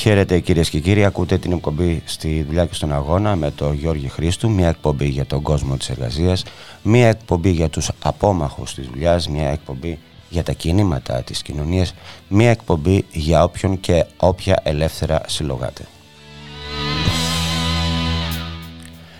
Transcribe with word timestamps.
Χαίρετε 0.00 0.40
κυρίες 0.40 0.70
και 0.70 0.80
κύριοι, 0.80 1.04
ακούτε 1.04 1.38
την 1.38 1.52
εκπομπή 1.52 2.02
στη 2.04 2.42
δουλειά 2.42 2.66
και 2.66 2.74
στον 2.74 2.92
αγώνα 2.92 3.36
με 3.36 3.50
τον 3.50 3.74
Γιώργη 3.74 4.08
Χρήστου, 4.08 4.50
μια 4.50 4.68
εκπομπή 4.68 5.08
για 5.08 5.26
τον 5.26 5.42
κόσμο 5.42 5.76
της 5.76 5.88
εργασίας, 5.88 6.44
μια 6.82 7.08
εκπομπή 7.08 7.50
για 7.50 7.68
τους 7.68 7.90
απόμαχους 8.02 8.74
της 8.74 8.86
δουλειάς, 8.86 9.28
μια 9.28 9.48
εκπομπή 9.48 9.98
για 10.28 10.42
τα 10.42 10.52
κινήματα 10.52 11.22
της 11.22 11.42
κοινωνίας, 11.42 11.94
μια 12.28 12.50
εκπομπή 12.50 13.04
για 13.12 13.42
όποιον 13.42 13.80
και 13.80 14.04
όποια 14.16 14.60
ελεύθερα 14.62 15.20
συλλογάται. 15.26 15.86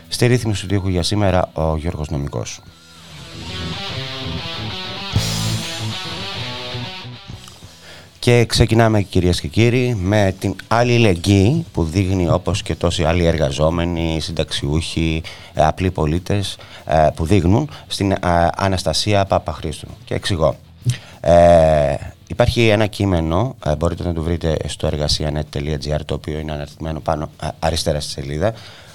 Στη 0.08 0.26
ρύθμιση 0.26 0.60
του 0.60 0.66
τείχου 0.66 0.88
για 0.88 1.02
σήμερα 1.02 1.50
ο 1.52 1.76
Γιώργος 1.76 2.08
Νομικός. 2.08 2.60
Και 8.20 8.44
ξεκινάμε 8.44 9.02
κυρίες 9.02 9.40
και 9.40 9.48
κύριοι 9.48 9.94
με 9.94 10.34
την 10.38 10.54
αλληλεγγύη 10.68 11.66
που 11.72 11.84
δείχνει 11.84 12.28
όπως 12.28 12.62
και 12.62 12.74
τόσοι 12.74 13.04
άλλοι 13.04 13.24
εργαζόμενοι, 13.24 14.20
συνταξιούχοι, 14.20 15.22
ε, 15.54 15.66
απλοί 15.66 15.90
πολίτες 15.90 16.56
ε, 16.84 17.08
που 17.14 17.24
δείχνουν 17.24 17.70
στην 17.86 18.10
ε, 18.12 18.16
Αναστασία 18.56 19.24
Παπαχρήστου. 19.24 19.88
Και 20.04 20.14
εξηγώ. 20.14 20.56
Ε, 21.20 21.94
υπάρχει 22.26 22.68
ένα 22.68 22.86
κείμενο, 22.86 23.56
μπορείτε 23.78 24.02
να 24.02 24.14
το 24.14 24.22
βρείτε 24.22 24.56
στο 24.66 24.86
εργασια.net.gr 24.86 26.00
το 26.04 26.14
οποίο 26.14 26.38
είναι 26.38 26.52
αναρτημένο 26.52 27.00
πάνω 27.00 27.30
αριστερά 27.58 28.00
στη 28.00 28.10
σελίδα 28.10 28.54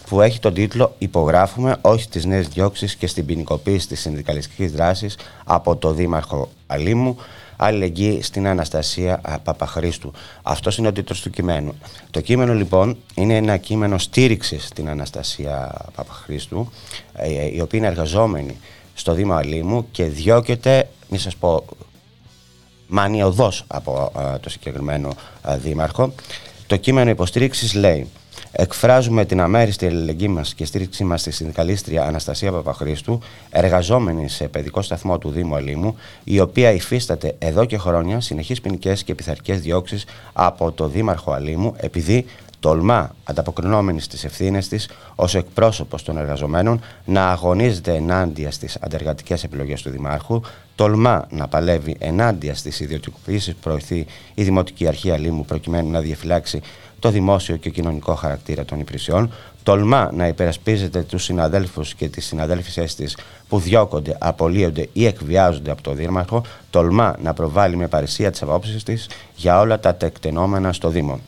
που 0.10 0.22
έχει 0.22 0.40
τον 0.40 0.54
τίτλο 0.54 0.96
«Υπογράφουμε 0.98 1.76
όχι 1.82 2.10
τις 2.10 2.26
νέες 2.26 2.48
διώξεις 2.48 2.96
και 2.96 3.08
στην 3.08 3.26
ποινικοποίηση 3.26 3.88
της 3.88 4.00
συνδικαλιστικής 4.00 4.72
δράσης 4.72 5.18
από 5.44 5.76
το 5.76 5.92
Δήμαρχο 5.92 6.50
Αλήμου 6.68 7.18
αλληλεγγύη 7.56 8.22
στην 8.22 8.48
Αναστασία 8.48 9.22
Παπαχρήστου. 9.44 10.12
Αυτός 10.44 10.78
είναι 10.78 10.88
ο 10.88 10.92
τίτλος 10.92 11.22
του 11.22 11.30
κειμένου. 11.30 11.76
Το 12.12 12.22
κείμενο 12.22 12.54
λοιπόν 12.54 12.98
είναι 13.16 13.36
ένα 13.36 13.58
κείμενο 13.58 13.98
στήριξης 13.98 14.66
στην 14.66 14.90
Αναστασία 14.90 15.86
Παπαχρήστου, 15.96 16.72
ε, 17.14 17.56
η 17.56 17.62
οποία 17.62 17.80
είναι 17.80 17.88
εργαζόμενη 17.88 18.58
στο 18.94 19.14
Δήμα 19.14 19.38
Αλήμου 19.38 19.88
και 19.92 20.04
διώκεται, 20.04 20.90
μη 21.10 21.18
σας 21.18 21.36
πω, 21.36 21.66
μανιωδώς 22.88 23.64
από 23.68 24.12
το 24.42 24.50
συγκεκριμένο 24.50 25.16
δήμαρχο. 25.58 26.14
Το 26.68 26.76
κείμενο 26.76 27.10
υποστήριξης 27.10 27.74
λέει 27.74 28.08
Εκφράζουμε 28.58 29.26
την 29.26 29.42
αμέριστη 29.42 29.86
αλληλεγγύη 29.86 30.28
μας 30.32 30.54
και 30.54 30.66
στήριξή 30.66 31.04
μας 31.04 31.22
στη 31.22 31.32
συνδικαλίστρια 31.32 32.04
Αναστασία 32.04 32.52
Παπαχρήστου, 32.52 33.20
εργαζόμενη 33.50 34.30
σε 34.30 34.48
παιδικό 34.48 34.82
σταθμό 34.82 35.18
του 35.18 35.30
Δήμου 35.30 35.56
Αλήμου, 35.56 35.96
η 36.24 36.40
οποία 36.40 36.72
υφίσταται 36.72 37.36
εδώ 37.40 37.66
και 37.66 37.78
χρόνια 37.78 38.22
συνεχείς 38.22 38.62
ποινικές 38.62 39.04
και 39.04 39.16
πειθαρχικές 39.16 39.62
διώξεις 39.62 40.06
από 40.34 40.72
το 40.72 40.88
Δήμαρχο 40.88 41.32
Αλήμου, 41.32 41.74
επειδή 41.78 42.26
τολμά, 42.66 43.16
ανταποκρινόμενη 43.24 44.02
στις 44.02 44.24
ευθύνες 44.24 44.68
της 44.68 44.90
ως 45.16 45.36
εκπρόσωπος 45.36 46.04
των 46.04 46.18
εργαζομένων, 46.18 46.82
να 47.06 47.30
αγωνίζεται 47.30 47.94
ενάντια 47.94 48.52
στις 48.52 48.78
αντεργατικές 48.82 49.44
επιλογές 49.44 49.82
του 49.82 49.90
Δημάρχου, 49.90 50.42
τολμά 50.76 51.28
να 51.30 51.48
παλεύει 51.48 51.96
ενάντια 52.00 52.56
στις 52.56 52.80
ιδιωτικοποιήσεις 52.80 53.54
που 53.54 53.60
προωθεί 53.60 54.06
η 54.34 54.44
Δημοτική 54.44 54.88
Αρχή 54.88 55.12
Αλήμου 55.12 55.46
προκειμένου 55.46 55.92
να 55.92 56.00
διαφυλάξει 56.00 56.62
το 57.00 57.10
δημόσιο 57.10 57.56
και 57.56 57.70
κοινωνικό 57.70 58.16
χαρακτήρα 58.16 58.66
των 58.66 58.80
υπηρεσιών, 58.80 59.32
τολμά 59.64 60.10
να 60.14 60.28
υπερασπίζεται 60.28 61.02
τους 61.02 61.24
συναδέλφους 61.24 61.94
και 61.94 62.10
τις 62.10 62.26
συναδέλφισές 62.26 62.96
της 62.96 63.18
που 63.50 63.60
διώκονται, 63.60 64.18
απολύονται 64.20 64.90
ή 64.94 65.06
εκβιάζονται 65.06 65.72
από 65.72 65.82
το 65.82 65.94
Δήμαρχο, 65.94 66.44
τολμά 66.70 67.16
να 67.22 67.34
προβάλλει 67.34 67.76
με 67.76 67.88
παρησία 67.88 68.32
τι 68.32 68.40
απόψει 68.42 68.86
της 68.86 69.10
για 69.36 69.60
όλα 69.60 69.80
τα 69.80 69.96
τεκτενόμενα 69.96 70.74
στο 70.74 70.90
Δήμο. 70.90 71.20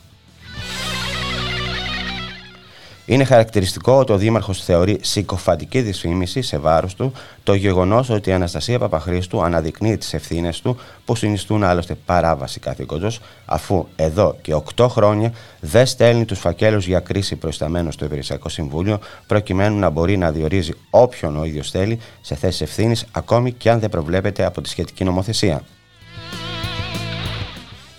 Είναι 3.10 3.24
χαρακτηριστικό 3.24 4.00
ότι 4.00 4.12
ο 4.12 4.18
Δήμαρχος 4.18 4.64
θεωρεί 4.64 4.98
συκοφαντική 5.02 5.82
δυσφήμιση 5.82 6.42
σε 6.42 6.58
βάρος 6.58 6.96
του 6.96 7.12
το 7.44 7.54
γεγονός 7.54 8.10
ότι 8.10 8.30
η 8.30 8.34
Αναστασία 8.34 8.80
Παπαχρήστου 8.80 9.44
αναδεικνύει 9.44 9.98
τις 9.98 10.14
ευθύνες 10.14 10.62
του 10.62 10.78
που 11.06 11.16
συνιστούν 11.16 11.64
άλλωστε 11.64 11.96
παράβαση 12.06 12.60
καθήκοντος, 12.60 13.20
αφού 13.46 13.86
εδώ 13.96 14.36
και 14.42 14.56
8 14.76 14.88
χρόνια 14.90 15.34
δεν 15.60 15.86
στέλνει 15.86 16.26
τους 16.26 16.40
φακέλους 16.40 16.88
για 16.88 17.00
κρίση 17.00 17.36
προϊσταμένος 17.36 17.94
στο 17.94 18.06
Υπηρεσιακό 18.06 18.50
Συμβούλιο, 18.50 19.00
προκειμένου 19.28 19.80
να 19.80 19.90
μπορεί 19.90 20.18
να 20.18 20.32
διορίζει 20.32 20.74
όποιον 20.90 21.38
ο 21.38 21.44
ίδιος 21.44 21.70
θέλει 21.70 22.00
σε 22.22 22.36
θέσεις 22.36 22.62
ευθύνης, 22.62 23.06
ακόμη 23.12 23.52
και 23.52 23.70
αν 23.70 23.80
δεν 23.80 23.90
προβλέπεται 23.90 24.46
από 24.46 24.62
τη 24.62 24.70
σχετική 24.70 25.04
νομοθεσία. 25.04 25.64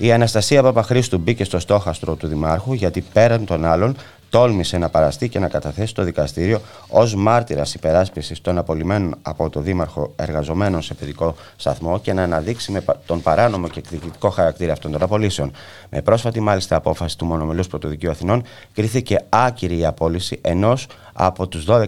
Η 0.01 0.13
Αναστασία 0.13 0.63
Παπαχρήστου 0.63 1.19
μπήκε 1.19 1.45
στο 1.45 1.59
στόχαστρο 1.59 2.15
του 2.15 2.27
Δημάρχου 2.27 2.73
γιατί 2.73 3.05
πέραν 3.13 3.45
των 3.45 3.65
άλλων 3.65 3.97
τόλμησε 4.31 4.78
να 4.78 4.89
παραστεί 4.89 5.28
και 5.28 5.39
να 5.39 5.49
καταθέσει 5.49 5.87
στο 5.87 6.03
δικαστήριο 6.03 6.61
ως 6.89 7.15
μάρτυρας 7.15 7.75
υπεράσπισης 7.75 8.41
των 8.41 8.59
απολυμμένων 8.59 9.15
από 9.22 9.50
το 9.50 9.61
Δήμαρχο 9.61 10.12
εργαζομένων 10.16 10.83
σε 10.83 10.94
παιδικό 10.94 11.34
σταθμό 11.56 12.00
και 12.00 12.12
να 12.12 12.22
αναδείξει 12.22 12.72
με 12.72 12.84
τον 13.06 13.22
παράνομο 13.22 13.69
και 13.69 13.78
εκδικητικό 13.78 14.31
χαρακτήρα 14.31 14.72
αυτών 14.72 14.93
των 14.93 15.03
απολύσεων. 15.03 15.53
Με 15.91 16.03
πρόσφατη 16.03 16.41
μάλιστα 16.41 16.77
απόφαση 16.77 17.19
του 17.19 17.25
Μονομελούς 17.25 17.66
Πρωτοδικείου 17.66 18.11
Αθηνών, 18.11 18.43
κρίθηκε 18.75 19.19
άκυρη 19.28 19.78
η 19.78 19.87
απόλυση 19.87 20.39
ενός 20.43 20.87
από 21.12 21.47
τους 21.47 21.65
12 21.69 21.84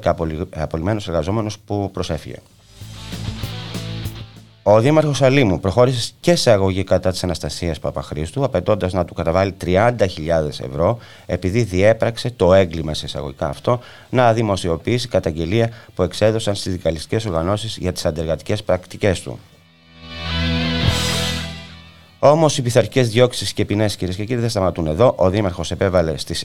απολυμμένου 0.54 1.00
εργαζόμενους 1.06 1.58
που 1.58 1.90
προσέφυγε. 1.92 2.36
Ο 4.62 4.80
Δήμαρχος 4.80 5.22
Αλήμου 5.22 5.60
προχώρησε 5.60 6.12
και 6.20 6.34
σε 6.34 6.50
αγωγή 6.50 6.84
κατά 6.84 7.10
της 7.10 7.24
Αναστασίας 7.24 7.78
Παπαχρήστου, 7.78 8.44
απαιτώντας 8.44 8.92
να 8.92 9.04
του 9.04 9.14
καταβάλει 9.14 9.54
30.000 9.64 9.80
ευρώ, 10.46 10.98
επειδή 11.26 11.62
διέπραξε 11.62 12.30
το 12.30 12.54
έγκλημα 12.54 12.94
σε 12.94 13.06
εισαγωγικά 13.06 13.48
αυτό 13.48 13.80
να 14.10 14.32
δημοσιοποιήσει 14.32 15.08
καταγγελία 15.08 15.70
που 15.94 16.02
εξέδωσαν 16.02 16.54
στις 16.54 16.72
δικαλιστικές 16.72 17.24
οργανώσεις 17.24 17.76
για 17.76 17.92
τις 17.92 18.04
αντεργατικές 18.06 18.62
πρακτικές 18.62 19.20
του. 19.20 19.38
Όμως 22.22 22.58
οι 22.58 22.62
πειθαρχικές 22.62 23.08
διώξεις 23.08 23.52
και 23.52 23.64
ποινές, 23.64 23.96
κυρίες 23.96 24.16
και 24.16 24.24
κύριοι, 24.24 24.40
δεν 24.40 24.50
σταματούν 24.50 24.86
εδώ. 24.86 25.14
Ο 25.16 25.30
Δήμαρχος 25.30 25.70
επέβαλε 25.70 26.16
στις 26.16 26.44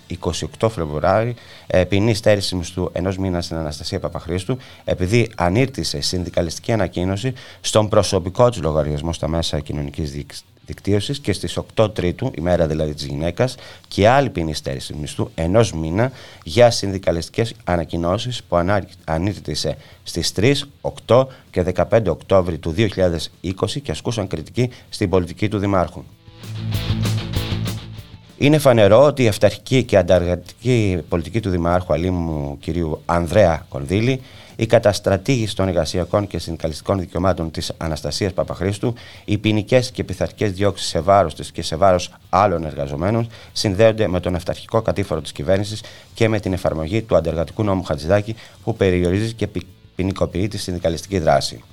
28 0.59 0.69
Φεβρουάρι 0.69 1.35
ε, 1.67 1.83
ποινής 1.83 2.17
στέρησης 2.17 2.53
μισθού 2.53 2.89
ενός 2.91 3.17
μήνα 3.17 3.41
στην 3.41 3.57
Αναστασία 3.57 3.99
Παπαχρήστου, 3.99 4.57
επειδή 4.83 5.29
ανήρτησε 5.35 6.01
συνδικαλιστική 6.01 6.71
ανακοίνωση 6.71 7.33
στον 7.61 7.89
προσωπικό 7.89 8.49
τη 8.49 8.59
λογαριασμό 8.59 9.13
στα 9.13 9.27
μέσα 9.27 9.59
κοινωνικής 9.59 10.11
δικτύωσης 10.65 11.19
και 11.19 11.33
στις 11.33 11.59
8 11.75 11.93
Τρίτου, 11.95 12.31
ημέρα 12.37 12.67
δηλαδή 12.67 12.93
της 12.93 13.05
γυναίκας, 13.05 13.55
και 13.87 14.07
άλλη 14.07 14.29
ποινή 14.29 14.53
στέρησης 14.53 14.95
μισθού 14.95 15.29
ενός 15.35 15.73
μήνα 15.73 16.11
για 16.43 16.71
συνδικαλιστικές 16.71 17.53
ανακοινώσεις 17.63 18.43
που 18.43 18.81
ανήρτησε 19.03 19.77
στις 20.03 20.31
3, 20.35 20.69
8 21.07 21.27
και 21.51 21.61
15 21.61 22.07
Οκτώβρη 22.07 22.57
του 22.57 22.71
2020 22.71 23.81
και 23.81 23.91
ασκούσαν 23.91 24.27
κριτική 24.27 24.69
στην 24.89 25.09
πολιτική 25.09 25.47
του 25.47 25.57
Δημάρχου. 25.57 26.03
Είναι 28.37 28.57
φανερό 28.57 29.03
ότι 29.03 29.23
η 29.23 29.27
αυταρχική 29.27 29.83
και 29.83 29.97
ανταργατική 29.97 31.01
πολιτική 31.09 31.39
του 31.39 31.49
Δημάρχου 31.49 31.93
Αλήμου 31.93 32.57
κ. 32.65 32.65
Ανδρέα 33.05 33.65
Κονδύλη 33.69 34.21
η 34.55 34.65
καταστρατήγηση 34.65 35.55
των 35.55 35.67
εργασιακών 35.67 36.27
και 36.27 36.39
συνδικαλιστικών 36.39 36.99
δικαιωμάτων 36.99 37.51
της 37.51 37.71
Αναστασίας 37.77 38.33
Παπαχρήστου, 38.33 38.93
οι 39.25 39.37
ποινικές 39.37 39.91
και 39.91 40.03
πειθαρχικές 40.03 40.51
διώξεις 40.51 40.87
σε 40.87 40.99
βάρος 40.99 41.35
της 41.35 41.51
και 41.51 41.61
σε 41.61 41.75
βάρος 41.75 42.13
άλλων 42.29 42.65
εργαζομένων 42.65 43.27
συνδέονται 43.53 44.07
με 44.07 44.19
τον 44.19 44.35
αυταρχικό 44.35 44.81
κατήφορο 44.81 45.21
της 45.21 45.31
κυβέρνησης 45.31 45.83
και 46.13 46.29
με 46.29 46.39
την 46.39 46.53
εφαρμογή 46.53 47.01
του 47.01 47.15
αντεργατικού 47.15 47.63
νόμου 47.63 47.83
Χατζηδάκη 47.83 48.35
που 48.63 48.75
περιορίζει 48.75 49.33
και 49.33 49.47
ποινικοποιεί 49.95 50.47
τη 50.47 50.57
συνδικαλιστική 50.57 51.19
δράση. 51.19 51.63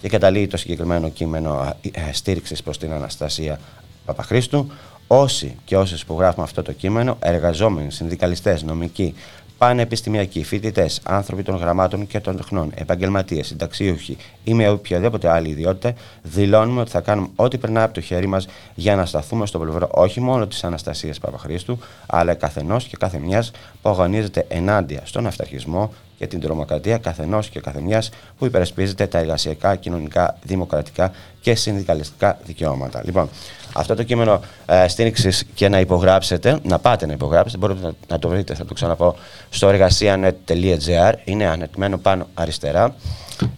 Και 0.00 0.08
καταλήγει 0.08 0.46
το 0.46 0.56
συγκεκριμένο 0.56 1.08
κείμενο 1.08 1.74
ε, 1.92 2.12
στήριξης 2.12 2.62
προς 2.62 2.78
την 2.78 2.92
Αναστασία 2.92 3.60
Παπαχρήστου. 4.04 4.70
Όσοι 5.06 5.56
και 5.64 5.76
όσες 5.76 6.04
που 6.04 6.16
γράφουμε 6.18 6.44
αυτό 6.44 6.62
το 6.62 6.72
κείμενο, 6.72 7.16
εργαζόμενοι, 7.20 7.90
συνδικαλιστές, 7.90 8.62
νομικοί, 8.62 9.14
πανεπιστημιακοί, 9.60 10.44
φοιτητές, 10.44 11.00
άνθρωποι 11.04 11.42
των 11.42 11.56
γραμμάτων 11.56 12.06
και 12.06 12.20
των 12.20 12.36
τεχνών, 12.36 12.72
επαγγελματίες, 12.74 13.46
συνταξίουχοι 13.46 14.16
ή 14.44 14.54
με 14.54 14.68
οποιαδήποτε 14.68 15.28
άλλη 15.28 15.48
ιδιότητα, 15.48 15.94
δηλώνουμε 16.22 16.80
ότι 16.80 16.90
θα 16.90 17.00
κάνουμε 17.00 17.28
ό,τι 17.36 17.58
περνάει 17.58 17.84
από 17.84 17.94
το 17.94 18.00
χέρι 18.00 18.26
μας 18.26 18.48
για 18.74 18.96
να 18.96 19.06
σταθούμε 19.06 19.46
στο 19.46 19.58
πλευρό 19.58 19.88
όχι 19.92 20.20
μόνο 20.20 20.46
της 20.46 20.64
Αναστασίας 20.64 21.18
Παπαχρήστου, 21.18 21.78
αλλά 22.06 22.34
καθενός 22.34 22.84
και 22.84 22.96
κάθε 22.98 23.18
μια 23.18 23.44
που 23.82 23.88
αγωνίζεται 23.88 24.44
ενάντια 24.48 25.00
στον 25.04 25.26
αυταρχισμό 25.26 25.92
και 26.18 26.26
την 26.26 26.40
τρομοκρατία 26.40 26.98
καθενός 26.98 27.48
και 27.48 27.60
καθεμιάς 27.60 28.10
που 28.38 28.46
υπερασπίζεται 28.46 29.06
τα 29.06 29.18
εργασιακά, 29.18 29.76
κοινωνικά, 29.76 30.38
δημοκρατικά 30.42 31.12
και 31.40 31.54
συνδικαλιστικά 31.54 32.38
δικαιώματα. 32.44 33.02
Λοιπόν, 33.04 33.28
αυτό 33.74 33.94
το 33.94 34.02
κείμενο 34.02 34.40
ε, 34.66 34.88
στήριξης 34.88 35.44
και 35.54 35.68
να 35.68 35.80
υπογράψετε, 35.80 36.58
να 36.62 36.78
πάτε 36.78 37.06
να 37.06 37.12
υπογράψετε, 37.12 37.58
μπορείτε 37.58 37.86
να, 37.86 37.92
να 38.08 38.18
το 38.18 38.28
βρείτε, 38.28 38.54
θα 38.54 38.64
το 38.64 38.74
ξαναπώ, 38.74 39.16
στο 39.50 39.68
εργασιαnet.gr. 39.68 41.12
Είναι 41.24 41.46
ανετμένο 41.46 41.98
πάνω 41.98 42.26
αριστερά. 42.34 42.94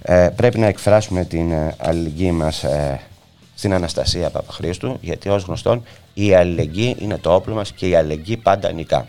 Ε, 0.02 0.28
πρέπει 0.36 0.58
να 0.58 0.66
εκφράσουμε 0.66 1.24
την 1.24 1.52
ε, 1.52 1.74
αλληλεγγύη 1.78 2.30
μας 2.34 2.64
ε, 2.64 3.00
στην 3.54 3.74
Αναστασία 3.74 4.30
Παπαχρήστου, 4.30 4.98
γιατί 5.00 5.28
ως 5.28 5.44
γνωστόν 5.44 5.82
η 6.14 6.34
αλληλεγγύη 6.34 6.96
είναι 6.98 7.18
το 7.18 7.34
όπλο 7.34 7.54
μας 7.54 7.72
και 7.72 7.88
η 7.88 7.94
αλληλεγγύη 7.94 8.36
πάντα 8.36 8.72
νικά. 8.72 9.08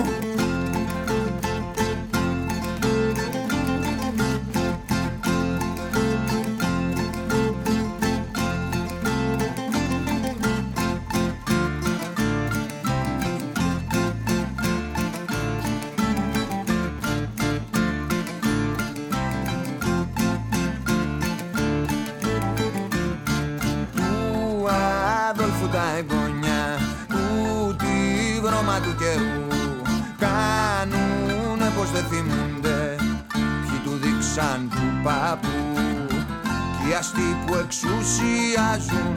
εξουσιάζουν 37.71 39.15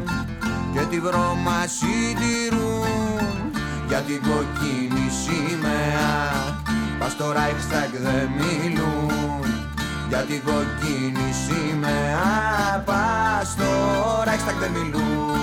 και 0.73 0.81
τη 0.91 1.01
βρώμα 1.01 1.67
συντηρούν. 1.67 3.51
Για 3.89 4.01
την 4.01 4.21
κοκκίνη 4.23 5.11
σημαία 5.23 6.13
πας 6.99 7.13
στο 7.13 7.25
Reichstag 7.33 7.93
δεν 8.03 8.29
μιλούν. 8.39 9.65
Για 10.09 10.19
την 10.19 10.43
κοκκίνη 10.45 11.33
σημαία 11.45 12.83
πας 12.85 13.49
στο 13.51 13.65
Reichstag 14.25 14.59
δεν 14.61 14.71
μιλούν 14.71 15.34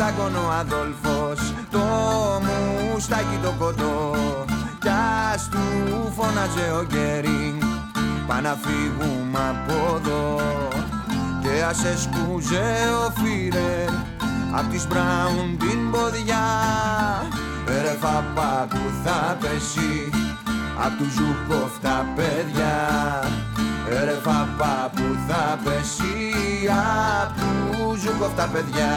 ας 0.00 0.06
δάκωνο 0.06 0.46
ο 0.46 0.50
Αδόλφος 0.50 1.54
το 1.70 1.78
μουστάκι 2.44 3.38
το 3.42 3.54
κοντό. 3.58 4.14
Κι 4.80 4.88
ας 5.32 5.48
του 5.48 6.12
φώναζε 6.16 6.72
ο 6.80 6.84
Γκέρινγκ 6.84 7.62
Πά 8.26 8.40
να 8.40 8.56
φύγουμε 8.62 9.38
από 9.48 9.96
εδώ 9.96 10.40
και 11.42 11.62
ας 11.68 11.84
εσκούζε 11.84 12.74
ο 13.06 13.12
Φίρερ 13.20 13.88
απ' 14.52 14.70
της 14.70 14.86
Μπράουν 14.86 15.58
την 15.58 15.90
ποδιά. 15.90 16.46
Ρε 17.66 17.96
φαπά 18.00 18.66
που 18.70 18.80
θα 19.04 19.36
πέσει 19.40 20.10
απ' 20.84 20.98
τους 20.98 21.12
Ζουκόφ 21.12 21.78
τα 21.82 22.06
παιδιά 22.16 22.76
Ρε 24.04 24.18
φαπά 24.22 24.90
που 24.94 25.16
θα 25.28 25.58
πέσει 25.64 26.14
απ' 27.22 27.38
τους 27.38 28.00
Ζουκόφ 28.00 28.34
τα 28.36 28.48
παιδιά 28.52 28.90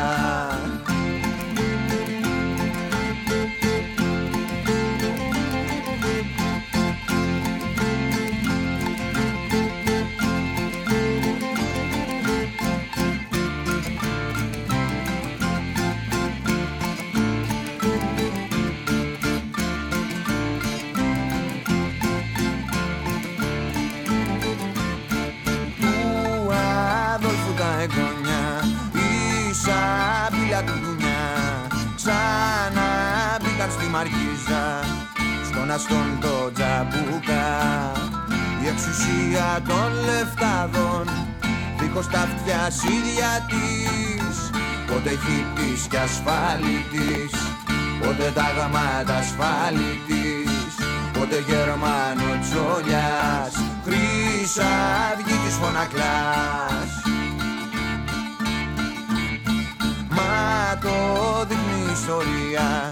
Μαργίζα 34.04 34.84
στον 35.46 35.72
αστόν 35.72 36.18
το 36.22 36.52
τζαμπούκα. 36.54 37.46
Η 38.64 38.68
εξουσία 38.68 39.62
των 39.68 39.90
λεφτάδων 40.06 41.06
δίχως 41.80 42.08
τα 42.08 42.20
αυτιά 42.20 42.64
ίδια 42.96 43.32
της. 43.50 44.50
Πότε 44.88 45.10
χιτής 45.10 45.88
και 45.88 45.98
ασφάλιτης 45.98 47.32
πότε 48.00 48.32
τα 48.36 48.48
γαμάτα 48.58 49.16
ασφάλιτης. 49.16 50.74
Πότε 51.14 51.44
Γερμανο 51.48 52.30
τσόλιας 52.42 53.54
χρύσα 53.86 54.72
αυγή 55.12 55.38
της 55.46 55.56
φωνακλάς. 55.62 56.92
Μα 60.10 60.78
το 60.82 60.96
δείχνει 61.48 61.90
η 61.90 61.92
ιστορία 61.92 62.90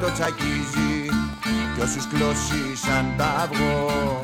το 0.00 0.12
τσακίζει 0.12 0.94
κι 1.74 1.80
όσους 1.80 2.06
κλώσισαν 2.06 3.14
τα 3.16 3.24
αυγό. 3.24 4.20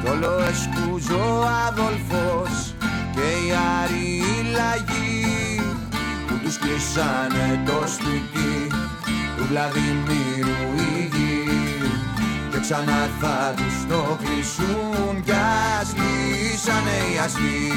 Κι 0.00 0.10
όλο 0.10 0.32
εσκούζω 0.50 1.46
Αδόλφος 1.68 2.74
και 3.14 3.20
οι 3.20 3.48
άροι 3.82 4.22
λαγοί 4.56 5.60
που 6.26 6.34
τους 6.42 6.58
κλείσανε 6.58 7.62
το 7.66 7.82
σπίτι 7.94 8.66
του 9.36 9.44
Βλαδιμίρου 9.48 10.62
η 10.76 11.10
γη 11.12 11.44
και 12.50 12.58
ξανά 12.60 13.08
θα 13.20 13.54
τους 13.56 13.76
το 13.88 14.18
κλείσουν 14.22 15.22
κι 15.24 15.32
ας 15.80 15.94
λύσανε 15.96 16.96
οι 17.12 17.18
αστεί 17.24 17.68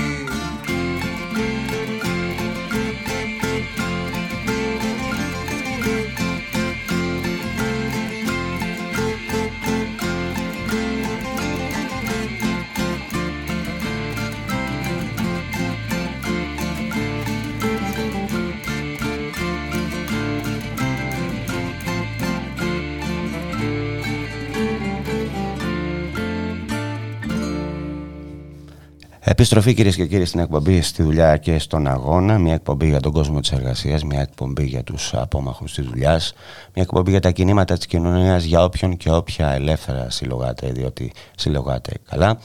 Επιστροφή 29.41 29.73
κυρίες 29.73 29.95
και 29.95 30.05
κύριοι 30.05 30.25
στην 30.25 30.39
εκπομπή 30.39 30.81
στη 30.81 31.03
δουλειά 31.03 31.37
και 31.37 31.59
στον 31.59 31.87
αγώνα. 31.87 32.37
Μια 32.37 32.53
εκπομπή 32.53 32.87
για 32.87 32.99
τον 32.99 33.11
κόσμο 33.11 33.39
της 33.39 33.51
εργασίας, 33.51 34.03
μια 34.03 34.21
εκπομπή 34.21 34.65
για 34.65 34.83
τους 34.83 35.13
απόμαχους 35.13 35.73
της 35.73 35.85
δουλειάς, 35.85 36.33
μια 36.73 36.83
εκπομπή 36.83 37.11
για 37.11 37.19
τα 37.19 37.31
κινήματα 37.31 37.77
της 37.77 37.85
κοινωνίας 37.85 38.43
για 38.43 38.63
όποιον 38.63 38.97
και 38.97 39.11
όποια 39.11 39.51
ελεύθερα 39.51 40.09
συλλογάτε, 40.09 40.71
διότι 40.71 41.11
συλλογάτε 41.35 41.91
καλά. 42.09 42.39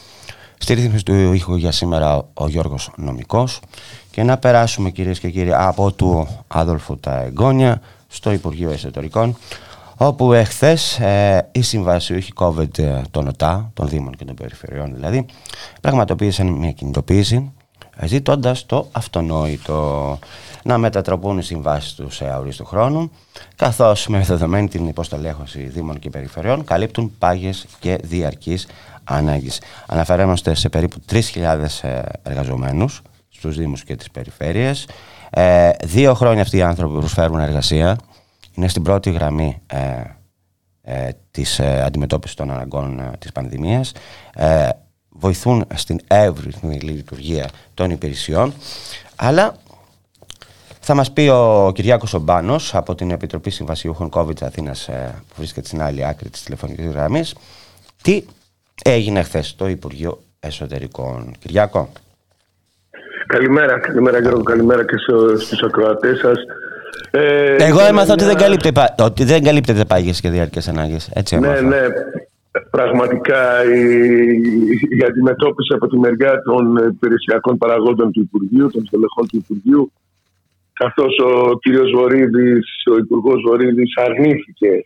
Στη 0.59 0.75
ρύθμιση 0.75 1.05
του 1.05 1.33
ήχου 1.33 1.57
για 1.57 1.73
σήμερα 1.73 2.29
ο 2.35 2.49
Γιώργος 2.49 2.91
Νομικός 2.97 3.61
και 4.11 4.23
να 4.23 4.39
περάσουμε 4.39 4.91
κυρίες 4.91 5.19
και 5.19 5.31
κύριοι 5.31 5.53
από 5.55 5.93
του 5.93 6.29
Άδολφου 6.47 6.99
τα 6.99 7.23
εγγόνια 7.23 7.81
στο 8.09 8.33
Υπουργείο 8.33 8.71
Εσωτερικών 8.71 9.37
όπου 9.97 10.33
εχθές 10.33 10.99
ε, 10.99 11.49
οι 11.53 11.63
συμβασιούχοι 11.63 12.33
COVID 12.37 12.79
ε, 12.79 13.01
των 13.11 13.29
ΟΤΑ, 13.29 13.71
των 13.75 13.89
Δήμων 13.89 14.17
και 14.17 14.25
των 14.25 14.35
Περιφερειών 14.35 14.95
δηλαδή, 14.95 15.27
πραγματοποίησαν 15.81 16.47
μια 16.47 16.73
κινητοποίηση 16.73 17.53
ζητώντας 18.05 18.67
το 18.67 18.89
αυτονόητο 18.93 20.19
να 20.63 20.79
μετατραπούν 20.79 21.39
οι 21.39 21.43
συμβάσεις 21.43 21.95
τους 21.95 22.15
σε 22.15 22.31
αορίστου 22.33 22.65
χρόνου, 22.65 23.11
καθώς 23.57 24.07
με 24.07 24.21
δεδομένη 24.21 24.69
την 24.69 24.89
υποστελέχωση 24.89 25.63
Δήμων 25.63 25.99
και 25.99 26.11
Περιφερειών 26.11 26.65
καλύπτουν 26.65 27.13
πάγιες 27.19 27.67
και 27.79 27.99
διαρκείς 28.03 28.67
ανάγκες. 29.05 29.61
Αναφερόμαστε 29.87 30.55
σε 30.55 30.69
περίπου 30.69 30.97
3.000 31.11 31.21
ε, 31.83 32.01
εργαζομένους 32.23 33.03
στους 33.29 33.57
Δήμους 33.57 33.85
και 33.85 33.97
τις 33.97 34.11
Περιφέρειες. 34.11 34.89
Ε, 35.31 35.71
δύο 35.85 36.15
χρόνια 36.15 36.43
αυτοί 36.43 36.57
οι 36.57 36.63
άνθρωποι 36.63 36.99
προσφέρουν 36.99 37.41
εργασία 37.41 37.97
είναι 38.57 38.69
στην 38.69 38.83
πρώτη 38.83 39.11
γραμμή 39.11 39.63
ε, 39.67 40.03
ε, 40.83 41.09
της 41.31 41.59
ε, 41.59 41.83
αντιμετώπισης 41.83 42.37
των 42.37 42.51
αναγκών 42.51 42.99
ε, 42.99 43.11
της 43.19 43.33
πανδημίας 43.33 43.93
ε, 44.35 44.69
βοηθούν 45.09 45.65
στην 45.75 46.01
εύρυθμη 46.07 46.79
λειτουργία 46.81 47.49
των 47.75 47.91
υπηρεσιών 47.91 48.53
αλλά 49.17 49.55
θα 50.81 50.95
μας 50.95 51.13
πει 51.13 51.29
ο 51.29 51.73
Κυριάκος 51.75 52.15
Ομπάνος 52.15 52.75
από 52.75 52.95
την 52.95 53.11
Επιτροπή 53.11 53.51
Συμβασιούχων 53.51 54.11
COVID 54.13 54.43
Αθήνας 54.43 54.85
που 55.29 55.35
βρίσκεται 55.37 55.67
στην 55.67 55.83
άλλη 55.83 56.07
άκρη 56.07 56.29
της 56.31 56.43
τηλεφωνικής 56.43 56.87
γραμμής 56.87 57.35
τι 58.03 58.25
έγινε 58.85 59.23
χθες 59.23 59.47
στο 59.47 59.69
Υπουργείο 59.69 60.23
Εσωτερικών. 60.41 61.35
Κυριάκο. 61.39 61.89
Καλημέρα, 63.27 63.79
καλημέρα 63.79 64.21
Γιώργο, 64.21 64.43
καλημέρα 64.43 64.85
και 64.85 64.97
στους 65.39 65.63
ακροατές 65.63 66.19
σας. 66.19 66.39
Ε, 67.11 67.57
Εγώ 67.59 67.81
έμαθα 67.81 68.13
ότι 68.13 68.25
δεν, 68.25 68.37
καλύπτεται, 68.37 68.95
ότι 68.99 69.25
δεν 69.25 69.43
καλύπτεται 69.43 69.85
πάγιες 69.85 70.21
και 70.21 70.31
διάρκειες 70.31 70.69
ανάγκες. 70.69 71.11
Έτσι 71.15 71.39
ναι, 71.39 71.61
ναι. 71.61 71.81
Πραγματικά 72.71 73.65
η, 73.65 73.83
η 74.99 75.05
αντιμετώπιση 75.09 75.75
από 75.75 75.87
τη 75.87 75.99
μεριά 75.99 76.43
των 76.43 76.77
υπηρεσιακών 76.77 77.59
παραγόντων 77.59 78.13
του 78.13 78.21
Υπουργείου, 78.21 78.71
των 78.71 78.87
στελεχών 78.87 79.29
του 79.29 79.37
Υπουργείου, 79.37 79.93
καθώς 80.73 81.19
ο 81.19 81.59
κύριος 81.59 81.91
Βορύδης, 81.95 82.67
ο 82.93 82.97
Υπουργός 82.97 83.43
Βορύδης 83.47 83.97
αρνήθηκε 83.97 84.85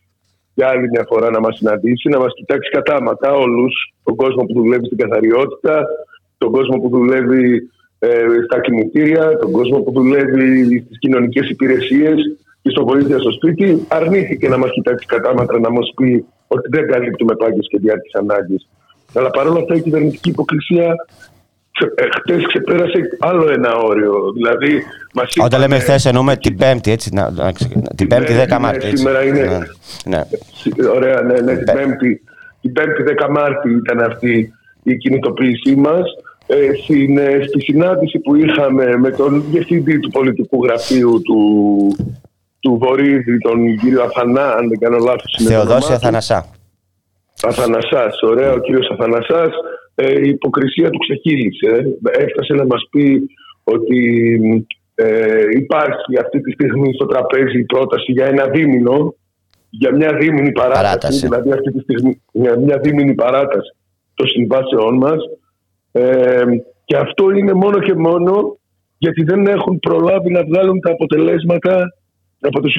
για 0.55 0.69
άλλη 0.69 0.89
μια 0.89 1.05
φορά 1.09 1.31
να 1.31 1.41
μας 1.41 1.57
συναντήσει, 1.57 2.09
να 2.09 2.19
μας 2.19 2.33
κοιτάξει 2.35 2.71
κατάματα 2.71 3.33
όλους, 3.33 3.95
τον 4.05 4.17
κόσμο 4.17 4.43
που 4.45 4.53
δουλεύει 4.53 4.87
στην 4.87 4.99
καθαριότητα, 4.99 5.85
τον 6.39 6.51
κόσμο 6.51 6.77
που 6.81 6.89
δουλεύει 6.89 7.71
ε, 8.03 8.09
στα 8.45 8.61
κινητήρια, 8.61 9.37
τον 9.37 9.51
κόσμο 9.51 9.79
που 9.79 9.93
δουλεύει 9.93 10.83
στις 10.85 10.99
κοινωνικές 10.99 11.49
υπηρεσίες 11.49 12.17
και 12.63 12.71
στο 12.71 12.85
βοήθεια 12.85 13.19
στο 13.19 13.31
σπίτι, 13.31 13.87
αρνήθηκε 13.89 14.49
να 14.49 14.59
μας 14.59 14.71
κοιτάξει 14.73 15.07
κατάμετρα 15.07 15.59
να 15.59 15.71
μας 15.71 15.93
πει 15.97 16.25
ότι 16.47 16.69
δεν 16.71 16.87
καλύπτουμε 16.87 17.35
πάγιε 17.37 17.61
και 17.61 17.79
διάρκειες 17.79 18.15
ανάγκες. 18.15 18.69
Αλλά 19.15 19.31
παρόλα 19.31 19.59
αυτά 19.61 19.75
η 19.75 19.83
κυβερνητική 19.83 20.29
υποκρισία 20.29 20.97
ε, 21.95 22.05
χτες 22.19 22.47
ξεπέρασε 22.47 23.01
άλλο 23.19 23.51
ένα 23.51 23.75
όριο. 23.75 24.33
Δηλαδή, 24.35 24.83
μας 25.15 25.33
Όταν 25.45 25.61
λέμε 25.61 25.79
χθες, 25.79 26.05
εννοούμε 26.05 26.37
την 26.37 26.57
Πέμπτη, 26.57 26.91
έτσι. 26.91 27.11
Να, 27.15 27.31
να, 27.31 27.53
την 27.97 28.09
Πέμπτη 28.09 28.33
10 28.33 28.49
ναι, 28.49 28.59
Μάρτη. 28.59 28.91
Ναι, 28.91 28.97
σήμερα 28.97 29.25
είναι. 29.25 29.41
Ναι, 30.05 30.17
ναι. 30.17 30.89
Ωραία, 30.95 31.21
ναι, 31.21 31.41
ναι. 31.41 31.57
Την 31.57 31.73
Πέμπτη, 31.75 32.23
την 32.61 32.73
πέμπτη 32.73 33.03
10 33.27 33.31
Μάρτη 33.31 33.71
ήταν 33.71 34.01
αυτή 34.01 34.53
η 34.83 34.97
κινητοποίησή 34.97 35.77
μας. 35.77 36.03
Ε, 36.53 36.75
στην, 36.83 37.19
ε, 37.19 37.43
στη 37.49 37.61
συνάντηση 37.61 38.19
που 38.19 38.35
είχαμε 38.35 38.97
με 38.97 39.11
τον 39.11 39.45
διευθυντή 39.51 39.99
του 39.99 40.11
πολιτικού 40.11 40.65
γραφείου 40.65 41.23
του, 41.23 41.41
του 42.61 42.79
Βορύδη, 42.81 43.39
τον 43.39 43.77
κύριο 43.77 44.03
Αθανά, 44.03 44.55
αν 44.55 44.69
δεν 44.69 44.79
κάνω 44.79 44.99
λάθος. 44.99 45.41
Θεοδόση 45.47 45.93
Αθανασά. 45.93 46.47
Αθανασάς, 47.43 48.23
ωραία, 48.23 48.53
ο 48.53 48.59
κύριος 48.59 48.91
Αθανασάς. 48.91 49.51
Ε, 49.95 50.21
η 50.21 50.29
υποκρισία 50.29 50.91
του 50.91 50.99
ξεχύλισε. 50.99 51.99
Έφτασε 52.19 52.55
να 52.55 52.67
μας 52.67 52.89
πει 52.91 53.23
ότι 53.65 54.01
ε, 54.95 55.43
υπάρχει 55.53 56.19
αυτή 56.21 56.41
τη 56.41 56.51
στιγμή 56.53 56.95
στο 56.95 57.07
τραπέζι 57.07 57.59
η 57.59 57.65
πρόταση 57.65 58.13
για 58.13 58.27
ένα 58.27 58.47
δίμηνο, 58.47 59.15
για 59.71 59.95
μια 59.95 60.13
δίμηνη 60.13 60.53
παράταση, 60.53 60.83
παράταση. 60.83 61.21
δηλαδή 61.27 61.53
αυτή 61.53 61.73
τη 61.73 61.81
στιγμή, 61.81 62.23
για 62.33 62.59
μια 62.59 62.79
δίμηνη 62.79 63.15
παράταση 63.15 63.77
των 64.15 64.27
συμβάσεών 64.27 64.97
μας 64.97 65.19
ε, 65.93 66.45
και 66.85 66.97
αυτό 66.97 67.31
είναι 67.31 67.53
μόνο 67.53 67.79
και 67.79 67.95
μόνο 67.95 68.59
γιατί 68.99 69.23
δεν 69.23 69.47
έχουν 69.47 69.79
προλάβει 69.79 70.31
να 70.31 70.45
βγάλουν 70.45 70.81
τα 70.81 70.91
αποτελέσματα 70.91 71.95
από 72.41 72.61
τους 72.61 72.75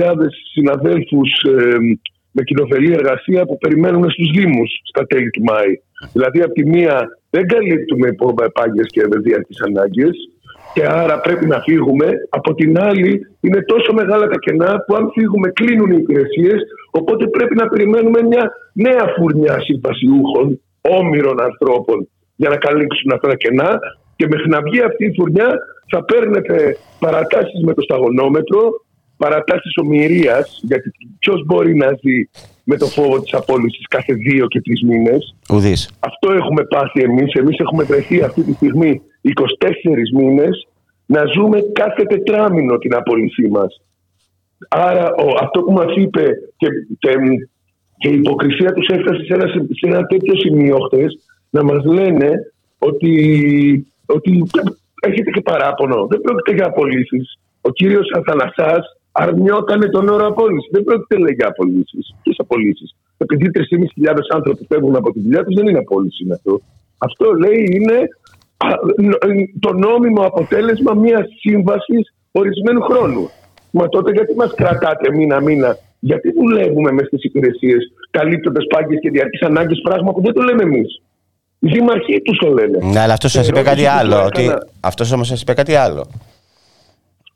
25.000 0.00 0.16
συναδέλφους 0.52 1.30
ε, 1.42 1.76
με 2.30 2.42
κοινοφελή 2.42 2.92
εργασία 2.92 3.46
που 3.46 3.58
περιμένουν 3.58 4.10
στους 4.10 4.30
Δήμους 4.30 4.70
στα 4.82 5.06
τέλη 5.06 5.30
του 5.30 5.42
Μάη. 5.42 5.72
Δηλαδή 6.12 6.42
από 6.42 6.52
τη 6.52 6.64
μία 6.66 7.08
δεν 7.30 7.46
καλύπτουμε 7.46 8.08
πάγιες 8.52 8.86
και 8.86 9.00
ευεδίαρκες 9.00 9.60
ανάγκες 9.66 10.16
και 10.74 10.84
άρα 10.84 11.20
πρέπει 11.20 11.46
να 11.46 11.60
φύγουμε. 11.60 12.06
Από 12.28 12.54
την 12.54 12.78
άλλη 12.78 13.26
είναι 13.40 13.62
τόσο 13.62 13.92
μεγάλα 13.92 14.26
τα 14.26 14.38
κενά 14.38 14.84
που 14.86 14.94
αν 14.94 15.10
φύγουμε 15.14 15.48
κλείνουν 15.48 15.90
οι 15.90 15.96
υπηρεσίες 16.00 16.60
οπότε 16.90 17.26
πρέπει 17.26 17.54
να 17.54 17.68
περιμένουμε 17.68 18.22
μια 18.22 18.50
νέα 18.72 19.04
φουρνιά 19.16 19.60
συμβασιούχων, 19.60 20.60
όμοιρων 20.80 21.40
ανθρώπων 21.42 22.08
για 22.40 22.48
να 22.48 22.56
καλύψουν 22.56 23.12
αυτά 23.14 23.28
τα 23.28 23.36
κενά 23.42 23.70
και 24.16 24.26
μέχρι 24.32 24.48
να 24.48 24.60
βγει 24.62 24.80
αυτή 24.80 25.04
η 25.04 25.12
φουρνιά 25.16 25.50
θα 25.90 26.04
παίρνετε 26.04 26.76
παρατάσεις 26.98 27.60
με 27.64 27.74
το 27.74 27.82
σταγονόμετρο, 27.82 28.60
παρατάσεις 29.16 29.72
ομοιρίας, 29.82 30.60
γιατί 30.62 30.90
ποιος 31.18 31.44
μπορεί 31.46 31.74
να 31.76 31.86
ζει 31.86 32.18
με 32.64 32.76
το 32.76 32.86
φόβο 32.86 33.20
της 33.20 33.32
απόλυσης 33.34 33.86
κάθε 33.88 34.12
δύο 34.14 34.46
και 34.46 34.60
τρεις 34.60 34.82
μήνες. 34.82 35.34
Ουδής. 35.52 35.90
Αυτό 35.98 36.32
έχουμε 36.32 36.62
πάθει 36.64 37.00
εμείς. 37.02 37.32
Εμείς 37.32 37.58
έχουμε 37.58 37.84
βρεθεί 37.84 38.22
αυτή 38.22 38.42
τη 38.42 38.52
στιγμή 38.52 39.00
24 39.22 39.32
μήνες 40.14 40.66
να 41.06 41.22
ζούμε 41.34 41.58
κάθε 41.72 42.02
τετράμινο 42.02 42.78
την 42.78 42.94
απόλυσή 42.94 43.48
μας. 43.48 43.80
Άρα 44.68 45.14
ο, 45.14 45.26
αυτό 45.40 45.60
που 45.62 45.72
μας 45.72 45.94
είπε 45.96 46.24
και, 46.56 46.68
και, 46.98 47.10
και 47.96 48.08
η 48.08 48.14
υποκρισία 48.14 48.72
τους 48.72 48.88
έφτασε 48.88 49.24
σε 49.24 49.34
ένα, 49.34 49.46
σε 49.48 49.86
ένα 49.86 50.06
τέτοιο 50.06 50.34
σημείο 50.36 50.78
χτες, 50.78 51.18
να 51.50 51.62
μας 51.62 51.84
λένε 51.84 52.52
ότι, 52.78 53.12
ότι 54.06 54.42
έχετε 55.00 55.30
και 55.30 55.40
παράπονο. 55.40 56.06
Δεν 56.06 56.20
πρόκειται 56.20 56.56
για 56.56 56.66
απολύσεις. 56.66 57.38
Ο 57.60 57.70
κύριος 57.70 58.10
Αθανασάς 58.18 58.96
αρνιότανε 59.12 59.86
τον 59.88 60.08
όρο 60.08 60.26
απόλυση. 60.26 60.68
Δεν 60.70 60.84
πρόκειται 60.84 61.16
λέει, 61.16 61.34
για 61.38 61.48
απολύσεις. 61.48 62.14
Ποιες 62.22 62.36
απολύσεις; 62.38 62.94
Επειδή 63.16 63.50
3.500 63.50 64.34
άνθρωποι 64.34 64.66
φεύγουν 64.68 64.96
από 64.96 65.12
τη 65.12 65.20
δουλειά 65.20 65.44
τους, 65.44 65.54
δεν 65.54 65.66
είναι 65.66 65.78
απόλυση 65.78 66.24
είναι 66.24 66.34
αυτό. 66.34 66.60
Αυτό 66.98 67.32
λέει 67.32 67.68
είναι 67.72 68.08
το 69.60 69.72
νόμιμο 69.72 70.22
αποτέλεσμα 70.22 70.94
μιας 70.94 71.26
σύμβασης 71.40 72.14
ορισμένου 72.32 72.80
χρόνου. 72.80 73.30
Μα 73.70 73.88
τότε 73.88 74.12
γιατί 74.12 74.34
μας 74.34 74.54
κρατάτε 74.54 75.12
μήνα-μήνα, 75.12 75.76
γιατί 76.00 76.32
δουλεύουμε 76.32 76.92
μες 76.92 77.06
στις 77.06 77.22
υπηρεσίες 77.24 77.92
καλύπτοντας 78.10 78.64
πάγκε 78.66 78.96
και 78.96 79.10
διαρκείς 79.10 79.42
ανάγκες, 79.42 79.80
πράγμα 79.82 80.12
που 80.12 80.20
δεν 80.20 80.32
το 80.32 80.42
λέμε 80.42 80.62
εμείς; 80.62 81.02
Οι 81.58 81.68
δήμαρχοι 81.68 82.20
τους 82.20 82.38
το 82.38 82.48
λένε. 82.48 82.78
Ναι, 82.82 83.00
αλλά 83.00 83.12
αυτός 83.12 83.32
σας 83.32 83.48
είπε 83.48 83.62
κάτι 83.62 83.86
άλλο. 83.86 84.24
Ότι... 84.24 84.50
Αυτός 84.80 85.12
όμως 85.12 85.26
σας 85.26 85.40
είπε 85.40 85.54
κάτι 85.54 85.74
άλλο. 85.74 86.06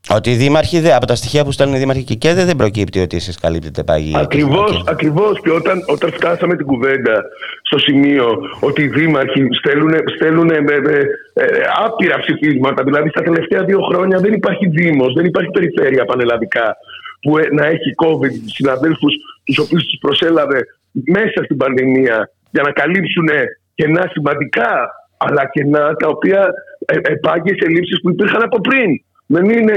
Ότι 0.09 0.31
οι 0.31 0.35
δήμαρχοι, 0.35 0.91
από 0.91 1.05
τα 1.05 1.15
στοιχεία 1.15 1.43
που 1.43 1.51
στέλνουν 1.51 1.75
οι 1.75 1.79
δήμαρχοι 1.79 2.03
και 2.03 2.15
ΚΕΔΕ 2.15 2.45
δεν 2.45 2.55
προκύπτει 2.55 2.99
ότι 2.99 3.15
εσείς 3.15 3.39
καλύπτετε 3.39 3.83
παγίδα. 3.83 4.19
Ακριβώς, 4.19 4.83
ακριβώς. 4.87 5.41
Και 5.41 5.51
όταν, 5.51 5.83
όταν 5.87 6.11
φτάσαμε 6.11 6.55
την 6.55 6.65
κουβέντα 6.65 7.23
στο 7.61 7.79
σημείο 7.79 8.25
ότι 8.59 8.81
οι 8.81 8.87
δήμαρχοι 8.87 9.47
στέλνουν, 9.51 9.93
στέλνουν 10.15 10.49
ε, 10.49 10.55
ε, 10.55 10.99
ε, 11.33 11.45
άπειρα 11.85 12.19
ψηφίσματα, 12.19 12.83
δηλαδή 12.83 13.09
στα 13.09 13.21
τελευταία 13.21 13.63
δύο 13.63 13.79
χρόνια 13.81 14.17
δεν 14.19 14.33
υπάρχει 14.33 14.67
Δήμος, 14.67 15.13
δεν 15.13 15.25
υπάρχει 15.25 15.49
περιφέρεια 15.49 16.05
πανελλαδικά 16.05 16.77
που 17.21 17.37
ε, 17.37 17.47
να 17.51 17.65
έχει 17.65 17.89
COVID 18.05 18.33
συναδέλφους 18.45 19.13
τους 19.43 19.57
οποίους 19.57 19.83
τους 19.83 19.99
προσέλαβε 20.01 20.59
μέσα 20.91 21.43
στην 21.43 21.57
πανδημία 21.57 22.29
για 22.51 22.63
να 22.63 22.71
καλύψουν 22.71 23.29
κενά 23.75 24.09
σημαντικά, 24.11 24.71
αλλά 25.17 25.49
κενά 25.53 25.93
τα 25.93 26.07
οποία 26.07 26.41
ε, 26.85 26.97
επάγγε 27.01 27.53
σε 27.59 27.67
λήψει 27.69 27.99
που 28.01 28.09
υπήρχαν 28.09 28.43
από 28.43 28.59
πριν. 28.61 28.89
Δεν 29.25 29.45
είναι, 29.49 29.73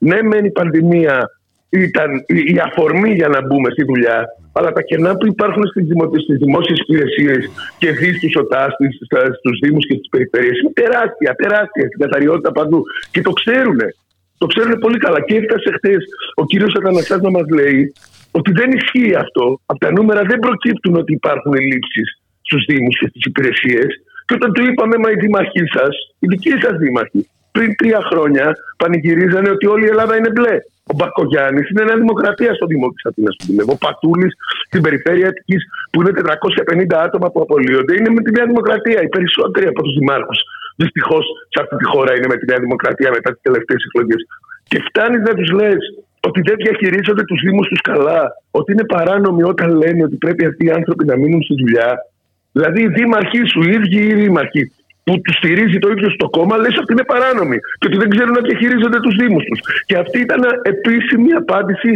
ναι, 0.00 0.22
μεν 0.22 0.44
η 0.44 0.50
πανδημία 0.50 1.30
ήταν 1.68 2.10
η 2.26 2.58
αφορμή 2.66 3.12
για 3.14 3.28
να 3.28 3.40
μπούμε 3.46 3.70
στη 3.70 3.84
δουλειά, 3.84 4.18
αλλά 4.52 4.72
τα 4.72 4.82
κενά 4.82 5.16
που 5.16 5.26
υπάρχουν 5.26 5.66
στις 5.66 5.84
δημόσιες 6.38 6.78
υπηρεσίες 6.78 7.50
και 7.78 7.90
δεις 7.90 8.16
στου 8.16 8.30
ΟΤΑ, 8.42 8.68
στους 9.38 9.58
Δήμους 9.62 9.86
και 9.86 9.94
στι 9.98 10.08
περιφέρειες 10.10 10.58
είναι 10.60 10.72
τεράστια, 10.82 11.34
τεράστια 11.42 11.86
στην 11.86 12.00
καθαριότητα 12.04 12.52
παντού. 12.52 12.82
Και 13.10 13.20
το 13.20 13.32
ξέρουν. 13.32 13.78
Το 14.38 14.46
ξέρουν 14.46 14.78
πολύ 14.78 14.98
καλά. 14.98 15.20
Και 15.26 15.36
έφτασε 15.36 15.68
χθες 15.76 16.02
ο 16.34 16.44
κύριος 16.44 16.74
Αθανασιάς 16.78 17.20
να 17.20 17.30
μας 17.30 17.46
λέει 17.58 17.92
ότι 18.30 18.50
δεν 18.52 18.70
ισχύει 18.78 19.14
αυτό. 19.14 19.60
Από 19.66 19.80
τα 19.84 19.90
νούμερα 19.92 20.22
δεν 20.22 20.38
προκύπτουν 20.38 20.94
ότι 20.96 21.12
υπάρχουν 21.12 21.52
ελλείψεις 21.54 22.08
στους 22.46 22.62
Δήμους 22.68 22.96
και 23.00 23.08
στις 23.10 23.24
υπηρεσίες. 23.30 23.90
Και 24.26 24.34
όταν 24.38 24.50
του 24.52 24.62
είπαμε, 24.68 24.96
μα 25.02 25.08
οι 25.10 25.18
δήμαρχοί 25.24 25.64
σας, 25.76 25.94
οι 26.22 26.26
δικοί 26.32 26.52
σας 26.62 26.74
δήμαρχοι, 26.82 27.20
πριν 27.56 27.70
τρία 27.80 28.00
χρόνια 28.10 28.46
πανηγυρίζανε 28.80 29.50
ότι 29.56 29.66
όλη 29.74 29.84
η 29.86 29.92
Ελλάδα 29.94 30.14
είναι 30.16 30.30
μπλε. 30.34 30.56
Ο 30.92 30.94
Μπακογιάννης 30.98 31.66
είναι 31.70 31.84
μια 31.88 31.98
δημοκρατία 32.02 32.52
στο 32.58 32.66
Δήμο 32.70 32.86
της 32.94 33.04
Αθήνας 33.10 33.34
που 33.38 33.44
δουλεύει. 33.48 33.70
Ο 33.76 33.78
Πατούλης 33.84 34.32
στην 34.68 34.80
περιφέρεια 34.86 35.26
Αττικής 35.30 35.62
που 35.90 35.98
είναι 36.00 36.12
450 36.12 36.98
άτομα 37.06 37.26
που 37.32 37.40
απολύονται 37.44 37.92
είναι 37.98 38.10
με 38.16 38.20
τη 38.24 38.30
Νέα 38.36 38.46
Δημοκρατία. 38.52 38.98
Οι 39.02 39.10
περισσότεροι 39.16 39.66
από 39.72 39.80
τους 39.82 39.94
δημάρχους 39.98 40.38
δυστυχώς 40.82 41.24
σε 41.52 41.58
αυτή 41.62 41.74
τη 41.80 41.84
χώρα 41.92 42.10
είναι 42.16 42.28
με 42.32 42.36
τη 42.36 42.44
Νέα 42.50 42.60
Δημοκρατία 42.66 43.10
μετά 43.16 43.28
τις 43.32 43.42
τελευταίες 43.48 43.82
εκλογές. 43.88 44.20
Και 44.70 44.78
φτάνεις 44.88 45.20
να 45.28 45.34
τους 45.38 45.50
λες 45.58 45.80
ότι 46.28 46.40
δεν 46.48 46.56
διαχειρίζονται 46.64 47.24
τους 47.30 47.40
Δήμους 47.44 47.68
τους 47.68 47.80
καλά, 47.90 48.22
ότι 48.58 48.72
είναι 48.72 48.86
παράνομοι 48.94 49.42
όταν 49.52 49.68
λένε 49.82 50.02
ότι 50.08 50.16
πρέπει 50.16 50.44
αυτοί 50.50 50.62
οι 50.66 50.70
άνθρωποι 50.70 51.04
να 51.04 51.16
μείνουν 51.16 51.42
στη 51.42 51.54
δουλειά. 51.62 51.90
Δηλαδή 52.56 52.80
οι 52.82 52.88
δήμαρχοί 52.88 53.42
σου, 53.50 53.60
οι 53.62 53.70
ίδιοι 53.76 54.00
οι 54.10 54.14
δήμαρχοι, 54.14 54.62
που 55.04 55.20
τους 55.20 55.36
στηρίζει 55.40 55.78
το 55.78 55.88
ίδιο 55.94 56.10
στο 56.10 56.26
κόμμα, 56.36 56.56
λες 56.56 56.76
ότι 56.82 56.92
είναι 56.92 57.04
παράνομοι 57.12 57.58
και 57.78 57.86
ότι 57.90 57.96
δεν 58.02 58.08
ξέρουν 58.14 58.34
να 58.38 58.40
διαχειρίζονται 58.48 59.00
τους 59.00 59.14
Δήμους 59.20 59.44
τους. 59.48 59.60
Και 59.88 59.96
αυτή 59.96 60.18
ήταν 60.20 60.40
επίσημη 60.62 61.32
απάντηση 61.32 61.90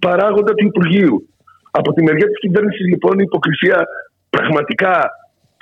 παράγοντα 0.00 0.52
του 0.54 0.66
Υπουργείου. 0.66 1.28
Από 1.70 1.92
τη 1.92 2.02
μεριά 2.02 2.26
της 2.26 2.38
κυβέρνησης, 2.38 2.86
λοιπόν, 2.92 3.18
η 3.18 3.24
υποκρισία 3.26 3.78
πραγματικά 4.30 5.10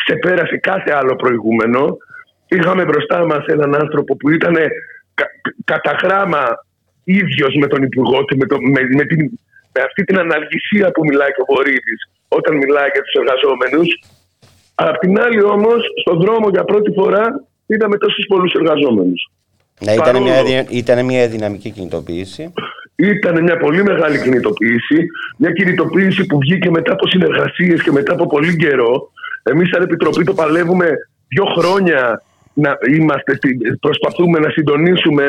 ξεπέρασε 0.01 0.57
κάθε 0.57 0.91
άλλο 0.99 1.15
προηγούμενο. 1.17 1.97
Είχαμε 2.49 2.85
μπροστά 2.85 3.27
μας 3.27 3.45
έναν 3.47 3.75
άνθρωπο 3.75 4.17
που 4.17 4.31
ήταν 4.31 4.55
κα, 5.15 5.27
κατά 5.65 5.93
γράμμα 6.03 6.43
ίδιος 7.05 7.55
με 7.61 7.67
τον 7.67 7.83
Υπουργό 7.83 8.25
και 8.25 8.37
με, 8.41 8.47
το, 8.47 8.57
με, 8.61 8.81
με, 8.99 9.05
την, 9.05 9.21
με 9.77 9.81
αυτή 9.89 10.01
την 10.09 10.17
αναλγησία 10.25 10.87
που 10.95 11.03
μιλάει 11.09 11.31
και 11.35 11.43
ο 11.45 11.49
Βορύδης 11.53 12.01
όταν 12.39 12.53
μιλάει 12.63 12.89
για 12.95 13.03
τους 13.05 13.15
εργαζόμενους. 13.21 13.89
Απ' 14.75 14.99
την 14.99 15.21
άλλη 15.25 15.43
όμως, 15.57 15.81
στον 16.03 16.17
δρόμο 16.23 16.47
για 16.55 16.65
πρώτη 16.65 16.91
φορά 16.99 17.25
είδαμε 17.67 17.97
τόσους 17.99 18.25
πολλούς 18.33 18.53
εργαζόμενους. 18.61 19.21
Ναι, 19.85 19.93
ήταν, 19.93 20.23
μια, 20.23 20.39
ήταν 20.69 21.05
μια 21.05 21.29
δυναμική 21.29 21.71
κινητοποίηση. 21.71 22.53
Ήταν 22.97 23.43
μια 23.43 23.57
πολύ 23.57 23.83
μεγάλη 23.83 24.23
κινητοποίηση. 24.23 24.99
Μια 25.37 25.53
κινητοποίηση 25.53 26.27
που 26.27 26.39
βγήκε 26.39 26.71
μετά 26.71 26.93
από 26.93 27.07
συνεργασίες 27.09 27.83
και 27.83 27.93
μετά 27.93 28.13
από 28.13 28.27
πολύ 28.27 28.57
καιρό. 28.57 29.11
Εμείς, 29.43 29.69
σαν 29.69 29.83
Επιτροπή, 29.83 30.25
το 30.25 30.35
παλεύουμε 30.35 30.89
δύο 31.29 31.45
χρόνια 31.57 32.23
να 32.63 32.71
είμαστε, 32.95 33.39
προσπαθούμε 33.81 34.39
να 34.39 34.51
συντονίσουμε, 34.51 35.25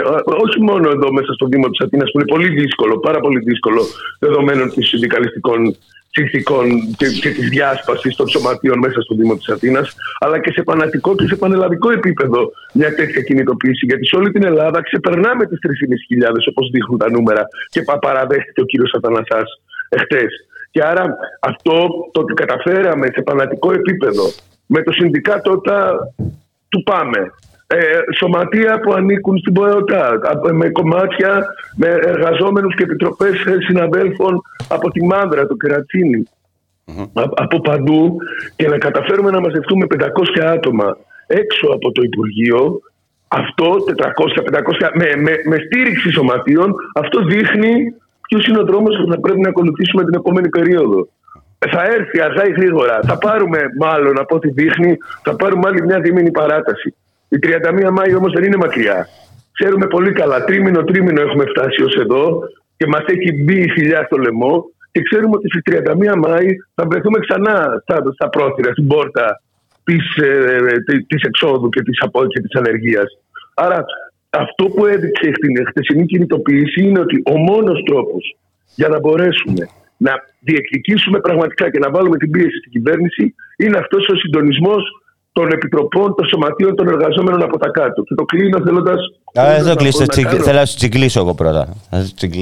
όχι 0.45 0.59
μόνο 0.61 0.89
εδώ 0.89 1.11
μέσα 1.11 1.33
στο 1.33 1.45
Δήμο 1.47 1.67
της 1.69 1.79
Αθήνας, 1.85 2.11
που 2.11 2.19
είναι 2.19 2.31
πολύ 2.33 2.49
δύσκολο, 2.61 2.99
πάρα 2.99 3.19
πολύ 3.19 3.39
δύσκολο, 3.39 3.81
δεδομένων 4.19 4.73
των 4.73 4.83
συνδικαλιστικών 4.83 5.75
συνθήκων 6.09 6.65
και, 6.97 7.07
και 7.21 7.29
της 7.29 7.49
διάσπασης 7.49 8.15
των 8.15 8.27
σωματείων 8.27 8.77
μέσα 8.77 9.01
στο 9.01 9.15
Δήμο 9.15 9.35
της 9.35 9.49
Αθήνας, 9.49 9.95
αλλά 10.19 10.39
και 10.39 10.51
σε 10.51 10.63
πανατικό 10.63 11.15
και 11.15 11.27
σε 11.27 11.35
πανελλαδικό 11.35 11.91
επίπεδο 11.91 12.51
μια 12.73 12.95
τέτοια 12.95 13.21
κινητοποίηση. 13.21 13.85
Γιατί 13.85 14.05
σε 14.07 14.15
όλη 14.15 14.31
την 14.31 14.43
Ελλάδα 14.43 14.81
ξεπερνάμε 14.81 15.45
τις 15.45 15.59
3.500 15.61 16.31
όπως 16.49 16.69
δείχνουν 16.69 16.97
τα 16.97 17.09
νούμερα 17.11 17.47
και 17.69 17.81
παραδέχεται 18.01 18.61
ο 18.61 18.65
κύριος 18.65 18.93
Αθανασάς 18.93 19.49
εχθές. 19.89 20.31
Και 20.71 20.83
άρα 20.83 21.17
αυτό 21.39 21.87
το 22.11 22.19
ότι 22.21 22.33
καταφέραμε 22.33 23.07
σε 23.13 23.21
πανατικό 23.21 23.71
επίπεδο 23.71 24.23
με 24.65 24.83
το 24.83 24.91
συνδικάτο 24.91 25.61
του 26.69 26.83
ΠΑΜΕ 26.83 27.31
ε, 27.67 27.99
σωματεία 28.17 28.79
που 28.79 28.93
ανήκουν 28.93 29.37
στην 29.37 29.53
ΠΟΕΟΤΑ, 29.53 30.19
με 30.53 30.69
κομμάτια, 30.69 31.45
με 31.75 31.87
εργαζόμενους 31.87 32.75
και 32.75 32.83
επιτροπές 32.83 33.35
συναδέλφων 33.67 34.41
από 34.67 34.89
τη 34.89 35.05
Μάνδρα, 35.05 35.47
το 35.47 35.55
κερατσινι 35.55 36.27
από 37.33 37.61
παντού 37.61 38.17
και 38.55 38.67
να 38.67 38.77
καταφέρουμε 38.77 39.31
να 39.31 39.39
μαζευτούμε 39.39 39.85
500 39.89 40.05
άτομα 40.45 40.97
έξω 41.27 41.67
από 41.73 41.91
το 41.91 42.01
Υπουργείο 42.01 42.81
αυτό 43.27 43.75
400-500 44.79 44.89
με, 44.93 45.21
με, 45.21 45.31
με 45.45 45.57
στήριξη 45.65 46.11
σωματείων 46.11 46.75
αυτό 46.93 47.23
δείχνει 47.25 47.73
ποιος 48.27 48.45
είναι 48.47 48.59
ο 48.59 48.65
δρόμος 48.65 48.95
που 49.01 49.11
θα 49.11 49.19
πρέπει 49.19 49.39
να 49.39 49.49
ακολουθήσουμε 49.49 50.03
την 50.03 50.13
επόμενη 50.13 50.49
περίοδο. 50.49 51.07
Θα 51.59 51.83
έρθει 51.83 52.21
αργά 52.21 52.47
ή 52.47 52.51
γρήγορα. 52.51 52.99
Θα 53.07 53.17
πάρουμε 53.17 53.59
μάλλον 53.79 54.19
από 54.19 54.35
ό,τι 54.35 54.49
δείχνει, 54.49 54.97
θα 55.23 55.35
πάρουμε 55.35 55.63
άλλη 55.67 55.81
μια 55.85 55.99
δίμηνη 55.99 56.31
παράταση. 56.31 56.95
Η 57.29 57.37
31 57.41 57.89
Μάη 57.91 58.15
όμως 58.15 58.33
δεν 58.33 58.43
είναι 58.43 58.57
μακριά. 58.57 59.07
Ξέρουμε 59.51 59.87
πολύ 59.87 60.11
καλά, 60.11 60.43
τρίμηνο 60.43 60.83
τρίμηνο 60.83 61.21
έχουμε 61.21 61.45
φτάσει 61.45 61.83
ως 61.83 61.95
εδώ 61.95 62.39
και 62.77 62.87
μας 62.87 63.03
έχει 63.05 63.43
μπει 63.43 63.61
η 63.61 63.69
φιλιά 63.69 64.03
στο 64.03 64.17
λαιμό 64.17 64.65
και 64.91 65.01
ξέρουμε 65.01 65.35
ότι 65.35 65.47
στι 65.49 65.81
31 66.11 66.15
Μάη 66.17 66.47
θα 66.75 66.85
βρεθούμε 66.89 67.19
ξανά 67.19 67.81
στα, 67.81 68.03
στα 68.13 68.29
πρόθυρα, 68.29 68.71
στην 68.71 68.87
πόρτα 68.87 69.41
της 69.83 70.15
ε, 70.15 71.03
της 71.07 71.21
εξόδου 71.21 71.69
και 71.69 71.81
της 71.81 71.99
της 72.43 72.55
ανεργίας. 72.55 73.19
Άρα 73.53 73.85
αυτό 74.29 74.65
που 74.65 74.85
έδειξε 74.85 75.31
στην 75.33 75.67
χτεσινή 75.67 76.05
κινητοποίηση 76.05 76.81
είναι 76.83 76.99
ότι 76.99 77.21
ο 77.25 77.37
μόνος 77.37 77.83
τρόπος 77.85 78.37
για 78.75 78.87
να 78.87 78.99
μπορέσουμε 78.99 79.69
να 79.97 80.11
διεκδικήσουμε 80.39 81.19
πραγματικά 81.19 81.71
και 81.71 81.79
να 81.79 81.89
βάλουμε 81.89 82.17
την 82.17 82.31
πίεση 82.31 82.57
στην 82.57 82.71
κυβέρνηση 82.71 83.35
είναι 83.57 83.77
αυτός 83.77 84.07
ο 84.07 84.15
συντονισμός 84.15 84.83
των 85.31 85.51
επιτροπών, 85.51 86.15
των 86.15 86.27
σωματείων 86.27 86.75
των 86.75 86.87
εργαζόμενων 86.87 87.41
από 87.41 87.57
τα 87.57 87.69
κάτω. 87.69 88.03
Και 88.03 88.13
το 88.13 88.25
κλείνω 88.25 88.61
θέλοντας. 88.65 88.99
Α, 89.39 89.63
δεν 89.63 89.75
κλείσω. 89.75 90.05
Κάνω... 90.05 90.43
Θέλω 90.43 90.59
να 90.59 90.65
σου 90.65 90.75
τσιγκλίσω 90.75 91.19
εγώ 91.19 91.33
πρώτα. 91.33 91.75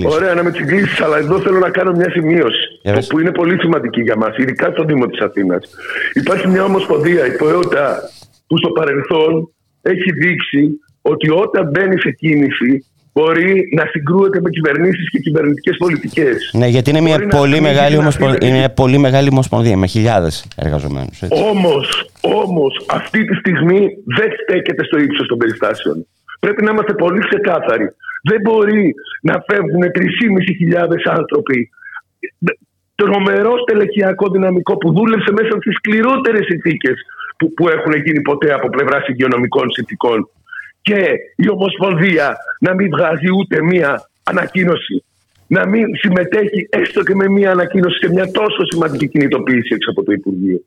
Ωραία, 0.10 0.34
να 0.34 0.44
με 0.44 0.52
τσιγκλίσεις, 0.52 1.02
αλλά 1.02 1.18
εδώ 1.18 1.40
θέλω 1.40 1.60
να 1.60 1.70
κάνω 1.70 1.92
μια 1.92 2.10
σημείωση. 2.10 2.66
Που 3.10 3.20
είναι 3.20 3.32
πολύ 3.32 3.60
σημαντική 3.60 4.02
για 4.02 4.18
μας, 4.18 4.38
ειδικά 4.38 4.72
στο 4.72 4.84
Δήμο 4.84 5.06
της 5.06 5.20
Αθήνας. 5.20 5.70
Υπάρχει 6.14 6.48
μια 6.48 6.64
ομοσπονδία, 6.64 7.26
η 7.26 7.36
ΠΟΕΟΤΑ, 7.38 8.00
που 8.48 8.58
στο 8.58 8.70
παρελθόν 8.70 9.50
έχει 9.82 10.12
δείξει 10.12 10.80
ότι 11.02 11.30
όταν 11.30 11.70
μπαίνει 11.70 12.00
σε 12.00 12.12
κίνηση 12.12 12.86
μπορεί 13.16 13.70
να 13.72 13.86
συγκρούεται 13.86 14.40
με 14.42 14.50
κυβερνήσεις 14.50 15.10
και 15.10 15.20
κυβερνητικές 15.20 15.76
πολιτικές. 15.78 16.52
Ναι, 16.54 16.68
γιατί 16.68 16.90
είναι 16.90 17.02
μια 17.02 17.28
πολύ, 17.28 17.62
μεγάλη 17.62 17.98
ομοσπονδία, 17.98 18.48
είναι 18.48 18.58
μια 18.58 18.70
πολύ 18.70 18.98
μεγάλη 18.98 19.30
ομοσπονδία 19.32 19.78
με 19.78 19.88
χιλιάδες 19.88 20.48
εργαζομένους. 20.56 21.22
Όμως, 21.52 22.10
όμως, 22.22 22.86
αυτή 22.90 23.26
τη 23.26 23.36
στιγμή 23.36 23.80
δεν 24.18 24.30
στέκεται 24.42 24.84
στο 24.84 24.98
ύψος 24.98 25.28
των 25.28 25.38
περιστάσεων. 25.38 26.08
Πρέπει 26.40 26.64
να 26.64 26.72
είμαστε 26.72 26.94
πολύ 26.94 27.20
ξεκάθαροι. 27.30 27.88
Δεν 28.30 28.40
μπορεί 28.44 28.94
να 29.22 29.44
φεύγουν 29.48 29.84
3.500 29.84 31.18
άνθρωποι 31.20 31.70
τρομερό 32.96 33.54
τελεκιακό 33.70 34.30
δυναμικό 34.30 34.78
που 34.78 34.94
δούλεψε 34.94 35.32
μέσα 35.32 35.54
στις 35.60 35.74
σκληρότερες 35.76 36.46
συνθήκες 36.46 36.96
που, 37.38 37.54
που 37.54 37.70
έχουν 37.70 37.94
γίνει 38.06 38.22
ποτέ 38.22 38.54
από 38.54 38.70
πλευράς 38.70 39.08
υγειονομικών 39.08 39.72
συνθήκων 39.72 40.30
και 40.88 41.02
η 41.36 41.48
Ομοσπονδία 41.56 42.28
να 42.66 42.72
μην 42.74 42.88
βγάζει 42.96 43.30
ούτε 43.40 43.56
μία 43.72 43.92
ανακοίνωση. 44.32 44.96
Να 45.48 45.62
μην 45.72 45.86
συμμετέχει 46.02 46.60
έστω 46.70 47.02
και 47.04 47.16
με 47.16 47.28
μία 47.30 47.52
ανακοίνωση 47.52 47.98
σε 48.04 48.10
μια 48.14 48.28
τόσο 48.40 48.62
σημαντική 48.72 49.08
κινητοποίηση 49.08 49.72
έξω 49.78 49.90
από 49.94 50.04
το 50.04 50.12
Υπουργείο. 50.20 50.60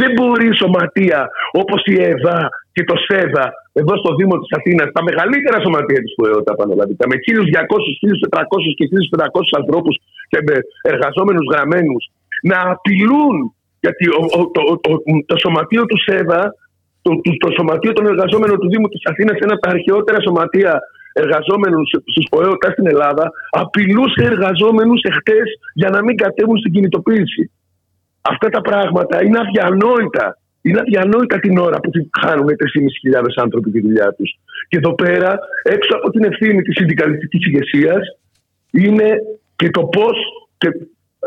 Δεν 0.00 0.10
μπορεί 0.16 0.46
η 0.48 0.58
σωματεία 0.62 1.20
όπως 1.62 1.80
η 1.92 1.94
ΕΒΑ 2.12 2.38
και 2.72 2.84
το 2.84 2.96
ΣΕΔΑ 3.06 3.46
εδώ 3.80 3.94
στο 4.02 4.10
Δήμο 4.18 4.34
της 4.40 4.52
Αθήνας, 4.58 4.88
τα 4.96 5.02
μεγαλύτερα 5.08 5.58
σωματεία 5.64 6.00
της 6.04 6.14
ΠΟΕΟΤΑ 6.16 6.52
πανελλαδικά, 6.54 7.04
με 7.10 7.16
1.200, 7.26 7.92
1.400 8.02 8.70
και 8.78 8.84
1.500 8.84 9.60
ανθρώπους 9.60 9.94
και 10.30 10.38
με 10.46 10.54
εργαζόμενους 10.92 11.46
γραμμένους, 11.52 12.02
να 12.50 12.58
απειλούν 12.74 13.36
γιατί 13.84 14.04
το, 14.56 14.62
το 15.26 15.36
σωματείο 15.44 15.84
του 15.86 15.98
ΣΕΔΑ 16.06 16.42
το, 17.02 17.10
το, 17.24 17.30
το 17.44 17.48
σωματείο 17.56 17.92
των 17.92 18.06
εργαζόμενων 18.06 18.58
του 18.58 18.68
Δήμου 18.68 18.88
της 18.88 19.02
Αθήνας, 19.10 19.36
ένα 19.38 19.52
από 19.52 19.62
τα 19.62 19.70
αρχαιότερα 19.70 20.18
σωματεία 20.20 20.80
εργαζόμενων 21.12 21.86
στους 21.86 22.26
ΠΟΕΟΤΑ 22.30 22.70
στην 22.70 22.86
Ελλάδα, 22.86 23.30
απειλούσε 23.50 24.22
εργαζόμενους 24.32 25.00
εχθές 25.02 25.48
για 25.74 25.90
να 25.90 26.02
μην 26.02 26.16
κατέβουν 26.16 26.58
στην 26.58 26.72
κινητοποίηση. 26.72 27.50
Αυτά 28.20 28.48
τα 28.48 28.60
πράγματα 28.60 29.24
είναι 29.24 29.38
αδιανόητα. 29.38 30.38
Είναι 30.62 30.80
αδιανόητα 30.80 31.38
την 31.38 31.58
ώρα 31.58 31.80
που 31.80 31.90
χάνουν 32.20 32.46
3.500 32.46 33.22
άνθρωποι 33.36 33.70
τη 33.70 33.80
δουλειά 33.80 34.14
τους. 34.16 34.30
Και 34.68 34.76
εδώ 34.76 34.94
πέρα, 34.94 35.38
έξω 35.62 35.96
από 35.96 36.10
την 36.10 36.24
ευθύνη 36.24 36.62
της 36.62 36.74
συνδικαλιστικής 36.76 37.46
ηγεσίας, 37.46 38.02
είναι 38.70 39.08
και 39.56 39.70
το 39.70 39.82
πώς 39.82 40.16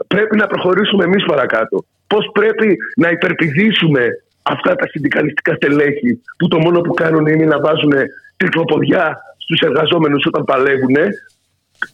πρέπει 0.08 0.36
να 0.36 0.48
προχωρήσουμε 0.48 1.04
εμείς 1.04 1.26
παρακάτω. 1.26 1.86
Πώς 2.08 2.30
πρέπει 2.34 2.78
να 2.96 3.10
υπερπηδήσουμε 3.10 4.08
αυτά 4.44 4.76
τα 4.76 4.88
συνδικαλιστικά 4.88 5.54
στελέχη 5.56 6.22
που 6.38 6.48
το 6.48 6.60
μόνο 6.60 6.82
που 6.82 6.94
κάνουν 6.94 7.26
είναι 7.26 7.46
να 7.46 7.60
βάζουν 7.60 7.94
τρικλοποδιά 8.38 9.18
στους 9.38 9.60
εργαζόμενους 9.60 10.26
όταν 10.26 10.44
παλεύουν 10.44 10.96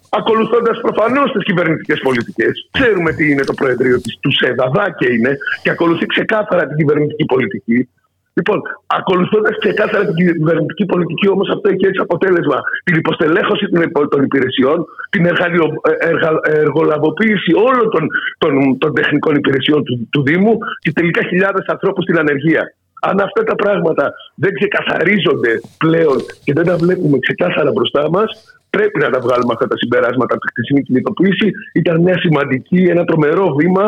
ακολουθώντας 0.09 0.81
προφανώς 0.81 1.31
τις 1.31 1.43
κυβερνητικές 1.43 1.99
πολιτικές. 1.99 2.69
Ξέρουμε 2.71 3.13
τι 3.13 3.31
είναι 3.31 3.43
το 3.43 3.53
Προεδρείο 3.53 4.01
της 4.01 4.17
του 4.19 4.31
ΣΕΔΑ, 4.31 4.95
και 4.97 5.07
είναι, 5.13 5.37
και 5.61 5.69
ακολουθεί 5.69 6.05
ξεκάθαρα 6.05 6.67
την 6.67 6.77
κυβερνητική 6.77 7.25
πολιτική. 7.25 7.89
Λοιπόν, 8.33 8.61
ακολουθώντας 8.87 9.57
ξεκάθαρα 9.63 10.05
την 10.05 10.15
κυβερνητική 10.15 10.85
πολιτική, 10.85 11.29
όμως 11.29 11.49
αυτό 11.49 11.69
έχει 11.69 11.85
έτσι 11.85 12.01
αποτέλεσμα 12.01 12.57
την 12.83 12.95
υποστελέχωση 12.95 13.65
των 14.09 14.23
υπηρεσιών, 14.23 14.85
την 15.09 15.25
εργαλειο, 15.25 15.65
εργα, 15.99 16.39
εργολαβοποίηση 16.43 17.51
όλων 17.67 17.89
των, 17.89 18.03
των, 18.37 18.77
των 18.77 18.93
τεχνικών 18.93 19.35
υπηρεσιών 19.35 19.83
του, 19.83 20.07
του 20.11 20.21
Δήμου 20.23 20.57
και 20.79 20.91
τελικά 20.91 21.21
χιλιάδες 21.23 21.65
ανθρώπους 21.65 22.03
στην 22.03 22.17
ανεργία. 22.19 22.63
Αν 23.01 23.19
αυτά 23.19 23.43
τα 23.43 23.55
πράγματα 23.55 24.13
δεν 24.35 24.53
ξεκαθαρίζονται 24.53 25.51
πλέον 25.77 26.17
και 26.43 26.53
δεν 26.53 26.65
τα 26.65 26.75
βλέπουμε 26.75 27.17
ξεκάθαρα 27.19 27.71
μπροστά 27.71 28.09
μας, 28.09 28.29
πρέπει 28.69 28.99
να 28.99 29.09
τα 29.09 29.19
βγάλουμε 29.19 29.53
αυτά 29.53 29.67
τα 29.67 29.77
συμπεράσματα 29.77 30.33
από 30.35 30.43
τη 30.45 30.51
χτεσινή 30.51 30.81
κινητοποίηση. 30.81 31.51
Ήταν 31.73 32.01
μια 32.01 32.17
σημαντική, 32.19 32.81
ένα 32.93 33.03
τρομερό 33.03 33.55
βήμα 33.59 33.85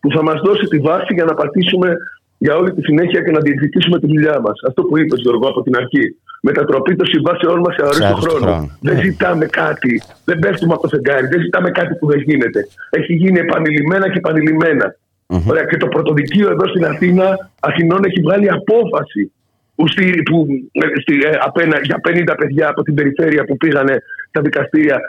που 0.00 0.08
θα 0.14 0.22
μας 0.22 0.40
δώσει 0.40 0.64
τη 0.66 0.78
βάση 0.78 1.14
για 1.14 1.24
να 1.24 1.34
πατήσουμε 1.34 1.96
για 2.38 2.56
όλη 2.56 2.72
τη 2.72 2.82
συνέχεια 2.82 3.20
και 3.22 3.30
να 3.30 3.40
διεκδικήσουμε 3.40 3.98
τη 4.00 4.06
δουλειά 4.06 4.40
μας. 4.40 4.56
Αυτό 4.68 4.82
που 4.82 4.98
είπες, 4.98 5.20
Γιώργο, 5.20 5.48
από 5.48 5.62
την 5.62 5.76
αρχή. 5.76 6.16
Μετατροπή 6.40 6.96
των 6.96 7.06
συμβάσεών 7.06 7.58
μας 7.64 7.74
σε 7.74 7.82
αορίστο 7.82 8.14
χρόνο. 8.14 8.46
χρόνο. 8.46 8.70
Δεν 8.80 8.94
ναι. 8.94 9.02
ζητάμε 9.02 9.46
κάτι, 9.46 10.02
δεν 10.24 10.38
πέφτουμε 10.38 10.72
από 10.72 10.82
το 10.82 10.88
φεγγάρι, 10.88 11.26
δεν 11.26 11.40
ζητάμε 11.40 11.70
κάτι 11.70 11.94
που 11.94 12.06
δεν 12.06 12.20
γίνεται. 12.20 12.60
Έχει 12.90 13.12
γίνει 13.14 13.38
επανειλημμένα 13.38 14.10
και 14.10 14.18
επανειλημμένα. 14.18 14.86
Mm-hmm. 15.28 15.50
Ωραία, 15.50 15.64
και 15.64 15.76
το 15.76 15.86
πρωτοδικείο 15.86 16.50
εδώ 16.50 16.68
στην 16.68 16.84
Αθήνα, 16.84 17.50
Αθηνών, 17.60 18.00
έχει 18.04 18.20
βγάλει 18.20 18.50
απόφαση 18.50 19.32
που, 19.74 19.88
στη, 19.88 20.22
που, 20.22 20.46
στη, 21.00 21.14
ε, 21.14 21.30
απένα, 21.40 21.80
για 21.82 22.00
50 22.08 22.34
παιδιά 22.36 22.68
από 22.68 22.82
την 22.82 22.94
περιφέρεια 22.94 23.44
που 23.44 23.56
πήγανε 23.56 23.96
στα 24.28 24.40
δικαστήρια, 24.40 25.00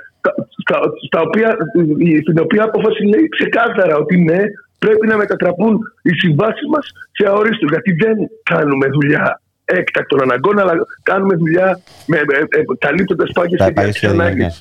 στα, 0.64 0.80
στα 1.08 1.22
οποία, 1.22 1.58
στην 2.22 2.40
οποία 2.40 2.64
απόφαση 2.64 3.04
λέει 3.04 3.30
ξεκάθαρα 3.30 3.96
ότι 3.98 4.18
ναι, 4.18 4.42
πρέπει 4.80 5.08
να 5.08 5.18
μετατραπούν 5.18 5.80
οι 6.02 6.10
συμβάσεις 6.10 6.68
μας 6.74 6.92
σε 7.12 7.28
αορίστους. 7.28 7.70
Γιατί 7.70 7.92
δεν 7.92 8.16
κάνουμε 8.44 8.88
δουλειά 8.88 9.42
έκτακτων 9.66 10.22
αναγκών, 10.22 10.60
αλλά 10.60 10.74
κάνουμε 11.04 11.36
δουλειά 11.36 11.80
με, 12.06 12.18
ε, 12.18 12.60
ε, 12.60 12.64
καλύπτοντα 12.80 13.26
πάγιε 13.34 13.58
και 14.00 14.08
ανάγκε. 14.08 14.54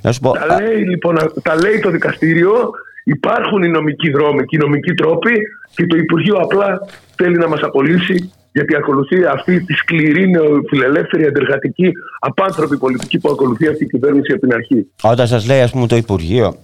Τα 0.00 0.60
λέει 0.60 0.84
λοιπόν, 0.84 1.16
τα 1.42 1.54
λέει 1.54 1.80
το 1.80 1.90
δικαστήριο, 1.90 2.70
υπάρχουν 3.04 3.62
οι 3.62 3.68
νομικοί 3.68 4.10
δρόμοι 4.10 4.44
και 4.44 4.56
οι 4.56 4.58
νομικοί 4.58 4.94
τρόποι 4.94 5.32
και 5.74 5.86
το 5.86 5.96
Υπουργείο 5.96 6.36
απλά 6.36 6.80
θέλει 7.16 7.36
να 7.38 7.48
μας 7.48 7.60
απολύσει 7.60 8.32
γιατί 8.52 8.76
ακολουθεί 8.76 9.24
αυτή 9.24 9.64
τη 9.64 9.74
σκληρή 9.74 10.30
νεοφιλελεύθερη, 10.30 11.24
αντεργατική, 11.24 11.92
απάνθρωπη 12.18 12.76
πολιτική 12.76 13.18
που 13.18 13.30
ακολουθεί 13.30 13.68
αυτή 13.68 13.84
η 13.84 13.86
κυβέρνηση 13.86 14.32
από 14.32 14.40
την 14.40 14.52
αρχή. 14.52 14.86
Όταν 15.02 15.26
σας 15.26 15.46
λέει, 15.46 15.60
ας 15.60 15.70
πούμε, 15.70 15.86
το 15.86 15.96
Υπουργείο 15.96 16.56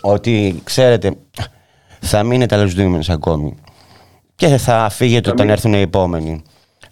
ότι 0.00 0.60
ξέρετε, 0.64 1.16
θα 2.00 2.22
μείνετε 2.22 2.54
αλλαζουδούμενοι 2.54 3.04
ακόμη 3.08 3.56
και 4.34 4.46
θα 4.46 4.88
φύγετε 4.90 5.30
όταν 5.30 5.48
έρθουν 5.48 5.72
οι 5.72 5.80
επόμενοι. 5.80 6.42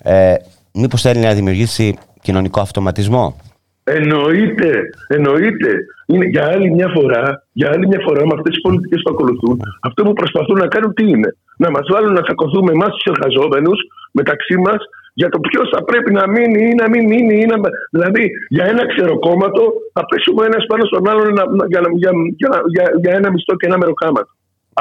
Ε, 0.02 0.34
Μήπως 0.72 1.00
θέλει 1.02 1.20
να 1.20 1.32
δημιουργήσει 1.34 1.98
κοινωνικό 2.22 2.60
αυτοματισμό; 2.60 3.36
Εννοείται, 3.84 4.70
εννοείται. 5.08 5.70
Είναι 6.06 6.26
για 6.26 6.44
άλλη 6.52 6.70
μια 6.70 6.88
φορά, 6.96 7.22
για 7.52 7.68
άλλη 7.72 7.86
μια 7.86 8.00
φορά 8.06 8.20
με 8.26 8.34
αυτές 8.36 8.52
τις 8.54 8.60
πολιτικές 8.60 9.00
που 9.04 9.10
ακολουθούν, 9.14 9.60
αυτό 9.80 10.02
που 10.04 10.12
προσπαθούν 10.12 10.58
να 10.58 10.66
κάνουν 10.66 10.94
τι 10.94 11.04
είναι; 11.08 11.36
Να 11.56 11.70
μας 11.70 11.86
βάλουν 11.92 12.12
να 12.12 12.22
τσακωθούμε 12.22 12.72
εμάς 12.72 12.90
τους 12.94 13.06
εργαζόμενους 13.12 13.78
μεταξύ 14.12 14.56
μας 14.64 14.80
για 15.20 15.28
το 15.28 15.38
ποιος 15.40 15.68
θα 15.74 15.84
πρέπει 15.84 16.12
να 16.12 16.24
μείνει 16.34 16.60
ή 16.70 16.74
να 16.82 16.88
μην 16.88 17.02
μείνει. 17.10 17.34
Ή 17.42 17.46
να... 17.52 17.56
Δηλαδή, 17.90 18.24
για 18.48 18.64
ένα 18.72 18.82
ξεροκόμματο 18.92 19.62
θα 19.92 20.02
πέσουμε 20.08 20.46
ένας 20.46 20.64
πάνω 20.70 20.84
στον 20.84 21.08
άλλον 21.08 21.28
για, 21.32 21.44
για, 21.72 22.10
για, 22.36 22.50
για, 22.74 22.84
για 23.02 23.12
ένα 23.18 23.30
μισθό 23.32 23.56
και 23.56 23.66
ένα 23.66 23.78
μεροκάματο. 23.78 24.30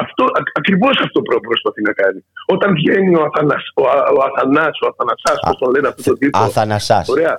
Αυτό, 0.03 0.23
ακριβώς 0.60 0.95
αυτό 1.05 1.21
προσπαθεί 1.21 1.81
να 1.81 1.93
κάνει. 2.01 2.19
Όταν 2.45 2.69
βγαίνει 2.79 3.15
ο, 3.15 3.23
Αθανάς, 3.27 3.63
ο, 3.75 3.83
ο 4.17 4.19
Αθανάς, 4.27 4.75
ο 4.83 4.88
Αθανασάς, 4.91 5.38
πώς 5.47 5.57
τον 5.60 5.69
λένε 5.73 5.88
αυτό 5.88 6.01
το 6.03 6.17
τίτλο. 6.17 6.41
Αθανασάς. 6.43 7.10
Ωραία. 7.10 7.36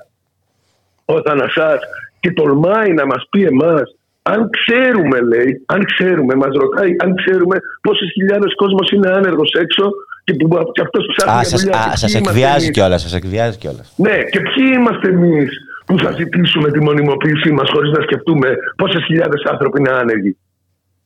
Ο 1.04 1.14
Αθανασάς 1.14 1.80
και 2.20 2.30
τολμάει 2.32 2.90
να 2.92 3.06
μας 3.06 3.22
πει 3.30 3.40
εμάς 3.44 3.86
αν 4.32 4.50
ξέρουμε, 4.50 5.18
λέει, 5.20 5.50
αν 5.66 5.84
ξέρουμε, 5.84 6.34
μας 6.34 6.52
ρωτάει, 6.62 6.90
αν 7.04 7.14
ξέρουμε 7.14 7.56
πόσες 7.80 8.10
χιλιάδες 8.12 8.54
κόσμος 8.54 8.90
είναι 8.90 9.08
άνεργος 9.10 9.50
έξω 9.64 9.84
και, 10.24 10.34
που, 10.34 10.48
και 10.72 10.82
αυτός 10.82 11.02
ψάχνει 11.16 11.44
σας, 11.44 11.60
δουλειά. 11.60 11.78
Α, 11.78 11.96
σας 11.96 12.14
εκβιάζει 12.14 12.70
κιόλας, 12.70 13.00
σας 13.02 13.14
εκβιάζει 13.14 13.58
κιόλας. 13.58 13.92
Ναι, 13.96 14.16
και 14.32 14.40
ποιοι 14.40 14.66
είμαστε 14.74 15.08
εμείς 15.08 15.50
που 15.86 15.98
θα 15.98 16.10
ζητήσουμε 16.10 16.70
τη 16.70 16.80
μονιμοποίησή 16.82 17.50
μας 17.52 17.70
χωρίς 17.72 17.90
να 17.96 18.02
σκεφτούμε 18.02 18.48
πόσες 18.76 19.04
χιλιάδες 19.04 19.42
άνθρωποι 19.44 19.80
είναι 19.80 19.90
άνεργοι. 19.90 20.36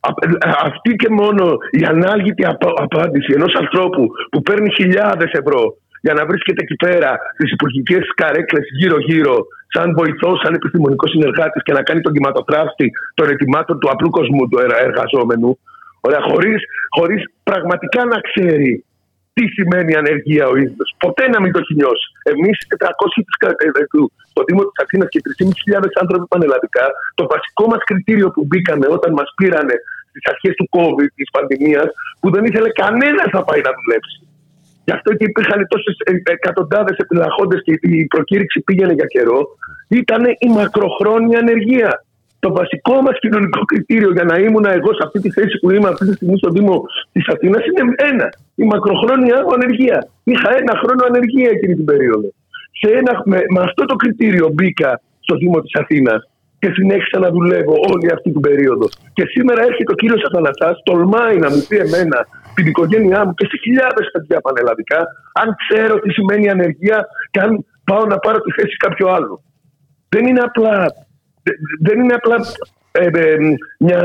Ε, 0.03 0.49
αυτή 0.69 0.91
και 0.95 1.09
μόνο 1.09 1.57
η 1.71 1.83
ανάλγητη 1.93 2.43
απάντηση 2.85 3.31
ενός 3.35 3.53
ανθρώπου 3.55 4.03
που 4.31 4.41
παίρνει 4.41 4.73
χιλιάδες 4.73 5.31
ευρώ 5.31 5.63
για 6.05 6.13
να 6.13 6.25
βρίσκεται 6.25 6.61
εκεί 6.65 6.75
πέρα 6.75 7.11
στις 7.33 7.51
υπουργικές 7.51 8.03
καρέκλες 8.15 8.65
γύρω-γύρω, 8.79 9.35
σαν 9.67 9.93
βοηθός, 9.99 10.39
σαν 10.43 10.53
επιστημονικός 10.53 11.09
συνεργάτης 11.09 11.63
και 11.63 11.73
να 11.73 11.81
κάνει 11.81 12.01
τον 12.01 12.13
κυματοτράφτη 12.13 12.91
των 13.13 13.29
ετοιμάτων 13.29 13.79
του 13.79 13.89
απλού 13.89 14.09
κοσμού 14.09 14.47
του 14.49 14.59
εργαζόμενου, 14.87 15.59
χωρίς 16.29 16.61
χωρίς 16.97 17.21
πραγματικά 17.43 18.05
να 18.05 18.19
ξέρει 18.27 18.85
τι 19.33 19.43
σημαίνει 19.55 19.95
ανεργία 19.95 20.45
ο 20.47 20.55
ίδιος. 20.55 20.95
Ποτέ 21.05 21.25
να 21.33 21.39
μην 21.41 21.51
το 21.53 21.59
έχει 21.63 21.73
νιώσει. 21.79 22.07
Εμείς, 22.33 22.57
400 22.67 24.11
στο 24.31 24.41
Δήμο 24.47 24.61
της 24.69 24.79
Αθήνας 24.83 25.07
και 25.13 25.19
3.500 25.25 26.01
άνθρωποι 26.01 26.25
πανελλαδικά, 26.33 26.85
το 27.19 27.23
βασικό 27.33 27.63
μας 27.71 27.81
κριτήριο 27.89 28.27
που 28.33 28.43
μπήκαμε 28.49 28.85
όταν 28.97 29.11
μας 29.19 29.29
πήρανε 29.39 29.75
στι 30.13 30.21
αρχές 30.31 30.53
του 30.59 30.67
COVID, 30.75 31.09
της 31.19 31.29
πανδημίας, 31.35 31.89
που 32.19 32.27
δεν 32.33 32.43
ήθελε 32.49 32.69
κανένας 32.83 33.29
να 33.35 33.41
πάει 33.47 33.61
να 33.67 33.71
δουλέψει. 33.79 34.17
Γι' 34.85 34.95
αυτό 34.97 35.09
και 35.17 35.25
υπήρχαν 35.31 35.59
τόσες 35.73 35.95
εκατοντάδες 36.35 36.97
επιλαχόντες 36.97 37.59
και 37.65 37.73
η 37.81 38.05
προκήρυξη 38.13 38.61
πήγαινε 38.61 38.93
για 38.93 39.05
καιρό, 39.05 39.39
ήταν 40.01 40.23
η 40.47 40.49
μακροχρόνια 40.57 41.39
ανεργία. 41.39 41.91
Το 42.39 42.51
βασικό 42.59 42.95
μας 43.01 43.19
κοινωνικό 43.19 43.61
κριτήριο 43.71 44.11
για 44.11 44.23
να 44.23 44.35
ήμουν 44.45 44.65
εγώ 44.65 44.93
σε 44.93 45.03
αυτή 45.05 45.19
τη 45.19 45.29
θέση 45.31 45.55
που 45.59 45.71
είμαι 45.71 45.89
αυτή 45.89 46.05
τη 46.07 46.13
στιγμή 46.13 46.37
στο 46.37 46.49
Δήμο 46.49 46.75
της 47.11 47.27
Αθήνας 47.27 47.61
είναι 47.65 47.83
ένα. 48.11 48.27
Η 48.55 48.63
μακροχρόνια 48.63 49.37
ανεργία. 49.55 50.07
Είχα 50.23 50.49
ένα 50.61 50.73
χρόνο 50.81 51.01
ανεργία 51.09 51.49
εκείνη 51.49 51.75
την 51.75 51.85
περίοδο. 51.85 52.29
Σε 52.79 52.87
ένα, 52.99 53.21
με, 53.25 53.39
με 53.53 53.59
αυτό 53.67 53.85
το 53.85 53.95
κριτήριο 53.95 54.49
μπήκα 54.53 55.01
στο 55.19 55.35
Δήμο 55.35 55.61
της 55.61 55.75
Αθήνας 55.81 56.29
και 56.63 56.71
συνέχισα 56.77 57.17
να 57.25 57.29
δουλεύω 57.35 57.75
όλη 57.91 58.07
αυτή 58.15 58.29
την 58.31 58.41
περίοδο. 58.47 58.87
Και 59.17 59.25
σήμερα 59.33 59.61
έρχεται 59.69 59.91
ο 59.95 59.99
κύριος 60.01 60.21
Αθανασά, 60.27 60.69
τολμάει 60.83 61.37
να 61.43 61.49
μου 61.51 61.61
πει 61.67 61.75
εμένα, 61.85 62.19
την 62.55 62.65
οικογένειά 62.71 63.19
μου 63.25 63.33
και 63.33 63.47
σε 63.51 63.57
χιλιάδες 63.63 64.05
παιδιά 64.11 64.39
πανελλαδικά, 64.45 64.99
αν 65.41 65.47
ξέρω 65.61 65.93
τι 65.99 66.09
σημαίνει 66.17 66.49
ανεργία 66.49 66.99
και 67.31 67.39
αν 67.45 67.65
πάω 67.89 68.05
να 68.05 68.17
πάρω 68.17 68.39
τη 68.41 68.51
θέση 68.51 68.75
κάποιο 68.85 69.07
άλλο. 69.17 69.35
Δεν 70.09 70.23
είναι 70.27 70.43
απλά 70.49 70.75
δεν 71.87 71.95
είναι 71.99 72.13
απλά 72.13 72.37
ε, 72.91 73.05
ε, 73.05 73.35
μια 73.79 74.01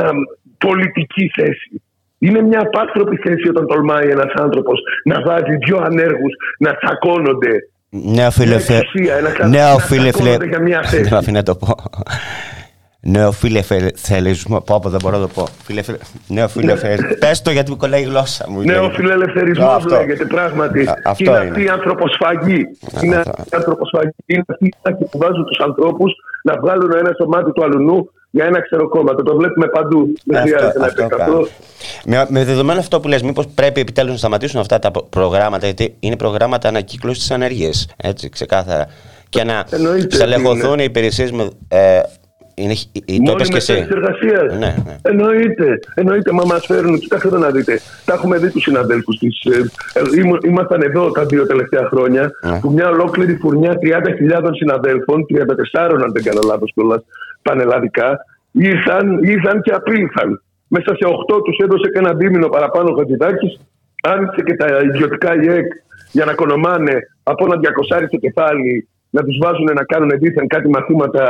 πολιτική 0.59 1.31
θέση. 1.37 1.83
Είναι 2.19 2.43
μια 2.43 2.61
απάνθρωπη 2.61 3.17
θέση 3.17 3.49
όταν 3.49 3.67
τολμάει 3.67 4.09
ένας 4.17 4.33
άνθρωπος 4.45 4.81
να 5.05 5.17
βάζει 5.27 5.55
δύο 5.65 5.79
ανέργους 5.89 6.33
να 6.59 6.71
τσακώνονται 6.77 7.55
ναι, 7.91 8.31
φίλε, 8.31 8.59
φίλε. 8.59 8.81
Ναι, 9.49 9.61
φίλε, 9.81 10.13
φίλε. 10.13 10.37
Να 11.31 11.43
το 11.43 11.55
πω. 11.55 11.75
Νέο 13.01 13.33
φίλε 13.33 13.63
ελευθερισμό. 13.69 14.61
Πω, 14.61 14.81
πω, 14.81 14.89
δεν 14.89 15.01
μπορώ 15.03 15.19
να 15.19 15.27
το 15.27 15.33
πω. 15.35 15.47
Φίλε, 15.65 15.83
φίλε. 15.83 15.97
Νέο 16.29 16.49
φίλε 16.49 16.75
Πες 17.19 17.43
το 17.43 17.51
γιατί 17.51 17.71
μου 17.71 17.77
κολλάει 17.77 18.01
η 18.01 18.05
γλώσσα 18.05 18.45
μου. 18.49 18.63
Νέο 18.63 18.91
φίλε 18.91 19.13
ελευθερισμό 19.13 19.77
λέγεται 19.91 20.25
πράγματι. 20.25 20.89
Αυτό 21.05 21.25
είναι 21.25 21.39
αυτή 21.39 21.63
η 21.65 21.69
ανθρωποσφαγή. 21.69 22.67
Είναι 23.03 23.17
αυτή 23.17 23.49
η 23.53 23.57
ανθρωποσφαγή. 23.57 24.15
Είναι 24.27 24.45
αυτή 24.83 25.05
που 25.11 25.19
βάζουν 25.19 25.45
τους 25.45 25.59
ανθρώπους 25.59 26.13
να 26.43 26.61
βγάλουν 26.61 26.93
ένα 26.97 27.11
στο 27.13 27.29
μάτι 27.29 27.53
του 27.53 27.65
αλουνού 27.65 28.11
για 28.31 28.45
ένα 28.45 28.63
ξεροκόμματο. 28.63 29.23
Το 29.23 29.37
βλέπουμε 29.37 29.67
παντού. 29.67 30.13
Δεν 30.25 30.41
χρειάζεται 30.41 30.79
να 30.79 30.87
επεκταθώ. 30.87 31.47
Με, 32.05 32.27
με 32.29 32.45
δεδομένο 32.45 32.79
αυτό 32.81 33.01
που 33.01 33.09
λες, 33.09 33.23
μήπως 33.23 33.47
πρέπει 33.47 33.81
επιτέλους 33.81 34.13
να 34.13 34.19
σταματήσουν 34.19 34.61
αυτά 34.61 34.79
τα 34.79 34.91
προγράμματα, 35.11 35.65
γιατί 35.65 35.95
είναι 36.01 36.17
προγράμματα 36.17 36.69
ανακύκλωσης 36.69 37.19
της 37.19 37.31
ανεργίας. 37.31 37.87
Έτσι, 37.97 38.29
ξεκάθαρα. 38.29 38.87
Και 39.29 39.45
να 39.45 39.65
στελεχωθούν 40.09 40.79
οι 40.79 40.85
υπηρεσίες 40.85 41.31
με 41.31 41.49
ε, 41.69 42.01
είναι, 42.59 42.75
το 43.25 43.33
είπες 43.33 43.49
και 43.49 43.57
εσύ. 43.57 43.87
Ναι, 44.59 44.59
ναι. 44.59 44.97
Εννοείται, 45.03 45.79
εννοείται, 45.95 46.33
μα 46.33 46.45
μας 46.47 46.67
φέρουν, 46.67 46.99
κοιτάξτε 46.99 47.39
να 47.39 47.51
δείτε, 47.51 47.81
τα 48.05 48.13
έχουμε 48.15 48.39
δει 48.39 48.51
τους 48.51 48.63
συναδέλφους 48.63 49.19
της. 49.19 49.41
Ε, 49.45 49.59
ε 49.93 50.49
ήμασταν 50.49 50.83
εδώ 50.83 51.11
τα 51.11 51.25
δύο 51.25 51.47
τελευταία 51.47 51.87
χρόνια, 51.87 52.31
ναι. 52.43 52.61
που 52.61 52.71
μια 52.71 52.89
ολόκληρη 52.89 53.35
φουρνιά 53.35 53.79
30.000 53.83 54.51
συναδέλφων, 54.57 55.27
34 55.73 56.03
αν 56.05 56.13
δεν 56.13 56.23
κάνω 56.23 56.41
λάθος 56.47 56.73
κιόλας, 56.75 57.03
πανελλαδικά, 57.49 58.09
ήρθαν, 58.53 59.05
ήρθαν 59.35 59.57
και 59.63 59.73
απήλθαν. 59.79 60.43
Μέσα 60.69 60.91
σε 60.99 61.05
8 61.35 61.43
τους 61.45 61.57
έδωσε 61.65 61.89
και 61.93 61.99
ένα 61.99 62.13
δίμηνο 62.15 62.49
παραπάνω 62.49 62.89
ο 62.93 62.97
Χατζηδάκης, 62.99 63.53
άνοιξε 64.03 64.41
και 64.47 64.55
τα 64.61 64.67
ιδιωτικά 64.89 65.31
ΙΕΚ 65.43 65.69
για 66.13 66.25
να 66.25 66.35
κονομάνε 66.35 66.97
από 67.23 67.45
ένα 67.45 67.57
διακοσάρι 67.57 68.07
στο 68.07 68.17
κεφάλι 68.17 68.89
να 69.11 69.23
τους 69.25 69.37
βάζουν 69.43 69.69
να 69.75 69.85
κάνουν 69.85 70.11
δίθεν 70.21 70.47
κάτι 70.47 70.69
μαθήματα 70.69 71.23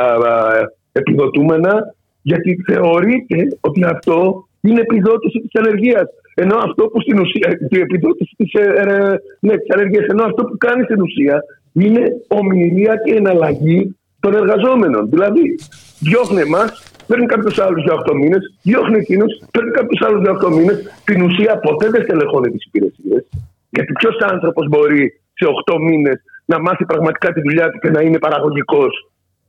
επιδοτούμενα 0.93 1.95
Γιατί 2.23 2.51
θεωρείται 2.67 3.37
ότι 3.61 3.85
αυτό 3.85 4.49
είναι 4.61 4.81
επιδότηση 4.81 5.39
της 5.41 5.61
ανεργίας. 5.61 6.07
Ενώ 6.35 6.57
αυτό 6.57 6.85
που 6.85 7.01
στην 7.01 7.19
ουσία. 7.21 7.49
Η 7.69 7.79
επιδότηση 7.81 8.35
της 8.37 8.53
ε, 8.53 8.63
ε, 8.63 9.15
ναι, 9.41 9.55
ανεργίας. 9.75 10.07
Ενώ 10.07 10.25
αυτό 10.25 10.45
που 10.45 10.57
κάνει 10.59 10.83
στην 10.85 11.01
ουσία 11.03 11.43
είναι 11.73 12.03
ομιλία 12.29 12.95
και 13.05 13.15
εναλλαγή 13.15 13.97
των 14.21 14.35
εργαζόμενων. 14.35 15.09
Δηλαδή, 15.11 15.55
διώχνει 16.01 16.41
εμάς, 16.41 16.69
παίρνει 17.07 17.27
κάποιο 17.27 17.65
άλλο 17.65 17.79
για 17.85 17.95
8 17.95 18.15
μήνες, 18.21 18.43
διώχνει 18.63 18.99
εκείνο, 18.99 19.25
παίρνει 19.53 19.71
κάποιο 19.71 20.07
άλλο 20.07 20.19
για 20.21 20.31
8 20.31 20.51
μήνες. 20.57 20.77
Στην 21.03 21.23
ουσία 21.23 21.59
ποτέ 21.59 21.87
δεν 21.91 22.03
στελεχώνει 22.03 22.49
τις 22.51 22.65
υπηρεσίες. 22.67 23.23
Γιατί 23.71 23.93
ποιος 23.93 24.17
άνθρωπος 24.33 24.69
μπορεί 24.69 25.21
σε 25.39 25.45
8 25.47 25.79
μήνες 25.79 26.19
να 26.45 26.61
μάθει 26.61 26.85
πραγματικά 26.85 27.33
τη 27.33 27.41
δουλειά 27.41 27.71
του 27.71 27.79
και 27.79 27.91
να 27.91 28.01
είναι 28.01 28.19
παραγωγικός 28.19 28.93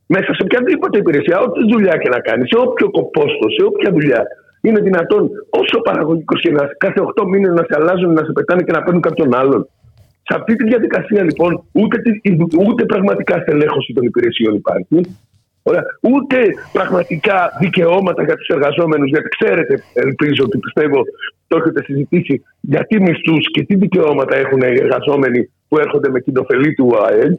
μέσα 0.06 0.34
σε 0.34 0.42
οποιαδήποτε 0.42 0.98
υπηρεσία, 0.98 1.38
ό,τι 1.46 1.60
δουλειά 1.72 1.96
και 1.96 2.08
να 2.08 2.20
κάνει, 2.20 2.44
σε 2.50 2.56
όποιο 2.66 2.90
κοπόστος, 2.90 3.50
σε 3.56 3.62
όποια 3.70 3.90
δουλειά. 3.92 4.22
Είναι 4.62 4.80
δυνατόν 4.80 5.30
όσο 5.50 5.80
παραγωγικός 5.80 6.40
και 6.40 6.50
να 6.50 6.62
κάθε 6.78 7.00
8 7.00 7.24
μήνες 7.32 7.52
να 7.58 7.64
σε 7.68 7.74
αλλάζουν, 7.78 8.12
να 8.12 8.24
σε 8.24 8.32
πετάνε 8.32 8.62
και 8.62 8.72
να 8.72 8.82
παίρνουν 8.82 9.02
κάποιον 9.02 9.34
άλλον. 9.34 9.68
Σε 10.22 10.36
αυτή 10.38 10.56
τη 10.56 10.64
διαδικασία 10.64 11.22
λοιπόν 11.22 11.62
ούτε, 11.72 11.96
ούτε 12.66 12.84
πραγματικά 12.84 13.40
στελέχωση 13.40 13.92
των 13.92 14.04
υπηρεσιών 14.04 14.54
υπάρχει, 14.54 15.00
Ωραία. 15.62 15.82
Ούτε 16.00 16.36
πραγματικά 16.72 17.50
δικαιώματα 17.60 18.24
για 18.24 18.36
τους 18.36 18.48
εργαζόμενους, 18.48 19.08
γιατί 19.08 19.28
ξέρετε, 19.28 19.82
ελπίζω 19.94 20.44
ότι 20.44 20.58
πιστεύω 20.58 21.02
το 21.48 21.56
έχετε 21.56 21.82
συζητήσει, 21.82 22.42
γιατί 22.60 23.00
μισθούς 23.00 23.50
και 23.50 23.62
τι 23.64 23.74
δικαιώματα 23.76 24.36
έχουν 24.36 24.60
οι 24.60 24.78
εργαζόμενοι 24.84 25.50
που 25.68 25.78
έρχονται 25.78 26.10
με 26.10 26.20
κοινοφελή 26.20 26.74
του 26.74 26.86
ΟΑΕΛ. 26.94 27.32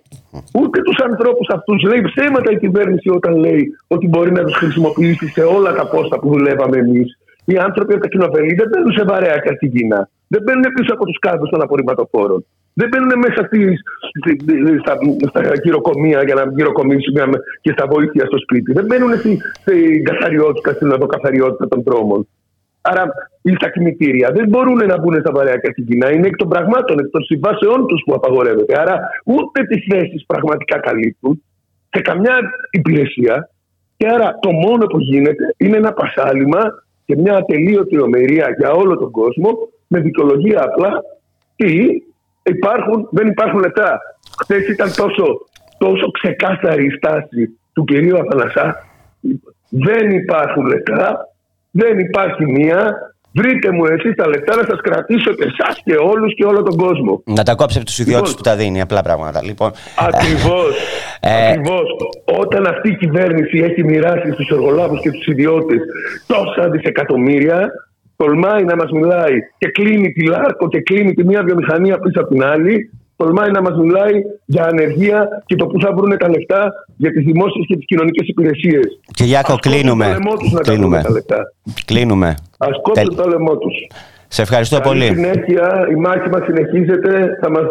Ούτε 0.59 0.81
τους 0.81 0.97
ανθρώπους 1.09 1.47
αυτούς 1.49 1.81
λέει 1.83 2.01
ψέματα 2.01 2.51
η 2.51 2.57
κυβέρνηση 2.57 3.09
όταν 3.09 3.35
λέει 3.35 3.63
ότι 3.87 4.07
μπορεί 4.07 4.31
να 4.31 4.43
τους 4.43 4.55
χρησιμοποιήσει 4.55 5.27
σε 5.27 5.41
όλα 5.41 5.73
τα 5.73 5.87
πόστα 5.87 6.19
που 6.19 6.29
δουλεύαμε 6.29 6.77
εμείς. 6.77 7.17
Οι 7.45 7.57
άνθρωποι 7.57 7.93
από 7.93 8.01
τα 8.01 8.07
κοινοφελή 8.07 8.53
δεν 8.53 8.67
μπαίνουν 8.69 8.91
σε 8.91 9.03
βαρέα 9.03 9.37
καρκινίνα. 9.37 10.09
Δεν 10.27 10.41
μπαίνουν 10.43 10.65
πίσω 10.73 10.93
από 10.93 11.05
τους 11.05 11.19
κάδους 11.19 11.49
των 11.49 11.61
απορριμματοφόρων. 11.61 12.45
Δεν 12.73 12.87
μπαίνουν 12.89 13.13
μέσα 13.17 13.45
στις, 13.45 13.79
στα, 14.79 14.97
στα 15.29 15.41
γυροκομεία 15.63 16.23
για 16.23 16.35
να 16.35 16.51
γυροκομίσουν 16.55 17.15
και 17.61 17.71
στα 17.71 17.87
βοήθεια 17.87 18.25
στο 18.25 18.37
σπίτι. 18.37 18.73
Δεν 18.73 18.85
μπαίνουν 18.85 19.13
στην 19.17 20.03
καθαριότητα, 20.03 20.73
στην 20.73 20.91
οδοκαθαριότητα 20.91 21.67
των 21.67 21.83
δρόμων. 21.83 22.27
Άρα 22.81 23.11
ή 23.41 23.53
στα 23.53 23.69
κινητήρια 23.69 24.31
δεν 24.31 24.47
μπορούν 24.47 24.85
να 24.85 24.99
μπουν 24.99 25.19
στα 25.19 25.31
βαρέα 25.31 25.57
καθηγητικά. 25.57 26.13
Είναι 26.13 26.27
εκ 26.27 26.35
των 26.35 26.49
πραγμάτων, 26.49 26.99
εκ 26.99 27.09
των 27.09 27.23
συμβάσεών 27.23 27.87
τους 27.87 28.01
που 28.05 28.13
απαγορεύεται. 28.13 28.81
Άρα 28.81 28.99
ούτε 29.25 29.63
τις 29.63 29.85
θέσεις 29.89 30.25
πραγματικά 30.25 30.79
καλύπτουν 30.79 31.43
σε 31.89 32.01
καμιά 32.01 32.37
υπηρεσία. 32.71 33.49
Και 33.97 34.07
άρα 34.07 34.37
το 34.41 34.51
μόνο 34.51 34.85
που 34.85 34.99
γίνεται 34.99 35.55
είναι 35.57 35.77
ένα 35.77 35.93
πασάλιμα 35.93 36.61
και 37.05 37.15
μια 37.17 37.35
ατελείωτη 37.35 38.01
ομερία 38.01 38.55
για 38.57 38.71
όλο 38.71 38.97
τον 38.97 39.11
κόσμο 39.11 39.49
με 39.87 39.99
δικαιολογία 39.99 40.63
απλά 40.63 41.03
τι 41.55 41.87
υπάρχουν, 42.43 43.07
δεν 43.11 43.27
υπάρχουν 43.27 43.59
λεπτά. 43.59 43.99
Χθες 44.41 44.67
ήταν 44.67 44.93
τόσο, 44.95 45.25
τόσο 45.77 46.11
ξεκάθαρη 46.11 46.85
η 46.85 46.89
στάση 46.89 47.59
του 47.73 47.83
κυρίου 47.83 48.17
Αθανασά. 48.17 48.85
Δεν 49.69 50.11
υπάρχουν 50.11 50.65
λεπτά, 50.65 51.27
δεν 51.71 51.99
υπάρχει 51.99 52.45
μία. 52.45 53.09
Βρείτε 53.33 53.71
μου 53.71 53.85
εσεί 53.85 54.13
τα 54.13 54.27
λεπτά 54.27 54.55
να 54.55 54.63
σας 54.69 54.79
κρατήσω 54.81 55.33
και 55.33 55.43
εσάς 55.43 55.81
και 55.83 55.95
όλους 55.95 56.35
και 56.35 56.45
όλο 56.45 56.63
τον 56.63 56.77
κόσμο. 56.77 57.23
Να 57.25 57.43
τα 57.43 57.55
κόψετε 57.55 57.79
από 57.79 57.89
τους 57.89 57.99
ιδιώτες 57.99 58.29
λοιπόν, 58.29 58.43
που 58.43 58.49
τα 58.49 58.55
δίνει, 58.55 58.81
απλά 58.81 59.01
πράγματα. 59.01 59.43
Λοιπόν. 59.43 59.71
Ακριβώς. 59.97 60.75
Ε, 61.19 61.47
ακριβώς. 61.47 61.87
Όταν 62.25 62.67
αυτή 62.67 62.89
η 62.89 62.95
κυβέρνηση 62.95 63.57
έχει 63.57 63.83
μοιράσει 63.83 64.31
στους 64.31 64.49
εργολάβου 64.49 64.95
και 64.95 65.11
τους 65.11 65.25
ιδιώτες 65.25 65.79
τόσα 66.27 66.69
δισεκατομμύρια, 66.69 67.71
τολμάει 68.21 68.63
να 68.63 68.75
μας 68.75 68.91
μιλάει 68.91 69.35
και 69.57 69.67
κλείνει 69.67 70.11
τη 70.11 70.23
Λάρκο 70.25 70.67
και 70.67 70.81
κλείνει 70.81 71.13
τη 71.13 71.23
μία 71.25 71.41
βιομηχανία 71.43 71.97
πίσω 71.99 72.19
από 72.21 72.29
την 72.33 72.43
άλλη, 72.43 72.91
τολμάει 73.15 73.51
να 73.51 73.61
μας 73.61 73.75
μιλάει 73.81 74.15
για 74.45 74.63
ανεργία 74.65 75.27
και 75.45 75.55
το 75.55 75.65
πού 75.65 75.79
θα 75.81 75.93
βρουν 75.95 76.17
τα 76.17 76.29
λεφτά 76.29 76.73
για 76.97 77.11
τις 77.11 77.23
δημόσιες 77.23 77.65
και 77.67 77.75
τις 77.75 77.85
κοινωνικές 77.85 78.27
υπηρεσίες. 78.27 78.99
Κυριάκο, 79.13 79.55
κλείνουμε. 79.55 80.17
κλείνουμε. 80.61 81.01
κλείνουμε. 81.85 82.27
Α 82.57 82.67
κόψουν 82.81 83.15
το 83.15 83.27
λαιμό 83.27 83.57
τους. 83.57 83.75
Σε 84.27 84.41
ευχαριστώ 84.41 84.79
Καλή 84.79 84.87
πολύ. 84.89 85.05
συνέχεια, 85.05 85.87
η 85.91 85.95
μάχη 85.95 86.29
μας 86.29 86.43
συνεχίζεται. 86.45 87.37
Θα 87.41 87.49
μας, 87.49 87.65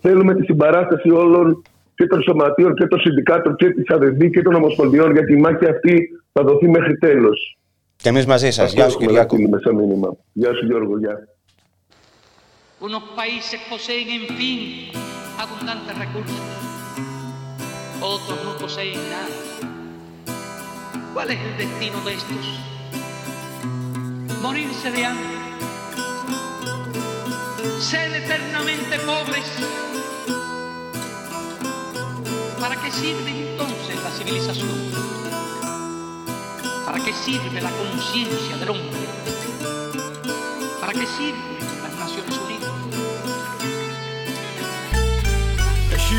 θέλουμε 0.00 0.34
τη 0.34 0.42
συμπαράσταση 0.44 1.10
όλων 1.10 1.62
και 1.94 2.06
των 2.06 2.22
σωματείων 2.22 2.74
και 2.74 2.86
των 2.86 3.00
συνδικάτων 3.00 3.56
και 3.56 3.68
της 3.70 3.84
ΑΔΔ 3.94 4.20
και 4.34 4.42
των 4.42 4.54
Ομοσπονδιών 4.54 5.12
γιατί 5.12 5.32
η 5.32 5.40
μάχη 5.40 5.66
αυτή 5.74 5.94
θα 6.32 6.42
δοθεί 6.42 6.68
μέχρι 6.68 6.96
τέλος. 6.98 7.59
Tens 8.00 8.16
més 8.16 8.24
meses, 8.24 8.56
ja 8.56 8.86
us 8.88 8.96
quería... 8.96 9.26
Ya, 10.34 10.50
señor, 10.56 10.86
ya. 11.02 11.18
Unos 12.80 13.02
países 13.12 13.60
poseen, 13.68 14.08
en 14.08 14.36
fin, 14.38 14.88
abundantes 15.36 15.98
recursos. 15.98 16.40
Otros 18.00 18.38
no 18.42 18.56
poseen 18.56 18.96
nada. 19.10 19.28
¿Cuál 21.12 21.30
es 21.32 21.40
el 21.40 21.58
destino 21.58 22.00
de 22.00 22.14
estos? 22.14 22.46
Morirse 24.40 24.90
de 24.90 25.04
hambre. 25.04 25.36
Ser 27.80 28.16
eternamente 28.16 28.98
pobres. 29.00 29.44
¿Para 32.58 32.76
qué 32.80 32.90
sirve 32.90 33.30
entonces 33.52 34.02
la 34.02 34.10
civilización? 34.10 35.10
¿Para 36.84 37.02
qué 37.04 37.12
sirve 37.12 37.60
la 37.60 37.70
conciencia 37.70 38.56
del 38.56 38.70
hombre? 38.70 39.00
¿Para 40.80 40.92
qué 40.92 41.06
sirven 41.06 41.58
las 41.82 41.94
Naciones 41.98 42.38
Unidas? 42.38 42.59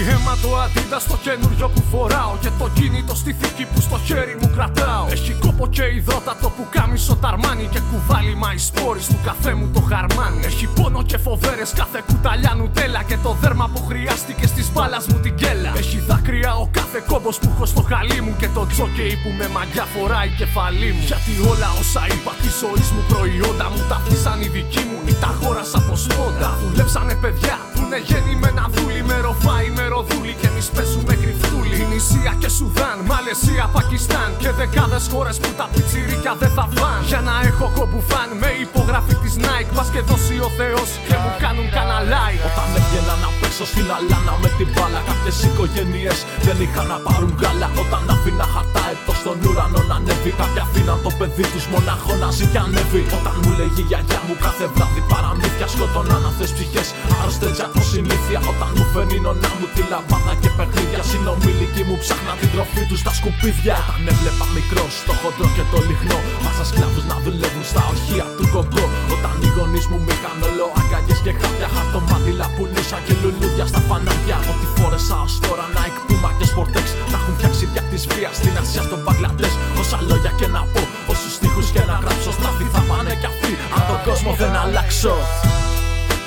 Αίμα 0.10 0.34
το 0.44 0.50
αντίδα 0.64 1.00
στο 1.00 1.16
καινούριο 1.26 1.68
που 1.74 1.82
φοράω. 1.92 2.34
Και 2.42 2.52
το 2.60 2.70
κινητό 2.74 3.16
στη 3.16 3.32
θήκη 3.40 3.66
που 3.72 3.82
στο 3.82 3.98
χέρι 4.06 4.36
μου 4.42 4.50
κρατάω. 4.56 5.06
Έχει 5.16 5.34
κόπο 5.44 5.68
και 5.68 5.84
υδρότατο 5.98 6.48
που 6.56 6.64
κάμισο 6.76 7.16
ταρμάνι 7.16 7.66
Και 7.74 7.82
κουβάλι 7.90 8.36
μα 8.36 8.52
σπόρη 8.58 9.00
του 9.12 9.20
καφέ 9.28 9.54
μου 9.54 9.68
το 9.74 9.82
χαρμάνι. 9.90 10.46
Έχει 10.46 10.68
πόνο 10.76 11.04
και 11.04 11.18
φοβέρες 11.18 11.72
κάθε 11.80 12.00
κουταλιά 12.08 12.54
νουτέλα 12.58 13.04
Και 13.04 13.18
το 13.24 13.32
δέρμα 13.42 13.70
που 13.74 13.82
χρειάστηκε 13.90 14.46
στις 14.48 14.68
μπάλας 14.74 15.08
μου 15.08 15.20
την 15.20 15.36
κέλα. 15.36 15.72
Έχει 15.78 15.98
δάκρυα 16.08 16.52
ο 16.64 16.68
κάθε 16.72 17.00
κόμπος 17.08 17.38
που 17.40 17.50
έχω 17.56 17.66
στο 17.66 17.82
χαλί 17.82 18.22
μου. 18.22 18.34
Και 18.40 18.48
το 18.56 18.68
τζόκεϊ 18.72 19.16
που 19.24 19.30
με 19.38 19.48
μαγιά 19.56 19.86
φοράει 19.94 20.30
κεφαλή 20.40 20.92
μου. 20.96 21.04
Γιατί 21.12 21.32
όλα 21.52 21.70
όσα 21.80 22.04
είπα 22.14 22.32
της 22.42 22.54
ζωής 22.62 22.90
μου 22.94 23.04
προϊόντα 23.12 23.68
μου 23.72 23.82
Τα 23.90 23.96
αφήσαν 23.96 24.42
οι 24.42 24.48
δικοί 24.56 24.84
μου. 24.90 24.98
Ή 25.12 25.14
τα 25.22 25.28
αγόρασα 25.34 25.78
από 25.78 25.96
σπόντα 25.96 26.50
Δουλέψανε 26.62 27.16
παιδιά 27.22 27.58
που 27.82 27.88
είναι 27.88 28.02
γεννημένα 28.10 28.64
δούλοι 28.76 29.04
με 29.10 29.18
ροφάι 29.26 29.70
με 29.78 29.86
ροδούλη 29.94 30.34
και 30.42 30.48
εμείς 30.52 30.68
παίζουμε 30.76 31.14
κρυφτούλη. 31.22 31.78
Νησία 31.92 32.34
και 32.42 32.50
Σουδάν, 32.58 32.98
Μαλαισία, 33.10 33.66
Πακιστάν 33.76 34.30
και 34.42 34.50
δεκάδες 34.60 35.06
χώρες 35.12 35.36
που 35.42 35.52
τα 35.60 35.66
πιτσιρίκια 35.74 36.34
δεν 36.42 36.52
θα 36.58 36.66
φαν. 36.78 37.00
Για 37.10 37.22
να 37.28 37.34
έχω 37.50 37.66
κομπουφάν 37.78 38.30
με 38.42 38.50
υπογραφή 38.66 39.16
της 39.24 39.34
Nike, 39.46 39.72
μα 39.78 39.84
και 39.94 40.02
δώσει 40.10 40.36
ο 40.48 40.50
Θεός 40.60 40.90
και 41.08 41.16
μου 41.22 41.32
κάνουν 41.44 41.68
καναλάι. 41.78 42.36
Όταν 42.50 42.68
έβγαινα 42.80 43.16
να 43.24 43.30
πέσω 43.52 43.66
στην 43.74 43.88
αλάνα 43.98 44.34
με 44.44 44.50
την 44.58 44.68
μπάλα, 44.74 45.00
κάποιες 45.10 45.38
οικογένειες 45.46 46.18
δεν 46.46 46.58
είχαν 46.64 46.88
να 46.92 46.98
πάρουν 47.06 47.34
γάλα. 47.42 47.68
Όταν 47.84 48.04
αφήνα 48.14 48.48
χαρτά 48.54 48.84
εδώ 48.94 49.14
στον 49.22 49.38
ουρανό 49.46 49.82
να 49.90 49.96
ανέβει, 50.00 50.32
κάποια 50.42 50.62
αφήναν 50.68 51.00
το 51.06 51.12
παιδί 51.18 51.46
τους 51.54 51.66
μονάχο 51.72 52.14
να 52.22 52.30
ζει 52.36 52.46
και 52.54 52.60
ανέβει. 52.66 53.02
Όταν 53.18 53.36
μου 53.42 53.52
λέγει 53.60 53.82
η 53.84 53.88
γιαγιά 53.90 54.20
μου 54.26 54.36
κάθε 54.46 54.66
βράδυ 54.74 55.02
παραμύθια 55.12 55.68
σκοτώναν 55.74 56.24
αυτέ 56.32 56.46
ψυχές. 56.56 56.88
Άρρωστε 57.20 57.50
από 57.68 57.80
συνήθεια 57.92 58.40
όταν 58.52 58.70
μου 58.76 58.86
φέρνει 58.94 59.18
νονά 59.26 59.52
μου 59.60 59.68
τη 59.76 59.82
λαμπάδα 59.92 60.34
και 60.42 60.50
παιχνίδια. 60.58 61.02
Συνομιλικοί 61.12 61.84
μου 61.88 61.96
ψάχνα 62.02 62.34
την 62.42 62.50
τροφή 62.54 62.82
τους 62.90 63.00
στα 63.04 63.12
σκουπίδια. 63.18 63.76
Όταν 63.82 64.02
έβλεπα 64.12 64.46
μικρό 64.58 64.86
στο 65.00 65.14
χοντρό 65.22 65.48
και 65.56 65.64
το 65.72 65.78
λιχνό. 65.88 66.20
Μάσα 66.44 66.66
σκλάβους 66.70 67.06
να 67.12 67.16
δουλεύουν 67.24 67.66
στα 67.72 67.82
οχεία 67.94 68.26
του 68.38 68.46
κοκκό. 68.54 68.86
Όταν 69.16 69.36
οι 69.44 69.50
γονείς 69.56 69.86
μου 69.90 69.98
με 70.06 70.14
είχαν 70.16 70.38
όλο 70.48 70.66
αγκαλιές 70.80 71.20
και 71.26 71.34
χάπια. 71.40 71.68
Χαρτομάτιλα 71.76 72.48
πουλούσα 72.56 72.98
και 73.06 73.14
λουλούδια 73.42 73.66
στα 73.66 73.80
φανάρια. 73.88 74.38
Ό,τι 74.52 74.68
φόρεσα 74.76 75.16
ως 75.26 75.40
τώρα 75.46 75.66
Nike, 75.76 76.02
Puma 76.08 76.30
και 76.38 76.46
Sportex. 76.52 76.86
Τα 77.12 77.18
έχουν 77.20 77.34
φτιάξει 77.38 77.66
δια 77.72 77.84
της 77.92 78.08
βίας 78.08 78.36
στην 78.36 78.58
Ασία, 78.62 78.82
στον 78.88 79.00
Μπαγκλαντές. 79.04 79.54
Όσα 79.82 79.98
λόγια 80.10 80.32
και 80.40 80.48
να 80.56 80.62
πω, 80.74 80.82
όσους 81.12 81.34
τείχου 81.42 81.64
και 81.74 81.84
να 81.90 81.96
γράψω. 82.02 82.32
Στραφή 82.38 82.66
θα 82.74 82.82
πάνε 82.90 83.14
κι 83.22 83.28
αυτοί. 83.32 83.52
Αν 83.76 83.82
τον 83.90 84.00
κόσμο 84.08 84.32
δεν 84.42 84.54
αλλάξω. 84.64 85.14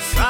Σ' 0.08 0.20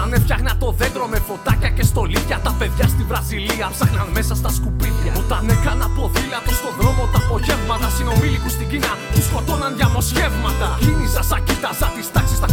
Όταν 0.00 0.12
έφτιαχνα 0.12 0.52
το 0.62 0.68
δέντρο 0.78 1.06
με 1.12 1.18
φωτάκια 1.28 1.70
και 1.76 1.84
στολίδια. 1.90 2.38
Τα 2.46 2.52
παιδιά 2.58 2.86
στη 2.94 3.02
Βραζιλία 3.10 3.66
ψάχναν 3.74 4.08
μέσα 4.16 4.34
στα 4.40 4.50
σκουπίδια. 4.56 5.12
Όταν 5.22 5.42
έκανα 5.54 5.86
ποδήλατο 5.96 6.52
στον 6.60 6.72
δρόμο 6.78 7.02
τα 7.12 7.18
απογεύματα. 7.24 7.88
Συνομήλικους 7.96 8.52
στην 8.56 8.68
Κίνα 8.70 8.92
που 9.12 9.20
σκοτώναν 9.28 9.72
διαμοσχεύματα. 9.76 10.68
Κίνησα 10.84 11.22
σαν 11.30 11.40
κοίταζα 11.46 11.86
τι 11.94 11.99
τάξει 11.99 11.99
στα 11.99 11.99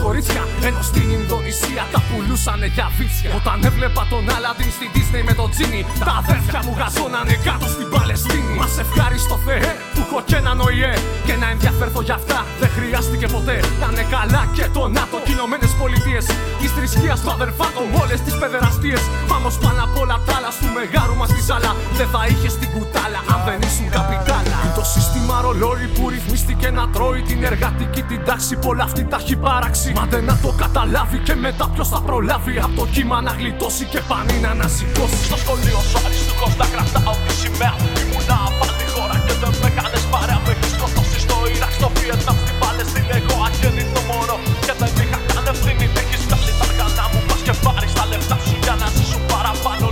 κορίτσια. 0.07 0.43
Ενώ 0.67 0.81
στην 0.89 1.07
Ινδονησία 1.17 1.83
τα 1.93 1.99
πουλούσανε 2.07 2.67
για 2.75 2.87
βίτσια. 2.97 3.29
Όταν 3.39 3.57
έβλεπα 3.69 4.03
τον 4.11 4.23
Άλαντιν 4.35 4.71
στην 4.77 4.89
Disney 4.95 5.23
με 5.29 5.33
τον 5.39 5.49
Τζίνι. 5.53 5.81
Τα 6.07 6.13
αδέρφια 6.21 6.59
μου 6.65 6.73
γαζώνανε 6.79 7.35
κάτω 7.47 7.67
στην 7.75 7.87
Παλαιστίνη. 7.93 8.51
Μας 8.59 8.73
ευχάριστο 8.83 9.35
Θεέ 9.45 9.69
που 9.93 10.01
έχω 10.05 10.19
και 10.29 10.37
έναν 10.41 10.57
ΟΗΕ. 10.67 10.93
Και 11.27 11.35
να 11.41 11.47
ενδιαφέρθω 11.53 12.01
για 12.07 12.15
αυτά 12.21 12.39
δεν 12.61 12.69
χρειάστηκε 12.77 13.27
ποτέ. 13.35 13.57
Να 13.81 13.87
είναι 13.91 14.05
καλά 14.15 14.41
και 14.57 14.65
το 14.75 14.83
ΝΑΤΟ. 14.97 15.17
Κοινωμένες 15.27 15.71
πολιτείες 15.81 16.25
της 16.59 16.69
θρησκείας 16.75 17.17
του 17.23 17.31
αδερφάτων. 17.37 17.85
Όλες 18.01 18.19
τις 18.25 18.35
παιδεραστίες. 18.41 19.01
Πάμε 19.31 19.49
πάνω 19.63 19.81
απ' 19.87 19.97
όλα 20.01 20.15
τα 20.25 20.33
άλλα 20.37 20.51
του 20.61 20.69
μεγάρου 20.77 21.15
μας 21.21 21.29
τη 21.35 21.41
ζάλα. 21.47 21.71
Δεν 21.99 22.07
θα 22.13 22.21
είχες 22.29 22.53
την 22.61 22.69
κουτάλα 22.75 23.19
αν 23.33 23.39
δεν 23.47 23.57
ήσουν 23.67 23.87
καπιτάλα. 23.95 24.56
Το 24.87 24.93
σύστημα 24.99 25.35
ρολόι 25.45 25.87
που 25.95 26.03
ρυθμίστηκε 26.13 26.69
να 26.79 26.83
τρώει 26.93 27.21
την 27.29 27.39
εργατική 27.51 28.01
την 28.11 28.21
τάξη. 28.27 28.53
Πολλά 28.65 28.83
αυτή 28.89 29.03
τα 29.11 29.17
έχει 29.21 29.35
παράξει. 29.35 29.87
Μα 29.97 30.05
δεν 30.13 30.23
να 30.29 30.35
το 30.43 30.51
καταλάβει 30.63 31.17
και 31.27 31.35
μετά 31.45 31.65
ποιος 31.73 31.87
θα 31.93 31.99
προλάβει. 32.07 32.53
Από 32.65 32.75
το 32.79 32.85
κύμα 32.93 33.17
να 33.27 33.31
γλιτώσει 33.39 33.83
και 33.93 33.99
πανί 34.09 34.37
να 34.45 34.49
ανασηκώσει. 34.55 35.19
Στο 35.29 35.37
σχολείο 35.43 35.79
σου 35.89 35.97
αριστούχος 36.05 36.53
να 36.61 36.65
κρατάω 36.73 37.15
τη 37.25 37.33
σημαία. 37.41 37.75
Ήμουνα 38.01 38.37
πάλι 38.59 38.85
χώρα 38.93 39.17
και 39.25 39.33
δεν 39.41 39.53
με 39.61 39.69
κάνες 39.77 40.03
παρέα. 40.13 40.39
Με 40.45 40.51
έχεις 40.55 40.71
σκοτώσει 40.75 41.17
στο 41.25 41.35
Ιράκ, 41.55 41.73
στο 41.79 41.87
Βιετνάμ, 41.95 42.37
στην 42.43 42.55
Παλαιστίνη. 42.61 43.09
Εγώ 43.19 43.35
αγέννητο 43.47 44.01
μωρό 44.09 44.37
και 44.65 44.73
δεν 44.79 44.91
είχα 45.01 45.19
καν 45.29 45.45
ευθύνη. 45.53 45.85
Έχεις 46.01 46.21
βγάλει 46.27 46.51
τα 46.59 46.65
αργανά 46.67 47.05
μου, 47.11 47.19
πας 47.27 47.41
και 47.45 47.53
πάρεις 47.65 47.91
τα 47.97 48.03
λεφτά 48.11 48.37
σου 48.45 48.55
για 48.65 48.75
να 48.81 48.87
ζήσουν 48.95 49.21
παραπάνω 49.33 49.86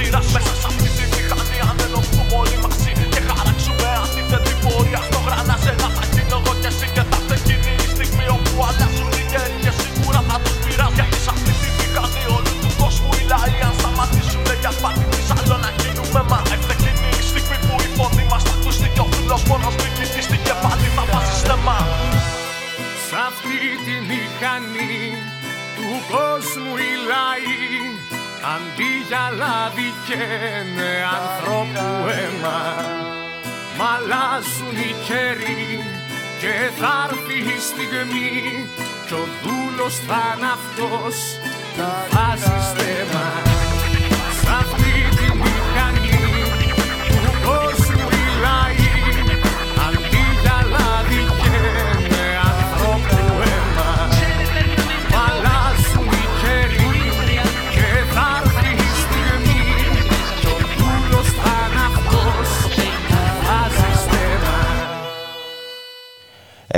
σειρά 0.00 0.20
σου. 0.24 0.32
μέσα 0.36 0.52
σε 0.60 0.66
αυτή 0.70 0.88
τη 0.96 1.04
μηχανή 1.12 1.58
αν 1.68 1.76
ενωθούμε 1.86 2.34
όλοι 2.40 2.56
μαζί. 2.64 2.92
Και 3.12 3.20
χαράξουμε 3.28 3.88
αντίθετη 4.04 4.52
πορεία 4.62 5.00
στο 5.08 5.18
γρανάζε 5.26 5.72
να 5.82 5.88
θα 5.96 6.04
γίνω 6.12 6.36
εγώ 6.40 6.52
και 6.62 6.70
εσύ 6.72 6.86
και 6.94 7.02
θα 7.10 7.16
έρθει 7.20 7.36
εκείνη 7.38 7.72
η 7.84 7.88
στιγμή 7.94 8.26
όπου 8.36 8.54
αλλάζουν 8.66 9.12
οι 9.20 9.24
καιροί. 9.32 9.56
Και 9.64 9.72
σίγουρα 9.80 10.20
θα 10.28 10.36
τους 10.44 10.56
πειράζει. 10.64 10.94
Γιατί 10.98 11.18
σε 11.24 11.30
αυτή 11.34 11.52
τη 11.60 11.68
μηχανή 11.78 12.22
όλου 12.36 12.52
του 12.62 12.70
κόσμου 12.80 13.10
οι 13.18 13.22
λαοί. 13.32 13.58
Αν 13.68 13.74
σταματήσουν 13.80 14.46
για 14.62 14.72
πάλι 14.82 15.04
της 15.12 15.28
άλλο 15.36 15.56
να 15.64 15.70
γίνουμε. 15.80 16.20
Μα 16.30 16.38
έρθε 16.54 16.74
εκείνη 16.76 17.08
η 17.20 17.22
στιγμή 17.30 17.56
που 17.64 17.74
η 17.86 17.88
φωνή 17.96 18.24
μας 18.30 18.42
θα 18.46 18.54
ακουστεί 18.56 18.88
και 18.94 19.02
ο 19.04 19.06
φίλος 19.12 19.42
μόνος 19.48 19.74
μην 19.80 19.92
κοιτήσει 19.96 20.36
και 20.46 20.54
πάλι 20.62 20.88
θα 20.96 21.04
βάζει 21.10 21.34
στεμά. 21.42 21.80
Σ' 23.06 23.16
αυτή 23.28 23.58
τη 23.84 23.94
μηχανή 24.08 24.96
του 25.76 25.88
κόσμου 26.12 26.72
οι 26.84 26.90
λαοί 27.10 27.58
Αντί 28.54 28.92
για 29.08 29.24
λάδι 29.40 29.89
καίνε 30.10 30.92
ανθρώπου 31.18 32.08
αίμα 32.08 32.60
Μ' 33.76 33.82
αλλάζουν 33.94 34.76
οι 34.76 34.94
καιροί 35.06 35.84
και 36.40 36.54
θα 36.78 37.08
έρθει 37.10 37.38
η 37.56 37.58
στιγμή 37.60 38.66
Κι 39.06 39.14
ο 39.14 39.24
δούλος 39.42 39.94
θα 40.06 40.34
είναι 40.36 40.46
αυτός 40.58 41.16
που 41.76 41.82
βάζει 42.12 42.54
στέμα 42.70 43.49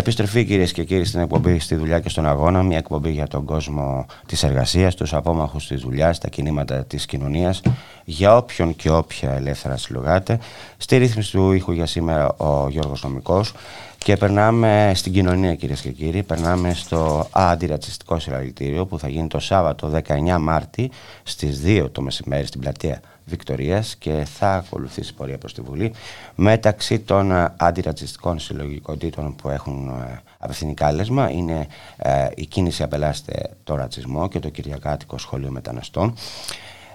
Επιστροφή 0.03 0.45
κυρίες 0.45 0.73
και 0.73 0.85
κύριοι 0.85 1.05
στην 1.05 1.21
εκπομπή 1.21 1.59
στη 1.59 1.75
δουλειά 1.75 2.01
και 2.01 2.09
στον 2.09 2.27
αγώνα. 2.27 2.63
Μια 2.63 2.79
εκπομπή 2.79 3.11
για 3.11 3.27
τον 3.27 3.45
κόσμο 3.45 4.07
της 4.27 4.43
εργασίας, 4.43 4.95
τους 4.95 5.15
απόμαχους 5.15 5.67
της 5.67 5.81
δουλειάς, 5.81 6.19
τα 6.19 6.29
κινήματα 6.29 6.85
της 6.85 7.07
κοινωνίας. 7.07 7.61
Για 8.05 8.37
όποιον 8.37 8.77
και 8.77 8.91
όποια 8.91 9.31
ελεύθερα 9.31 9.77
συλλογάτε. 9.77 10.39
Στη 10.77 10.97
ρύθμιση 10.97 11.33
του 11.33 11.53
ήχου 11.53 11.73
για 11.73 11.87
σήμερα 11.87 12.33
ο 12.37 12.69
Γιώργος 12.69 13.03
Νομικός. 13.03 13.53
Και 13.99 14.17
περνάμε 14.17 14.93
στην 14.95 15.13
κοινωνία 15.13 15.55
κυρίες 15.55 15.81
και 15.81 15.91
κύριοι. 15.91 16.23
Περνάμε 16.23 16.75
στο 16.75 17.29
αντιρατσιστικό 17.31 18.19
συλλαλητήριο 18.19 18.87
που 18.87 18.99
θα 18.99 19.09
γίνει 19.09 19.29
το 19.29 19.39
Σάββατο 19.39 19.89
19 19.89 20.39
Μάρτη 20.41 20.91
στις 21.23 21.61
2 21.65 21.89
το 21.93 22.03
μεσημέρι 22.03 22.47
στην 22.47 22.61
πλατεία 22.61 23.01
Βικτορίας 23.25 23.97
και 23.97 24.27
θα 24.39 24.55
ακολουθήσει 24.55 25.15
πορεία 25.15 25.39
προς 25.39 25.55
τη 25.55 25.61
Βουλή 25.61 25.93
μεταξύ 26.35 26.99
των 26.99 27.31
ε, 27.31 27.55
αντιρατσιστικών 27.57 28.39
συλλογικότητων 28.39 29.37
που 29.37 29.49
έχουν 29.49 29.89
ε, 29.89 30.23
απευθυνεί 30.39 30.75
κάλεσμα. 30.75 31.31
Είναι 31.31 31.67
ε, 31.97 32.29
η 32.35 32.47
κίνηση 32.47 32.83
απελάστε 32.83 33.51
το 33.65 33.75
ρατσισμό 33.75 34.29
και 34.29 34.39
το 34.39 34.49
Κυριακάτικο 34.49 35.19
Σχολείο 35.19 35.51
Μεταναστών 35.51 36.15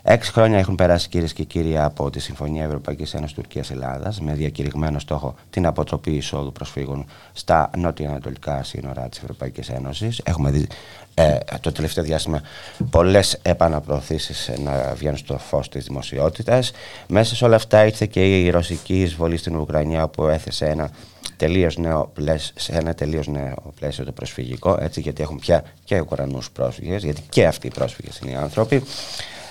Έξι 0.10 0.32
χρόνια 0.32 0.58
έχουν 0.58 0.76
περάσει 0.76 1.10
κυρίες 1.10 1.34
και 1.34 1.44
κύριοι 1.44 1.78
από 1.78 2.10
τη 2.10 2.20
Συμφωνία 2.20 2.64
Ευρωπαϊκής 2.64 3.14
Ένωσης 3.14 3.36
Τουρκία 3.36 3.64
Ελλάδα 3.70 4.14
με 4.22 4.34
διακηρυγμένο 4.34 5.00
στόχο 5.00 5.36
την 5.50 5.66
αποτροπή 5.66 6.12
εισόδου 6.12 6.52
προσφύγων 6.52 7.06
στα 7.34 7.70
νότια-ανατολικά 7.78 8.64
σύνορα 8.64 9.10
της 9.10 9.20
Ευρωπαϊκής 9.20 9.70
Ένωσης. 9.70 10.22
Έχουμε 10.24 10.52
δει 10.52 10.68
ε, 11.14 11.38
το 11.62 11.72
τελευταίο 11.72 12.04
διάστημα 12.04 12.42
πολλές 12.90 13.40
επαναπροωθήσεις 13.42 14.52
να 14.64 14.94
βγαίνουν 14.94 15.18
στο 15.18 15.38
φως 15.38 15.70
της 15.70 15.86
δημοσιότητας. 15.86 16.72
Μέσα 17.08 17.36
σε 17.36 17.46
όλα 17.46 17.56
αυτά 17.56 17.86
ήρθε 17.86 18.06
και 18.06 18.42
η 18.42 18.50
ρωσική 18.50 19.02
εισβολή 19.02 19.38
στην 19.38 19.56
Ουκρανία 19.56 20.08
που 20.08 20.28
έθεσε 20.28 20.66
ένα 20.66 20.90
τελείως 21.38 21.78
νέο 21.78 22.12
πλαίσιο, 22.14 22.54
σε 22.58 22.72
ένα 22.72 22.94
τελείως 22.94 23.28
νέο 23.28 23.74
πλαίσιο 23.80 24.06
το 24.06 24.12
προσφυγικό, 24.12 24.78
έτσι, 24.80 25.02
γιατί 25.02 25.22
έχουν 25.22 25.40
πια 25.40 25.64
και 25.84 26.00
Ουκρανούς 26.00 26.52
πρόσφυγες, 26.52 27.04
γιατί 27.04 27.22
και 27.30 27.46
αυτοί 27.46 27.68
οι 27.68 27.72
πρόσφυγες 27.74 28.20
είναι 28.20 28.32
οι 28.32 28.36
άνθρωποι. 28.36 28.84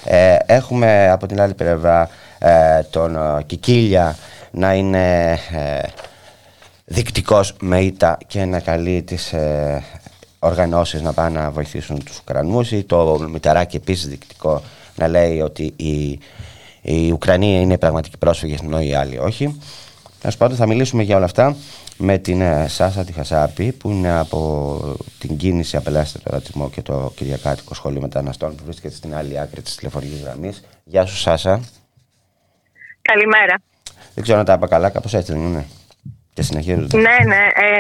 Ε, 0.08 0.36
έχουμε 0.46 1.10
από 1.10 1.26
την 1.26 1.40
άλλη 1.40 1.54
πλευρά 1.54 2.08
ε, 2.38 2.82
τον 2.90 3.16
ε, 3.16 3.42
Κικίλια 3.46 4.16
να 4.50 4.74
είναι 4.74 5.32
ε, 5.32 5.80
δικτικός 6.84 7.54
με 7.60 7.80
ήττα 7.80 8.18
και 8.26 8.44
να 8.44 8.60
καλεί 8.60 9.02
τις 9.02 9.32
ε, 9.32 9.82
οργανώσεις 10.38 11.02
να 11.02 11.12
πάνε 11.12 11.40
να 11.40 11.50
βοηθήσουν 11.50 12.04
τους 12.04 12.18
Ουκρανούς 12.18 12.72
ή 12.72 12.84
το 12.84 13.28
Μηταράκι 13.32 13.76
επίσης 13.76 14.08
δικτικό 14.08 14.62
να 14.94 15.08
λέει 15.08 15.40
ότι 15.40 15.72
η, 15.76 16.20
η 16.82 17.10
Ουκρανία 17.12 17.60
είναι 17.60 17.78
πραγματικοί 17.78 18.16
πρόσφυγες 18.18 18.60
ενώ 18.60 18.80
οι 18.80 18.94
άλλοι 18.94 19.18
όχι. 19.18 19.60
Τέλος 20.20 20.36
πάντων, 20.36 20.56
θα 20.56 20.66
μιλήσουμε 20.66 21.02
για 21.02 21.16
όλα 21.16 21.24
αυτά 21.24 21.56
με 21.98 22.18
την 22.18 22.40
ε, 22.40 22.68
Σάσα 22.68 23.04
Τιχασάπη 23.04 23.72
που 23.72 23.90
είναι 23.90 24.18
από 24.18 24.80
την 25.18 25.36
κίνηση 25.36 25.76
Απελάστε 25.76 26.18
το 26.18 26.30
Ρατσισμό 26.32 26.70
και 26.70 26.82
το 26.82 27.12
Κυριακάτικο 27.16 27.74
Σχολείο 27.74 28.00
Μεταναστών 28.00 28.56
που 28.56 28.64
βρίσκεται 28.64 28.94
στην 28.94 29.14
άλλη 29.14 29.40
άκρη 29.40 29.62
της 29.62 29.74
τηλεφορικής 29.74 30.22
γραμμής. 30.22 30.64
Γεια 30.84 31.06
σου 31.06 31.16
Σάσα. 31.16 31.60
Καλημέρα. 33.02 33.54
Δεν 34.14 34.24
ξέρω 34.24 34.38
αν 34.38 34.44
τα 34.44 34.52
είπα 34.52 34.66
καλά, 34.68 34.90
κάπως 34.90 35.14
έτσι 35.14 35.32
δεν 35.32 35.40
είναι. 35.40 35.66
Και 36.34 36.42
συνεχίζονται. 36.42 36.96
Ναι, 36.96 37.16
ναι. 37.26 37.42
Ε, 37.54 37.78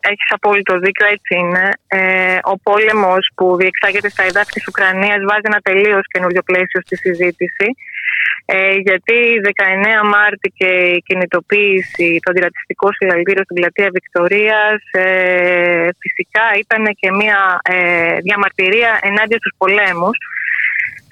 έχεις 0.00 0.30
απόλυτο 0.30 0.78
δίκιο, 0.78 1.06
έτσι 1.06 1.34
είναι. 1.34 1.68
Ε, 1.86 2.38
ο 2.42 2.58
πόλεμος 2.58 3.30
που 3.34 3.56
διεξάγεται 3.56 4.08
στα 4.08 4.22
εδάφη 4.22 4.52
της 4.52 4.66
Ουκρανίας 4.66 5.20
βάζει 5.28 5.46
ένα 5.50 5.60
τελείως 5.60 6.06
καινούριο 6.12 6.42
πλαίσιο 6.42 6.80
στη 6.84 6.96
συζήτηση. 6.96 7.66
Ε, 8.46 8.76
γιατί 8.88 9.18
19 9.42 10.08
Μάρτη 10.14 10.48
και 10.56 10.70
η 10.96 11.02
κινητοποίηση, 11.08 12.18
το 12.22 12.30
αντιρατσιστικό 12.30 12.88
συλλαλητήριο 12.92 13.42
στην 13.44 13.56
πλατεία 13.56 13.88
Βικτορίας 13.92 14.78
ε, 14.90 15.88
φυσικά 16.02 16.44
ήταν 16.58 16.84
και 17.00 17.10
μια 17.20 17.60
ε, 17.62 18.16
διαμαρτυρία 18.26 18.98
ενάντια 19.02 19.38
στους 19.38 19.54
πολέμους. 19.56 20.16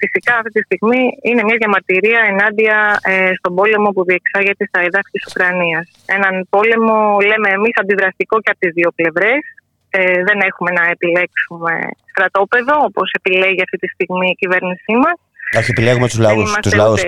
Φυσικά 0.01 0.33
αυτή 0.35 0.51
τη 0.51 0.61
στιγμή 0.67 1.03
είναι 1.21 1.43
μια 1.43 1.57
διαμαρτυρία 1.61 2.21
ενάντια 2.31 2.77
ε, 3.03 3.31
στον 3.37 3.55
πόλεμο 3.55 3.89
που 3.91 4.03
διεξάγεται 4.09 4.65
στα 4.65 4.79
εδάφη 4.87 5.09
της 5.11 5.25
Ουκρανίας. 5.27 5.85
Έναν 6.17 6.33
πόλεμο, 6.49 7.17
λέμε 7.29 7.49
εμείς, 7.57 7.73
αντιδραστικό 7.81 8.35
και 8.41 8.51
από 8.51 8.59
τις 8.59 8.73
δύο 8.77 8.89
πλευρές. 8.95 9.41
Ε, 9.89 10.23
δεν 10.27 10.39
έχουμε 10.49 10.71
να 10.79 10.83
επιλέξουμε 10.95 11.73
στρατόπεδο, 12.11 12.75
όπως 12.89 13.07
επιλέγει 13.19 13.61
αυτή 13.65 13.77
τη 13.83 13.87
στιγμή 13.87 14.27
η 14.29 14.39
κυβέρνησή 14.41 14.93
μας. 15.03 15.17
Όχι, 15.57 15.71
επιλέγουμε 15.71 16.07
τους 16.07 16.19
λαούς 16.19 16.53
τους 16.61 16.73
λαούς, 16.73 17.01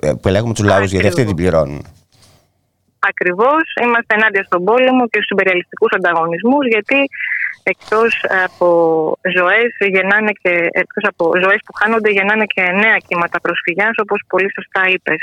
επιλέγουμε 0.00 0.54
τους 0.54 0.64
λαούς 0.64 0.90
γιατί 0.90 1.06
αυτοί 1.06 1.24
την 1.24 1.36
πληρώνουν. 1.36 1.86
Ακριβώς. 2.98 3.62
Είμαστε 3.82 4.14
ενάντια 4.14 4.42
στον 4.42 4.64
πόλεμο 4.64 5.08
και 5.08 5.18
στους 5.18 5.30
υπεριαλιστικούς 5.30 5.92
ανταγωνισμούς, 5.92 6.66
γιατί 6.66 6.98
εκτός 7.62 8.24
από 8.44 8.68
ζωές 9.36 9.68
εκτός 10.72 11.04
από 11.12 11.32
ζωές 11.42 11.60
που 11.64 11.72
χάνονται, 11.72 12.10
γεννάνε 12.10 12.44
και 12.44 12.62
νέα 12.62 12.96
κύματα 13.06 13.40
προσφυγιάς, 13.40 13.94
όπως 14.02 14.22
πολύ 14.26 14.50
σωστά 14.54 14.82
είπες. 14.88 15.22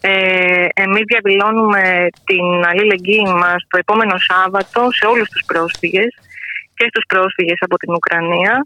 Ε, 0.00 0.66
εμείς 0.74 1.04
διαδηλώνουμε 1.06 2.06
την 2.24 2.64
αλληλεγγύη 2.70 3.24
μας 3.36 3.66
το 3.68 3.78
επόμενο 3.78 4.18
Σάββατο 4.18 4.88
σε 4.92 5.06
όλους 5.06 5.28
τους 5.28 5.42
πρόσφυγες 5.46 6.18
και 6.74 6.86
στους 6.88 7.04
πρόσφυγες 7.08 7.56
από 7.60 7.76
την 7.76 7.92
Ουκρανία. 7.92 8.64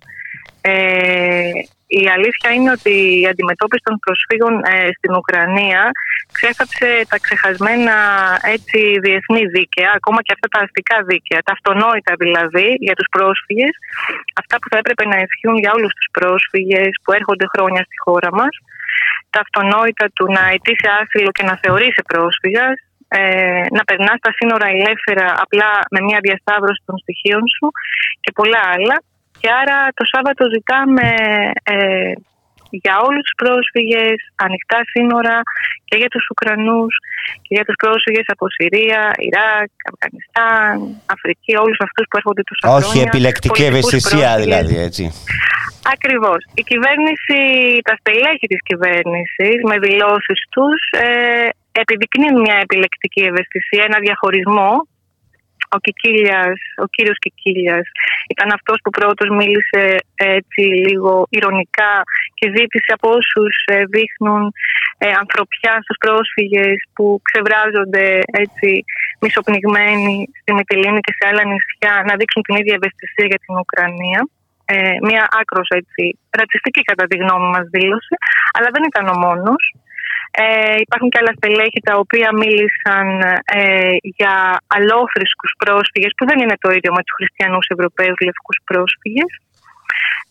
Ε, 0.61 1.51
η 1.87 2.03
αλήθεια 2.16 2.51
είναι 2.53 2.70
ότι 2.78 2.95
η 3.20 3.26
αντιμετώπιση 3.32 3.82
των 3.89 3.97
προσφύγων 4.05 4.55
ε, 4.72 4.89
στην 4.99 5.12
Ουκρανία 5.20 5.82
ξέχαψε 6.32 6.89
τα 7.11 7.18
ξεχασμένα 7.24 7.97
έτσι 8.57 8.78
διεθνή 9.07 9.45
δίκαια, 9.57 9.91
ακόμα 9.99 10.20
και 10.24 10.32
αυτά 10.37 10.49
τα 10.55 10.61
αστικά 10.64 10.97
δίκαια, 11.11 11.41
τα 11.47 11.53
αυτονόητα 11.57 12.12
δηλαδή 12.22 12.68
για 12.87 12.95
τους 12.99 13.09
πρόσφυγες, 13.16 13.74
αυτά 14.41 14.55
που 14.59 14.68
θα 14.70 14.78
έπρεπε 14.82 15.05
να 15.12 15.16
ισχύουν 15.24 15.59
για 15.62 15.72
όλους 15.76 15.93
τους 15.97 16.09
πρόσφυγες 16.18 16.93
που 17.03 17.11
έρχονται 17.18 17.47
χρόνια 17.55 17.82
στη 17.89 17.97
χώρα 18.05 18.30
μας, 18.39 18.55
τα 19.32 19.41
αυτονόητα 19.45 20.07
του 20.14 20.24
να 20.37 20.43
αιτήσει 20.53 20.89
άσυλο 21.01 21.30
και 21.37 21.45
να 21.51 21.55
θεωρήσει 21.62 22.03
πρόσφυγας, 22.12 22.76
ε, 23.09 23.64
να 23.76 23.82
περνάς 23.89 24.18
τα 24.26 24.32
σύνορα 24.39 24.66
ελεύθερα 24.76 25.26
απλά 25.45 25.70
με 25.95 26.01
μια 26.07 26.18
διασταύρωση 26.26 26.82
των 26.87 26.97
στοιχείων 27.03 27.43
σου 27.55 27.66
και 28.22 28.30
πολλά 28.39 28.62
άλλα. 28.74 28.97
Και 29.47 29.55
άρα 29.62 29.78
το 29.99 30.05
Σάββατο 30.12 30.42
ζητάμε 30.55 31.09
ε, 31.74 32.12
για 32.84 32.94
όλους 33.07 33.22
τους 33.26 33.36
πρόσφυγες 33.42 34.18
ανοιχτά 34.47 34.80
σύνορα 34.92 35.36
και 35.88 35.97
για 36.01 36.11
τους 36.14 36.24
Ουκρανούς 36.32 36.92
και 37.44 37.53
για 37.57 37.64
τους 37.66 37.76
πρόσφυγες 37.82 38.26
από 38.34 38.44
Συρία, 38.57 39.01
Ιράκ, 39.28 39.70
Αφγανιστάν, 39.90 40.76
Αφρική, 41.14 41.53
όλους 41.64 41.78
αυτούς 41.86 42.05
που 42.09 42.16
έρχονται 42.20 42.44
τους 42.49 42.59
Όχι 42.78 42.99
επιλεκτική 43.09 43.64
ευαισθησία 43.70 44.30
δηλαδή, 44.42 44.76
έτσι. 44.88 45.05
Ακριβώς. 45.94 46.40
Η 46.61 46.62
κυβέρνηση, 46.70 47.38
τα 47.88 47.94
στελέχη 48.01 48.47
της 48.53 48.61
κυβέρνησης 48.68 49.57
με 49.70 49.76
δηλώσεις 49.86 50.38
τους 50.55 50.80
ε, 51.05 51.49
επιδεικνύουν 51.82 52.38
μια 52.47 52.59
επιλεκτική 52.66 53.22
ευαισθησία, 53.30 53.82
ένα 53.90 53.99
διαχωρισμό 54.07 54.70
ο, 55.77 55.79
Κικίλιας, 55.85 56.59
ο 56.85 56.87
κύριος 56.95 57.18
Κικίλιας 57.24 57.87
ήταν 58.33 58.49
αυτός 58.59 58.79
που 58.83 58.91
πρώτος 58.99 59.29
μίλησε 59.39 59.85
έτσι 60.37 60.62
λίγο 60.87 61.12
ηρωνικά 61.39 61.93
και 62.39 62.47
ζήτησε 62.57 62.91
από 62.97 63.09
όσους 63.18 63.55
ε, 63.74 63.77
δείχνουν 63.95 64.43
ε, 64.99 65.09
ανθρωπιά 65.22 65.74
στους 65.83 65.99
πρόσφυγες 66.05 66.77
που 66.95 67.05
ξεβράζονται 67.29 68.07
έτσι 68.43 68.70
μισοπνιγμένοι 69.22 70.14
στη 70.41 70.51
Μυτιλίνη 70.57 71.01
και 71.07 71.16
σε 71.18 71.24
άλλα 71.29 71.45
νησιά 71.51 71.95
να 72.09 72.14
δείξουν 72.18 72.43
την 72.47 72.57
ίδια 72.61 72.79
ευαισθησία 72.79 73.27
για 73.33 73.41
την 73.45 73.55
Ουκρανία. 73.62 74.20
Ε, 74.74 74.97
μια 75.09 75.24
άκρος 75.41 75.68
έτσι 75.81 76.03
ρατσιστική 76.39 76.83
κατά 76.91 77.05
τη 77.11 77.16
γνώμη 77.22 77.49
μας 77.55 77.66
δήλωση, 77.77 78.14
αλλά 78.57 78.68
δεν 78.74 78.85
ήταν 78.91 79.05
ο 79.14 79.16
μόνος. 79.24 79.62
Ε, 80.43 80.76
υπάρχουν 80.84 81.09
και 81.11 81.18
άλλα 81.20 81.34
στελέχη 81.39 81.80
τα 81.89 81.95
οποία 82.03 82.28
μίλησαν 82.41 83.07
ε, 83.61 83.97
για 84.18 84.34
αλόθρησκους 84.76 85.53
πρόσφυγες 85.62 86.12
που 86.16 86.24
δεν 86.28 86.39
είναι 86.43 86.57
το 86.64 86.70
ίδιο 86.76 86.91
με 86.97 87.03
τους 87.05 87.14
χριστιανούς 87.18 87.66
Ευρωπαίους 87.74 88.18
λευκούς 88.26 88.59
πρόσφυγες. 88.70 89.30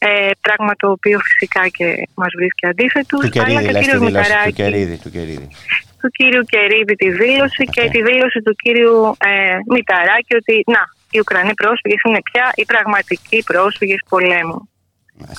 Ε, 0.07 0.31
πράγμα 0.45 0.73
το 0.81 0.87
οποίο 0.95 1.17
φυσικά 1.29 1.63
και 1.77 1.87
μας 2.21 2.31
βρίσκει 2.37 2.65
αντίθετους. 2.71 3.21
Του 3.25 3.33
Κερίδη, 3.37 3.67
αλλά 3.67 3.81
και 3.81 3.91
του, 3.91 4.11
του 4.45 4.53
Κερίδη, 4.61 4.97
του 5.03 5.11
Κερίδη. 5.15 5.47
Του 6.01 6.09
κύριου 6.17 6.43
Κερίδη 6.53 6.95
τη 7.01 7.09
δήλωση 7.21 7.63
και 7.75 7.83
τη 7.93 7.99
δήλωση 8.09 8.39
του 8.45 8.53
κύριου 8.63 8.97
ε, 9.29 9.57
Μηταράκη 9.73 10.33
ότι 10.41 10.55
να, 10.75 10.81
οι 11.11 11.19
Ουκρανοί 11.23 11.53
πρόσφυγες 11.61 12.01
είναι 12.07 12.21
πια 12.29 12.45
οι 12.55 12.65
πραγματικοί 12.71 13.39
πρόσφυγες 13.51 14.01
πολέμου. 14.09 14.59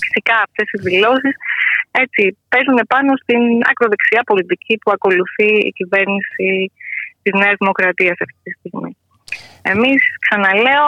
Φυσικά 0.03 0.37
αυτές 0.47 0.67
οι 0.73 0.79
δηλώσεις 0.89 1.35
έτσι, 2.03 2.23
παίζουν 2.53 2.79
πάνω 2.93 3.11
στην 3.23 3.43
ακροδεξιά 3.71 4.23
πολιτική 4.31 4.75
που 4.83 4.91
ακολουθεί 4.97 5.51
η 5.69 5.73
κυβέρνηση 5.79 6.49
της 7.23 7.33
Νέας 7.41 7.57
Δημοκρατίας 7.61 8.17
αυτή 8.25 8.39
τη 8.47 8.53
στιγμή. 8.59 8.93
Εμείς, 9.73 10.01
ξαναλέω, 10.25 10.87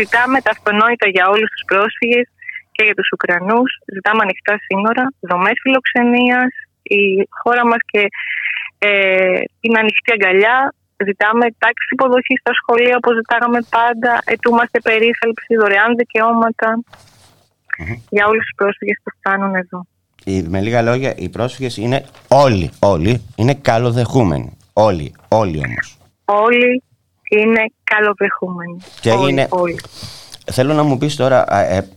ζητάμε 0.00 0.38
τα 0.44 0.50
αυτονόητα 0.56 1.06
για 1.14 1.24
όλους 1.32 1.48
τους 1.52 1.64
πρόσφυγες 1.70 2.26
και 2.74 2.82
για 2.86 2.96
τους 2.98 3.08
Ουκρανούς. 3.14 3.70
Ζητάμε 3.94 4.20
ανοιχτά 4.26 4.54
σύνορα, 4.66 5.04
δομές 5.30 5.56
φιλοξενίας. 5.62 6.52
Η 6.98 7.02
χώρα 7.40 7.64
μας 7.70 7.82
και 7.92 8.02
ε, 8.78 9.40
είναι 9.64 9.78
ανοιχτή 9.84 10.10
αγκαλιά. 10.16 10.56
Ζητάμε 11.08 11.44
τάξη 11.62 11.88
υποδοχής 11.94 12.40
στα 12.40 12.52
σχολεία 12.60 12.96
όπως 13.00 13.14
ζητάγαμε 13.20 13.60
πάντα. 13.76 14.12
Ετούμαστε 14.34 14.78
περίθαλψη, 14.88 15.50
δωρεάν 15.60 15.90
για 18.14 18.26
όλους 18.30 18.44
τους 18.46 18.56
πρόσφυγες 18.56 18.98
που 19.02 19.10
φτάνουν 19.18 19.54
εδώ 19.54 19.80
με 20.24 20.60
λίγα 20.60 20.82
λόγια, 20.82 21.14
οι 21.16 21.28
πρόσφυγες 21.28 21.76
είναι 21.76 22.04
όλοι, 22.28 22.70
όλοι 22.78 23.22
είναι 23.34 23.54
καλοδεχούμενοι. 23.54 24.56
Όλοι, 24.72 25.14
όλοι 25.28 25.58
όμως. 25.58 25.96
Όλοι 26.24 26.82
είναι 27.28 27.72
καλοδεχούμενοι. 27.84 28.76
Και 29.00 29.10
όλοι, 29.10 29.30
είναι... 29.30 29.46
Όλοι. 29.50 29.80
Θέλω 30.52 30.74
να 30.74 30.82
μου 30.82 30.98
πεις 30.98 31.16
τώρα, 31.16 31.56
ε, 31.56 31.88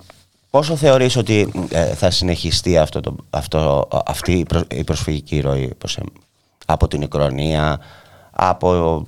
πόσο 0.49 0.75
θεωρείς 0.75 1.15
ότι 1.15 1.51
ε, 1.69 1.85
θα 1.85 2.09
συνεχιστεί 2.09 2.77
αυτό 2.77 2.99
το, 2.99 3.15
αυτό, 3.29 3.87
αυτή 4.05 4.45
η 4.71 4.83
προσφυγική 4.83 5.39
ροή 5.39 5.73
πώς, 5.77 5.97
ε, 5.97 6.03
από 6.65 6.87
την 6.87 7.01
Ικρονία, 7.01 7.79
από 8.31 9.07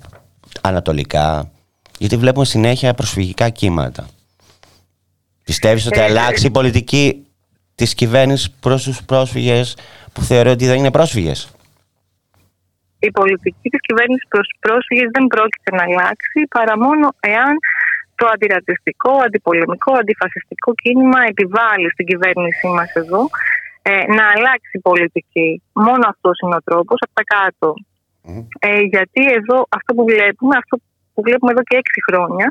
ανατολικά, 0.62 1.52
γιατί 1.98 2.18
βλέπουμε 2.18 2.46
συνέχεια 2.46 2.94
προσφυγικά 2.94 3.50
κύματα. 3.50 4.08
Πιστεύεις 5.44 5.86
ότι 5.86 6.00
αλλάξει 6.00 6.46
η 6.46 6.52
πολιτική 6.52 7.27
της 7.80 7.94
κυβέρνησης 7.94 8.48
προς 8.66 8.84
τους 8.84 8.98
πρόσφυγες 9.10 9.78
που 10.14 10.22
θεωρεί 10.30 10.50
ότι 10.50 10.66
δεν 10.70 10.78
είναι 10.78 10.92
πρόσφυγες. 10.98 11.40
Η 13.00 13.12
πολιτική 13.12 13.68
της 13.74 13.82
κυβέρνησης 13.88 14.28
προς 14.34 14.46
τους 14.48 14.60
πρόσφυγες 14.66 15.08
δεν 15.16 15.26
πρόκειται 15.34 15.72
να 15.78 15.84
αλλάξει 15.88 16.40
παρά 16.56 16.76
μόνο 16.86 17.06
εάν 17.20 17.54
το 18.20 18.26
αντιρατσιστικό, 18.34 19.12
αντιπολεμικό, 19.26 19.92
αντιφασιστικό 20.02 20.70
κίνημα 20.84 21.20
επιβάλλει 21.34 21.90
στην 21.94 22.06
κυβέρνησή 22.12 22.68
μας 22.78 22.92
εδώ 23.02 23.22
ε, 23.90 23.92
να 24.18 24.24
αλλάξει 24.36 24.74
η 24.80 24.84
πολιτική. 24.90 25.50
Μόνο 25.88 26.04
αυτός 26.14 26.36
είναι 26.42 26.56
ο 26.56 26.64
τρόπος, 26.70 26.98
από 27.06 27.14
τα 27.20 27.26
κάτω. 27.36 27.70
Ε, 28.60 28.82
γιατί 28.94 29.22
εδώ 29.40 29.58
αυτό 29.78 29.90
που 29.96 30.04
βλέπουμε, 30.12 30.56
αυτό 30.62 30.76
που 31.14 31.22
βλέπουμε 31.28 31.52
εδώ 31.52 31.64
και 31.70 31.78
έξι 31.82 32.00
χρόνια, 32.08 32.48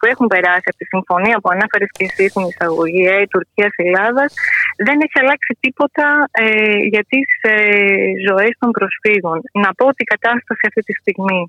που 0.00 0.06
έχουν 0.12 0.26
περάσει 0.34 0.66
από 0.70 0.78
τη 0.82 0.86
συμφωνία 0.94 1.36
που 1.40 1.48
ανάφερε 1.54 1.86
και 1.94 2.04
εσύ 2.08 2.24
στην 2.32 2.44
εισαγωγή 2.50 3.04
ε, 3.14 3.16
Τουρκία-Ελλάδα, 3.34 4.24
δεν 4.86 4.96
έχει 5.04 5.16
αλλάξει 5.22 5.52
τίποτα 5.64 6.06
ε, 6.44 6.76
για 6.92 7.02
τι 7.10 7.18
ε, 7.52 7.54
ζωές 8.28 8.54
των 8.60 8.70
προσφύγων. 8.76 9.38
Να 9.64 9.70
πω 9.76 9.84
ότι 9.92 10.00
η 10.06 10.10
κατάσταση 10.14 10.62
αυτή 10.70 10.82
τη 10.88 10.94
στιγμή 11.00 11.40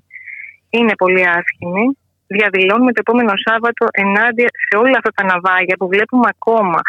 είναι 0.76 0.94
πολύ 1.02 1.22
άσχημη. 1.38 1.86
Διαδηλώνουμε 2.36 2.92
το 2.96 3.00
επόμενο 3.04 3.32
Σάββατο 3.46 3.84
ενάντια 4.04 4.48
σε 4.66 4.74
όλα 4.82 4.96
αυτά 5.00 5.10
τα 5.18 5.24
ναυάγια 5.30 5.76
που 5.80 5.86
βλέπουμε 5.94 6.26
ακόμα. 6.36 6.80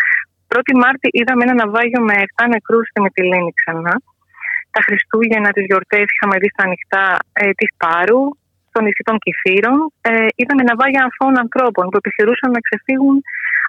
1η 0.56 0.74
Μάρτη 0.84 1.08
είδαμε 1.18 1.44
ένα 1.48 1.56
ναυάγιο 1.62 2.02
με 2.10 2.16
7 2.42 2.46
νεκρούς 2.54 2.86
στη 2.90 3.00
Μυτιλίνη 3.04 3.52
ξανά. 3.60 3.96
Τα 4.76 4.82
Χριστούγεννα, 4.88 5.50
τις 5.56 5.66
γιορτές 5.70 6.06
είχαμε 6.14 6.36
δει 6.42 6.50
στα 6.54 6.64
ανοιχτά 6.68 7.04
ε, 7.34 7.52
της 7.60 7.70
Πάρου 7.82 8.24
στο 8.74 8.82
νησί 8.86 9.04
των 9.10 9.18
Κυφύρων, 9.24 9.78
ε, 10.10 10.28
είδαμε 10.40 10.64
ναυάγια 10.70 11.02
ανθών 11.06 11.34
ανθρώπων 11.46 11.84
που 11.90 11.98
επιχειρούσαν 12.02 12.50
να 12.56 12.62
ξεφύγουν 12.66 13.18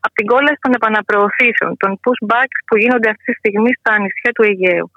από 0.04 0.14
την 0.18 0.26
κόλαση 0.32 0.60
των 0.64 0.72
επαναπροωθήσεων, 0.78 1.72
των 1.82 1.90
pushbacks 2.04 2.58
που 2.66 2.74
γίνονται 2.82 3.08
αυτή 3.12 3.24
τη 3.28 3.34
στιγμή 3.40 3.70
στα 3.78 3.92
νησιά 4.02 4.30
του 4.34 4.46
Αιγαίου. 4.48 4.88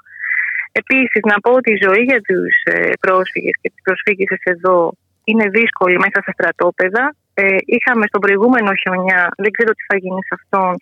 Επίσης, 0.81 1.21
να 1.31 1.37
πω 1.43 1.51
ότι 1.59 1.69
η 1.75 1.79
ζωή 1.85 2.03
για 2.11 2.21
τους 2.27 2.53
ε, 2.73 2.73
πρόσφυγες 3.05 3.55
και 3.61 3.69
τις 3.73 3.81
προσφύγησες 3.87 4.41
εδώ 4.53 4.77
είναι 5.29 5.45
δύσκολη 5.57 5.97
μέσα 6.05 6.19
στα 6.23 6.31
στρατόπεδα. 6.37 7.03
Ε, 7.41 7.43
είχαμε 7.75 8.03
στον 8.09 8.21
προηγούμενο 8.25 8.71
χιονιά, 8.81 9.21
δεν 9.43 9.51
ξέρω 9.55 9.71
τι 9.77 9.83
θα 9.89 9.95
γίνει 10.03 10.21
σε 10.27 10.33
αυτόν, 10.39 10.73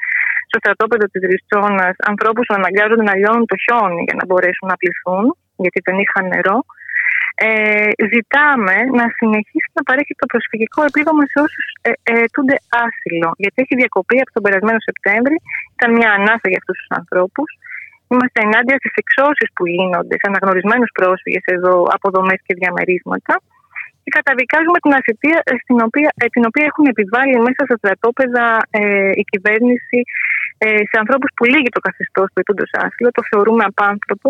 στο 0.50 0.58
στρατόπεδο 0.62 1.06
της 1.12 1.22
Ριστόνα, 1.32 1.88
ανθρώπους 2.12 2.46
που 2.48 2.56
αναγκάζονται 2.60 3.06
να 3.10 3.16
λιώνουν 3.20 3.46
το 3.52 3.58
χιόνι 3.64 4.02
για 4.08 4.16
να 4.20 4.24
μπορέσουν 4.28 4.68
να 4.72 4.78
πληθούν, 4.82 5.26
γιατί 5.64 5.80
δεν 5.88 5.98
είχαν 6.04 6.26
νερό 6.34 6.58
ε, 7.36 7.90
ζητάμε 8.14 8.76
να 9.00 9.06
συνεχίσει 9.18 9.70
να 9.78 9.84
παρέχει 9.88 10.14
το 10.22 10.26
προσφυγικό 10.32 10.80
επίδομα 10.90 11.24
σε 11.32 11.38
όσους 11.46 11.66
ε, 11.82 11.92
ε, 12.14 12.24
άσυλο. 12.86 13.30
Γιατί 13.42 13.58
έχει 13.64 13.76
διακοπεί 13.82 14.18
από 14.24 14.32
τον 14.36 14.44
περασμένο 14.46 14.80
Σεπτέμβρη. 14.90 15.38
Ήταν 15.76 15.90
μια 15.98 16.10
ανάσα 16.18 16.48
για 16.52 16.60
αυτούς 16.62 16.78
τους 16.82 16.92
ανθρώπους. 17.00 17.50
Είμαστε 18.12 18.40
ενάντια 18.48 18.76
στις 18.82 18.94
εξώσεις 19.04 19.50
που 19.56 19.64
γίνονται 19.74 20.16
σε 20.22 20.26
αναγνωρισμένους 20.32 20.92
πρόσφυγες 21.00 21.46
εδώ 21.56 21.76
από 21.96 22.08
δομές 22.16 22.40
και 22.46 22.54
διαμερίσματα. 22.60 23.34
Και 24.04 24.12
καταδικάζουμε 24.18 24.78
την 24.84 24.94
ασυτεία 25.00 25.40
ε, 25.50 25.54
στην 25.64 25.78
οποία, 25.88 26.10
ε, 26.22 26.26
την 26.36 26.44
οποία 26.50 26.66
έχουν 26.70 26.86
επιβάλει 26.94 27.36
μέσα 27.48 27.62
στα 27.68 27.76
στρατόπεδα 27.82 28.46
ε, 28.80 29.12
η 29.22 29.24
κυβέρνηση 29.32 30.00
ε, 30.66 30.68
σε 30.90 30.96
ανθρώπους 31.02 31.30
που 31.36 31.44
λύγει 31.52 31.70
το 31.76 31.82
καθεστώς 31.88 32.28
του 32.32 32.40
ετούντο 32.44 32.66
άσυλο. 32.86 33.10
Το 33.18 33.24
θεωρούμε 33.30 33.64
απάνθρωπο 33.72 34.30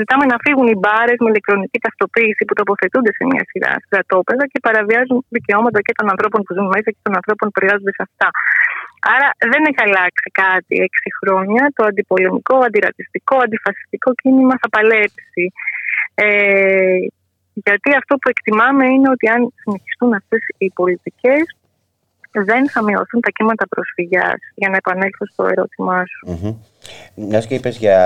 Ζητάμε 0.00 0.24
να 0.32 0.36
φύγουν 0.44 0.66
οι 0.72 0.76
μπάρες 0.82 1.18
με 1.22 1.28
ηλεκτρονική 1.32 1.78
ταυτοποίηση 1.86 2.42
που 2.46 2.54
τοποθετούνται 2.60 3.12
σε 3.18 3.24
μια 3.30 3.44
σειρά 3.50 3.72
στρατόπεδα 3.86 4.44
και 4.52 4.58
παραβιάζουν 4.66 5.18
δικαιώματα 5.36 5.78
και 5.86 5.94
των 5.98 6.06
ανθρώπων 6.12 6.40
που 6.44 6.52
ζουν 6.56 6.66
μέσα 6.74 6.88
και 6.94 7.02
των 7.06 7.14
ανθρώπων 7.18 7.46
που 7.50 7.58
εργάζονται 7.62 7.94
σε 7.98 8.02
αυτά. 8.08 8.28
Άρα 9.14 9.28
δεν 9.52 9.62
έχει 9.68 9.82
αλλάξει 9.88 10.28
κάτι 10.42 10.74
έξι 10.86 11.08
χρόνια. 11.18 11.62
Το 11.76 11.82
αντιπολεμικό, 11.90 12.56
αντιρατιστικό, 12.68 13.36
αντιφασιστικό 13.46 14.10
κίνημα 14.20 14.54
θα 14.62 14.68
παλέψει 14.76 15.44
Ε, 16.14 16.98
γιατί 17.66 17.90
αυτό 18.00 18.14
που 18.20 18.28
εκτιμάμε 18.28 18.84
είναι 18.94 19.10
ότι 19.10 19.26
αν 19.28 19.52
συνεχιστούν 19.62 20.12
αυτές 20.20 20.40
οι 20.58 20.70
πολιτικές 20.70 21.44
δεν 22.30 22.70
θα 22.70 22.82
μειωθούν 22.82 23.20
τα 23.20 23.30
κύματα 23.30 23.68
προσφυγιάς 23.68 24.40
για 24.54 24.68
να 24.68 24.76
επανέλθω 24.76 25.26
στο 25.32 25.44
ερώτημά 25.44 26.04
σου. 26.06 26.24
Mm-hmm. 26.30 26.54
Μιας 27.14 27.46
και 27.46 27.54
είπες 27.54 27.76
για 27.78 27.98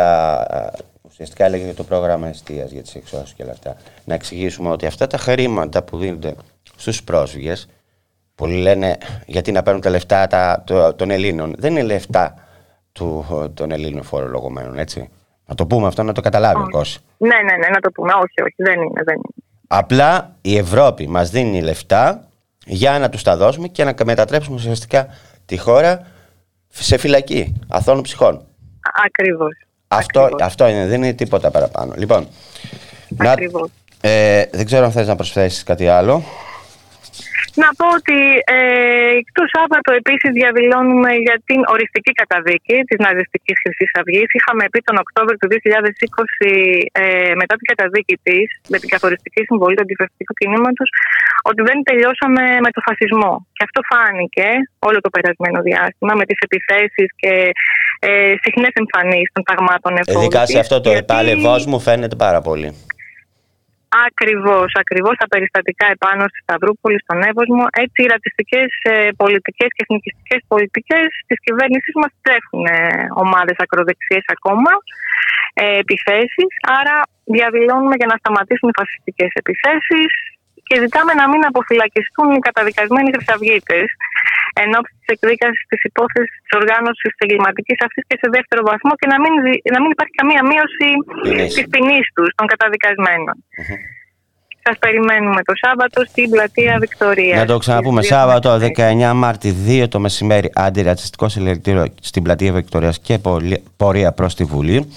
ουσιαστικά 1.15 1.45
έλεγε 1.45 1.65
για 1.65 1.75
το 1.75 1.85
πρόγραμμα 1.85 2.29
εστίας 2.29 2.71
για 2.71 2.83
τις 2.83 2.95
εξώσεις 2.95 3.35
και 3.35 3.43
όλα 3.43 3.53
αυτά 3.53 3.77
να 4.05 4.15
εξηγήσουμε 4.15 4.71
ότι 4.71 4.87
αυτά 4.87 5.07
τα 5.07 5.19
χρήματα 5.19 5.83
που 5.83 5.99
δίνονται 5.99 6.35
στους 6.77 7.03
πρόσφυγες 7.03 7.69
πολλοί 8.35 8.57
λένε 8.57 8.99
γιατί 9.27 9.53
να 9.53 9.62
παίρνουν 9.62 9.83
τα 9.83 9.91
λεφτά 9.91 10.27
τα, 10.27 10.62
το, 10.67 10.95
των 10.95 11.11
Ελλήνων 11.11 11.55
δεν 11.59 11.71
είναι 11.71 11.83
λεφτά 11.83 12.35
του, 12.93 13.25
των 13.55 13.71
Ελλήνων 13.71 14.03
φορολογωμένων 14.03 14.79
έτσι 14.79 15.11
να 15.47 15.55
το 15.55 15.67
πούμε 15.67 15.87
αυτό 15.87 16.03
να 16.03 16.12
το 16.12 16.21
καταλάβει 16.21 16.61
ο 16.61 16.69
κόσμος 16.71 16.99
Ναι, 17.17 17.29
ναι, 17.29 17.57
ναι, 17.57 17.69
να 17.69 17.81
το 17.81 17.91
πούμε. 17.91 18.12
Όχι, 18.12 18.43
όχι, 18.43 18.55
δεν 18.57 18.81
είναι, 18.81 19.03
δεν 19.05 19.15
είναι. 19.15 19.45
Απλά 19.67 20.37
η 20.41 20.57
Ευρώπη 20.57 21.09
μας 21.09 21.31
δίνει 21.31 21.62
λεφτά 21.62 22.29
για 22.65 22.99
να 22.99 23.09
τους 23.09 23.23
τα 23.23 23.37
δώσουμε 23.37 23.69
και 23.69 23.85
να 23.85 23.95
μετατρέψουμε 24.05 24.57
ουσιαστικά 24.57 25.07
τη 25.47 25.59
χώρα 25.59 26.07
σε 26.69 26.97
φυλακή 26.97 27.62
αθώων 27.69 28.03
ψυχών. 28.03 28.47
Ακριβώς. 29.05 29.64
Αυτό, 29.89 30.28
αυτό 30.41 30.68
είναι, 30.68 30.87
δεν 30.87 31.03
είναι 31.03 31.12
τίποτα 31.12 31.51
παραπάνω. 31.51 31.95
Λοιπόν, 31.97 32.28
να, 33.09 33.35
ε, 34.01 34.45
δεν 34.53 34.64
ξέρω 34.64 34.85
αν 34.85 34.93
θες 34.93 35.07
να 35.07 35.16
προσθέσεις 35.16 35.62
κάτι 35.62 35.89
άλλο. 35.89 36.24
Να 37.62 37.68
πω 37.78 37.87
ότι 38.01 38.18
ε, 38.57 39.16
το 39.39 39.45
Σάββατο 39.55 39.91
επίσης 40.01 40.30
διαδηλώνουμε 40.41 41.12
για 41.26 41.37
την 41.49 41.61
οριστική 41.74 42.12
καταδίκη 42.20 42.76
της 42.89 42.99
ναζιστικής 43.05 43.57
Χρυσής 43.62 43.91
Αυγής. 44.01 44.28
Είχαμε 44.39 44.64
πει 44.72 44.80
τον 44.89 44.97
Οκτώβριο 45.05 45.37
του 45.41 45.49
2020 45.53 45.61
ε, 47.03 47.32
μετά 47.41 47.55
την 47.59 47.66
καταδίκη 47.72 48.16
της 48.26 48.47
με 48.72 48.76
την 48.80 48.89
καθοριστική 48.95 49.41
συμβολή 49.49 49.74
του 49.76 49.85
αντιφασιστικού 49.87 50.32
κινήματος 50.41 50.89
ότι 51.51 51.61
δεν 51.68 51.78
τελειώσαμε 51.89 52.43
με 52.64 52.70
το 52.74 52.80
φασισμό. 52.87 53.32
Και 53.57 53.64
αυτό 53.68 53.80
φάνηκε 53.91 54.49
όλο 54.89 54.99
το 55.05 55.11
περασμένο 55.14 55.59
διάστημα 55.68 56.12
με 56.20 56.24
τις 56.28 56.39
επιθέσεις 56.47 57.09
και 57.22 57.32
ε, 57.99 58.35
συχνές 58.43 58.73
εμφανίσεις 58.83 59.31
των 59.33 59.43
ταγμάτων 59.49 59.97
εφόδου. 59.97 60.21
Ειδικά 60.21 60.47
σε 60.47 60.59
αυτό 60.59 60.81
το 60.81 60.91
γιατί... 60.91 61.69
μου 61.69 61.81
φαίνεται 61.81 62.17
πάρα 62.17 62.41
πολύ. 62.41 62.69
Ακριβώς, 64.09 64.71
ακριβώς 64.83 65.15
τα 65.23 65.29
περιστατικά 65.33 65.87
επάνω 65.97 66.23
στη 66.31 66.39
Σταυρούπολη, 66.47 66.99
στον 67.05 67.19
Εύωσμο. 67.31 67.65
Έτσι, 67.85 67.99
οι 68.03 68.09
ρατσιστικές 68.13 68.69
ε, 68.83 68.95
πολιτικές 69.23 69.69
και 69.75 69.83
εθνικιστικές 69.85 70.41
πολιτικές 70.53 71.09
της 71.29 71.39
κυβέρνησή 71.47 71.91
μας 72.03 72.13
τρέχουν 72.25 72.63
ε, 72.67 72.79
ομάδες 73.25 73.57
ακροδεξιές 73.65 74.25
ακόμα, 74.37 74.73
ε, 75.63 75.79
επιθέσεις. 75.83 76.53
Άρα, 76.79 76.97
διαδηλώνουμε 77.37 77.95
για 78.01 78.09
να 78.13 78.17
σταματήσουν 78.21 78.69
οι 78.71 78.77
φασιστικές 78.81 79.31
επιθέσεις 79.43 80.11
και 80.67 80.77
ζητάμε 80.85 81.13
να 81.21 81.27
μην 81.31 81.43
αποφυλακιστούν 81.51 82.29
οι 82.35 82.41
καταδικασμένοι 82.49 83.11
χρυσαυγίτες 83.15 83.89
εν 84.61 84.71
ώψη 84.79 84.93
της 84.99 85.09
εκδίκασης 85.15 85.63
της 85.71 85.81
υπόθεσης 85.91 86.37
της 86.43 86.53
οργάνωσης 86.61 87.13
εγκληματικής 87.23 87.79
αυτής 87.87 88.03
και 88.09 88.17
σε 88.23 88.29
δεύτερο 88.37 88.61
βαθμό 88.71 88.93
και 89.01 89.09
να 89.13 89.19
μην, 89.23 89.35
να 89.75 89.79
μην 89.83 89.91
υπάρχει 89.97 90.15
καμία 90.21 90.43
μείωση 90.51 90.89
της 91.55 91.67
ποινής 91.73 92.07
τους, 92.15 92.29
των 92.39 92.47
καταδικασμένων. 92.53 93.37
Σας 94.67 94.79
περιμένουμε 94.79 95.41
το 95.49 95.55
Σάββατο 95.65 95.99
στην 96.11 96.31
πλατεία 96.31 96.79
Βικτωρίας. 96.85 97.39
Να 97.39 97.47
το 97.47 97.59
ξαναπούμε. 97.59 98.03
Σάββατο 98.03 98.59
19 98.59 99.13
Μάρτη 99.15 99.49
2 99.67 99.89
το 99.89 99.99
μεσημέρι 100.01 100.51
αντιρατσιστικό 100.55 101.29
συλλεκτήριο 101.29 101.85
στην 102.01 102.23
πλατεία 102.23 102.53
Βικτωρίας 102.53 103.01
και 103.01 103.19
πορεία 103.77 104.13
προς 104.13 104.35
τη 104.35 104.45
Βουλή. 104.45 104.93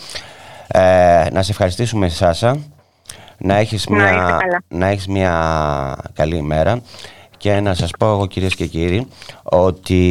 Ε, 0.68 1.26
να 1.32 1.41
σε 1.41 1.51
ευχαριστήσουμε, 1.51 2.10
Σάσα. 2.10 2.51
Να 3.39 3.55
έχεις, 3.55 3.88
μια, 3.88 4.38
να 4.68 4.88
έχεις 4.88 5.08
μια 5.08 5.34
καλή 6.14 6.36
ημέρα 6.36 6.82
και 7.38 7.59
να 7.59 7.73
σας 7.73 7.91
πω 7.99 8.05
εγώ 8.05 8.25
κυρίες 8.25 8.55
και 8.55 8.65
κύριοι 8.65 9.07
ότι 9.43 10.01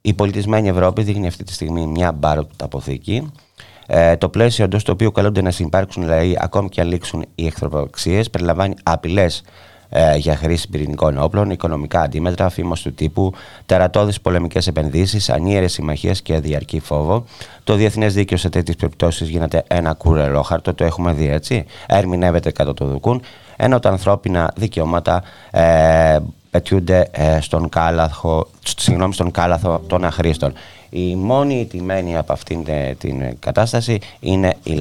η 0.00 0.14
πολιτισμένη 0.14 0.68
Ευρώπη 0.68 1.02
δείχνει 1.02 1.26
αυτή 1.26 1.44
τη 1.44 1.52
στιγμή 1.52 1.86
μια 1.86 2.12
μπάροτα 2.12 2.64
αποθήκη 2.64 3.30
ε, 3.86 4.16
το 4.16 4.28
πλαίσιο 4.28 4.64
εντός 4.64 4.84
του 4.84 4.90
οποίου 4.94 5.12
καλούνται 5.12 5.42
να 5.42 5.50
συμπάρξουν 5.50 6.02
δηλαδή 6.02 6.36
ακόμη 6.40 6.68
και 6.68 6.80
αν 6.80 6.88
λήξουν 6.88 7.24
οι 7.34 7.46
εχθροπραξίες 7.46 8.30
περιλαμβάνει 8.30 8.74
απειλές 8.82 9.42
ε, 9.94 10.16
για 10.16 10.36
χρήση 10.36 10.68
πυρηνικών 10.68 11.18
όπλων, 11.18 11.50
οικονομικά 11.50 12.00
αντίμετρα, 12.00 12.48
φήμος 12.48 12.82
του 12.82 12.92
τύπου, 12.92 13.32
τερατώδεις 13.66 14.20
πολεμικές 14.20 14.66
επενδύσεις, 14.66 15.30
ανίερες 15.30 15.72
συμμαχίες 15.72 16.22
και 16.22 16.40
διαρκή 16.40 16.80
φόβο. 16.80 17.24
Το 17.64 17.74
διεθνές 17.74 18.14
δίκαιο 18.14 18.36
σε 18.36 18.48
τέτοιες 18.48 18.76
περιπτώσεις 18.76 19.28
γίνεται 19.28 19.64
ένα 19.66 19.92
κουρελόχαρτο, 19.92 20.74
το 20.74 20.84
έχουμε 20.84 21.12
δει 21.12 21.28
έτσι. 21.28 21.64
Ερμηνεύεται 21.86 22.50
κατά 22.50 22.74
το 22.74 22.84
δουκούν, 22.84 23.22
ενώ 23.64 23.78
τα 23.78 23.88
ανθρώπινα 23.88 24.52
δικαιώματα 24.56 25.22
ε, 25.50 26.18
πετιούνται 26.50 27.08
ε, 27.10 27.40
στον, 27.40 27.68
κάλαθο, 27.68 28.48
συγγνώμη, 28.76 29.14
στον 29.14 29.30
κάλαθο 29.30 29.82
των 29.86 30.04
αχρήστων. 30.04 30.52
Η 30.90 31.16
μόνη 31.16 31.66
τιμένη 31.66 32.16
από 32.16 32.32
αυτήν 32.32 32.64
την 32.98 33.38
κατάσταση 33.38 33.98
είναι 34.20 34.56
η 34.62 34.74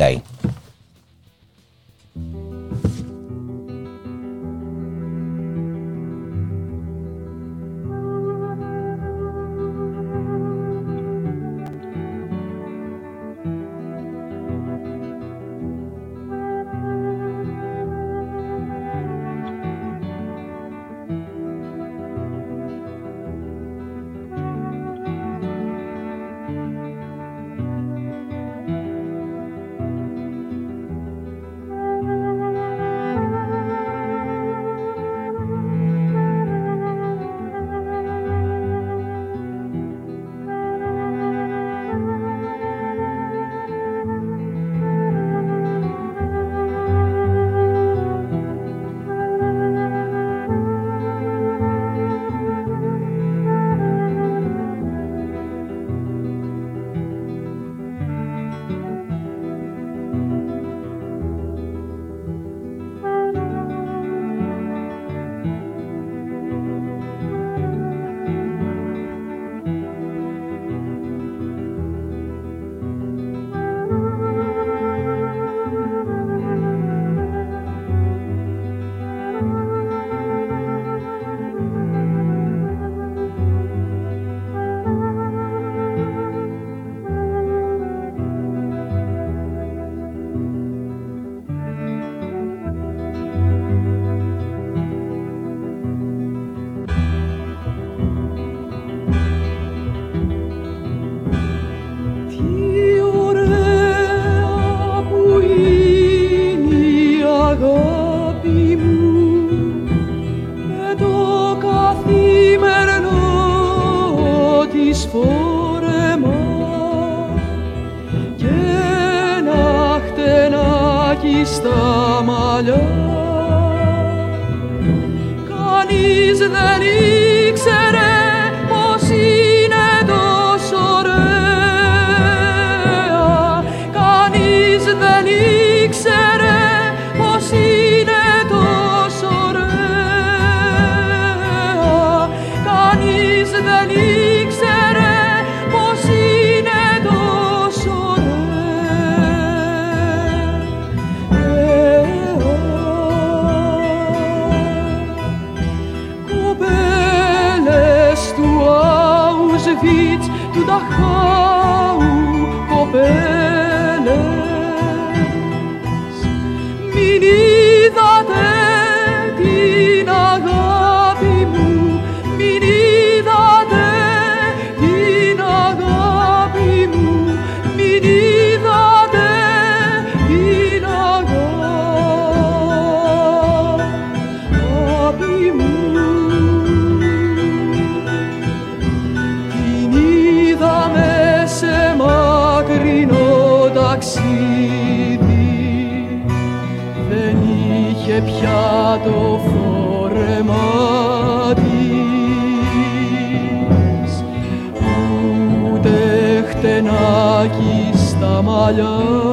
λαοί. 208.72 209.31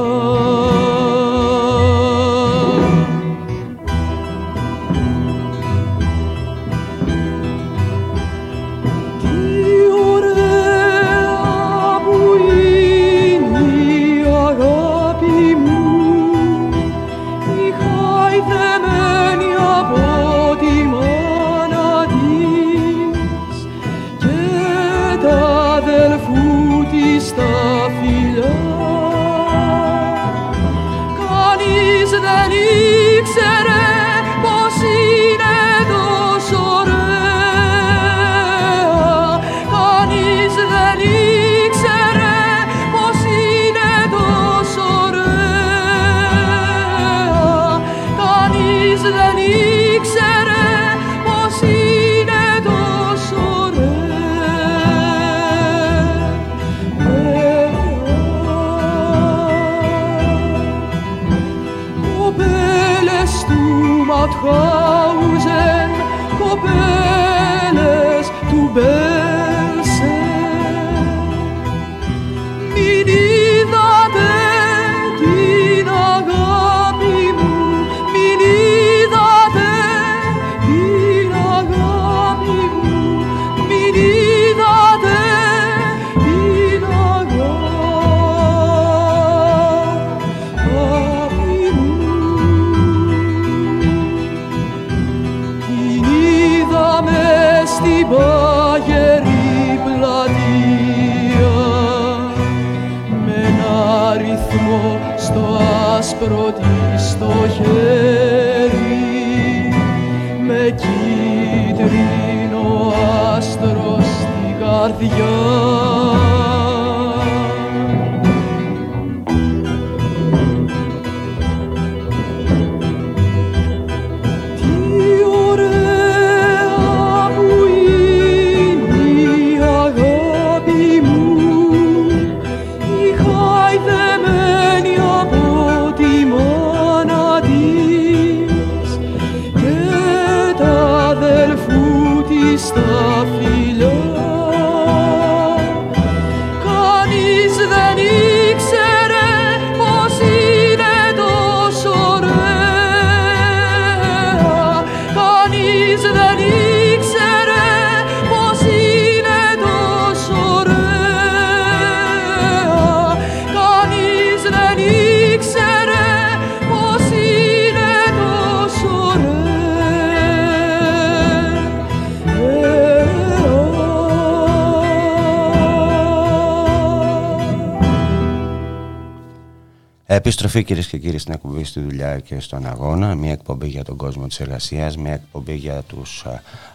Επιστροφή 180.19 180.63
κυρίες 180.63 180.87
και 180.87 180.97
κύριοι 180.97 181.17
στην 181.17 181.33
εκπομπή 181.33 181.63
στη 181.63 181.79
δουλειά 181.79 182.19
και 182.19 182.39
στον 182.39 182.67
αγώνα. 182.67 183.15
Μια 183.15 183.31
εκπομπή 183.31 183.67
για 183.67 183.83
τον 183.83 183.97
κόσμο 183.97 184.27
της 184.27 184.39
εργασίας, 184.39 184.97
μια 184.97 185.13
εκπομπή 185.13 185.55
για 185.55 185.81
τους 185.87 186.25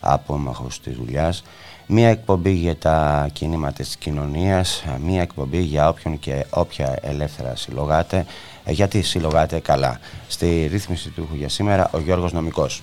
απόμαχους 0.01 0.81
της 0.81 0.97
δουλειάς, 0.97 1.43
μια 1.87 2.09
εκπομπή 2.09 2.51
για 2.53 2.77
τα 2.77 3.29
κινήματα 3.33 3.73
της 3.73 3.97
κοινωνίας, 3.97 4.85
μια 5.05 5.23
εκπομπή 5.23 5.61
για 5.61 5.89
όποιον 5.89 6.19
και 6.19 6.47
όποια 6.51 6.99
ελεύθερα 7.03 7.57
συλλογάτε, 7.57 8.27
ε, 8.65 8.73
γιατί 8.73 9.03
συλλογάτε 9.03 9.59
καλά. 9.59 10.01
Στη 10.29 10.69
ρύθμιση 10.71 11.11
του 11.11 11.29
για 11.35 11.49
σήμερα 11.49 11.91
ο 11.93 11.99
Γιώργος 11.99 12.33
Νομικός. 12.33 12.83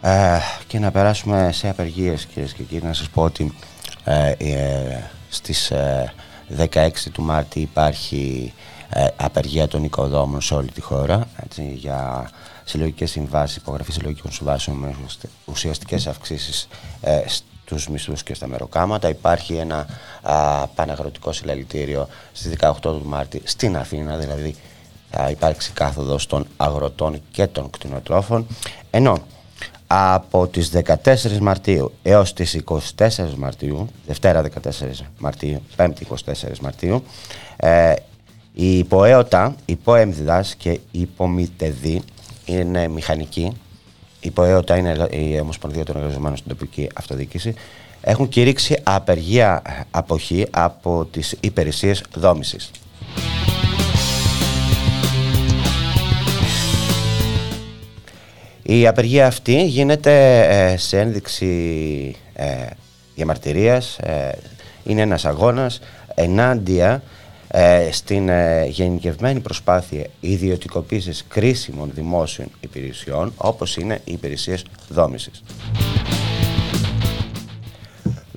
Ε, 0.00 0.38
και 0.66 0.78
να 0.78 0.90
περάσουμε 0.90 1.52
σε 1.52 1.68
απεργίες 1.68 2.24
κυρίες 2.24 2.52
και 2.52 2.62
κύριοι 2.62 2.84
να 2.84 2.92
σας 2.92 3.08
πω 3.08 3.22
ότι 3.22 3.42
ε, 3.42 3.46
ε, 3.46 3.73
στις 5.28 5.72
16 6.58 6.74
ε, 6.74 6.90
του 7.12 7.22
Μάρτη 7.22 7.60
υπάρχει 7.60 8.52
απεργία 9.16 9.68
των 9.68 9.84
οικοδόμων 9.84 10.40
σε 10.40 10.54
όλη 10.54 10.70
τη 10.70 10.80
χώρα 10.80 11.28
έτσι, 11.44 11.72
για 11.76 12.30
συλλογικές 12.64 13.10
συμβάσεις, 13.10 13.56
υπογραφή 13.56 13.92
συλλογικών 13.92 14.32
συμβάσεων 14.32 14.76
με 14.76 14.94
ουσιαστικές 15.44 16.06
αυξήσεις 16.06 16.68
στους 17.64 17.88
μισθούς 17.88 18.22
και 18.22 18.34
στα 18.34 18.46
μεροκάματα. 18.46 19.08
Υπάρχει 19.08 19.54
ένα 19.54 19.86
α, 20.22 20.66
παναγροτικό 20.66 21.32
συλλαλητήριο 21.32 22.08
στις 22.32 22.52
18 22.60 22.72
του 22.80 23.02
Μάρτη 23.04 23.42
στην 23.44 23.76
Αθήνα, 23.76 24.16
δηλαδή 24.16 24.56
θα 25.10 25.30
υπάρξει 25.30 25.72
κάθοδος 25.72 26.26
των 26.26 26.46
αγροτών 26.56 27.22
και 27.30 27.46
των 27.46 27.70
κτηνοτρόφων. 27.70 28.46
Ενώ 28.90 29.18
από 29.86 30.46
τις 30.46 30.70
14 31.04 31.38
Μαρτίου 31.40 31.92
έως 32.02 32.32
τις 32.32 32.60
24 32.64 33.34
Μαρτίου, 33.36 33.88
Δευτέρα 34.06 34.42
14 34.42 34.48
Μαρτίου, 35.18 35.62
5η 35.76 35.88
24 35.88 36.58
Μαρτίου, 36.60 37.04
ε, 37.56 37.94
η 38.54 38.78
υποέωτα, 38.78 39.54
η 39.64 39.72
υποέμδιδας 39.72 40.54
και 40.54 40.70
η 40.70 41.00
υπομητεδή 41.00 42.02
είναι 42.44 42.88
μηχανική, 42.88 43.52
η 44.20 44.30
ΠΟΕΟΤΑ 44.30 44.76
είναι 44.76 45.08
η 45.10 45.40
Ομοσπονδία 45.40 45.84
των 45.84 45.96
Εργαζομένων 45.96 46.36
στην 46.36 46.48
τοπική 46.48 46.88
αυτοδιοίκηση, 46.94 47.54
έχουν 48.00 48.28
κηρύξει 48.28 48.80
απεργία 48.82 49.62
αποχή 49.90 50.46
από 50.50 51.04
τις 51.04 51.36
υπηρεσίες 51.40 52.04
δόμησης. 52.16 52.70
Η 58.66 58.86
απεργία 58.86 59.26
αυτή 59.26 59.64
γίνεται 59.64 60.40
ε, 60.40 60.76
σε 60.76 60.98
ένδειξη 61.00 62.16
ε, 62.34 62.66
διαμαρτυρίας, 63.14 63.98
ε, 63.98 64.38
είναι 64.84 65.00
ένας 65.00 65.24
αγώνας 65.24 65.80
ενάντια 66.14 67.02
ε, 67.48 67.88
στην 67.92 68.28
ε, 68.28 68.64
γενικευμένη 68.66 69.40
προσπάθεια 69.40 70.06
ιδιωτικοποίησης 70.20 71.24
κρίσιμων 71.28 71.90
δημόσιων 71.94 72.48
υπηρεσιών 72.60 73.32
όπως 73.36 73.76
είναι 73.76 74.00
οι 74.04 74.12
υπηρεσίες 74.12 74.64
δόμησης. 74.88 75.42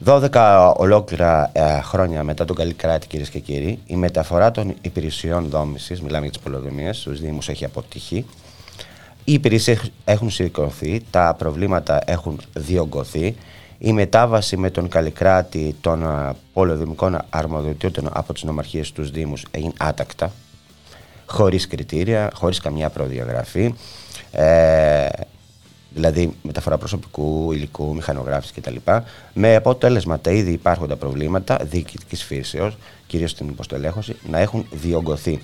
12 0.05 0.73
ολόκληρα 0.77 1.49
ε, 1.53 1.81
χρόνια 1.81 2.23
μετά 2.23 2.45
τον 2.45 2.55
Καλλικράτη, 2.55 3.07
κυρίες 3.07 3.29
και 3.29 3.39
κύριοι, 3.39 3.79
η 3.85 3.95
μεταφορά 3.95 4.51
των 4.51 4.75
υπηρεσιών 4.81 5.49
δόμησης, 5.49 6.01
μιλάμε 6.01 6.23
για 6.23 6.31
τις 6.33 6.41
πολεοδομίες, 6.41 6.97
στους 6.97 7.19
Δήμους 7.19 7.49
έχει 7.49 7.65
αποτύχει. 7.65 8.25
Οι 9.29 9.33
υπηρεσίες 9.33 9.91
έχουν 10.05 10.29
σηκωθεί, 10.29 11.01
τα 11.11 11.35
προβλήματα 11.37 12.01
έχουν 12.05 12.39
διωγγωθεί. 12.53 13.35
Η 13.77 13.93
μετάβαση 13.93 14.57
με 14.57 14.69
τον 14.69 14.87
Καλλικράτη 14.89 15.75
των 15.81 16.03
ε, 16.03 16.33
πολεοδομικών 16.53 17.17
αρμοδιοτήτων 17.29 18.09
από 18.13 18.33
τις 18.33 18.43
νομαρχίες 18.43 18.87
στους 18.87 19.11
Δήμους 19.11 19.45
έγινε 19.51 19.73
άτακτα, 19.77 20.31
χωρίς 21.25 21.67
κριτήρια, 21.67 22.31
χωρίς 22.33 22.59
καμιά 22.59 22.89
προδιαγραφή. 22.89 23.73
Ε, 24.31 25.07
δηλαδή 25.89 26.33
μεταφορά 26.41 26.77
προσωπικού, 26.77 27.51
υλικού, 27.51 27.95
μηχανογράφηση 27.95 28.53
κτλ. 28.53 28.75
Με 29.33 29.55
αποτέλεσμα 29.55 30.19
τα 30.19 30.31
ήδη 30.31 30.51
υπάρχοντα 30.51 30.95
προβλήματα 30.95 31.59
διοικητικής 31.63 32.23
φύσεως, 32.23 32.77
κυρίως 33.07 33.31
στην 33.31 33.47
υποστελέχωση, 33.47 34.15
να 34.29 34.39
έχουν 34.39 34.65
διωγγωθεί. 34.71 35.39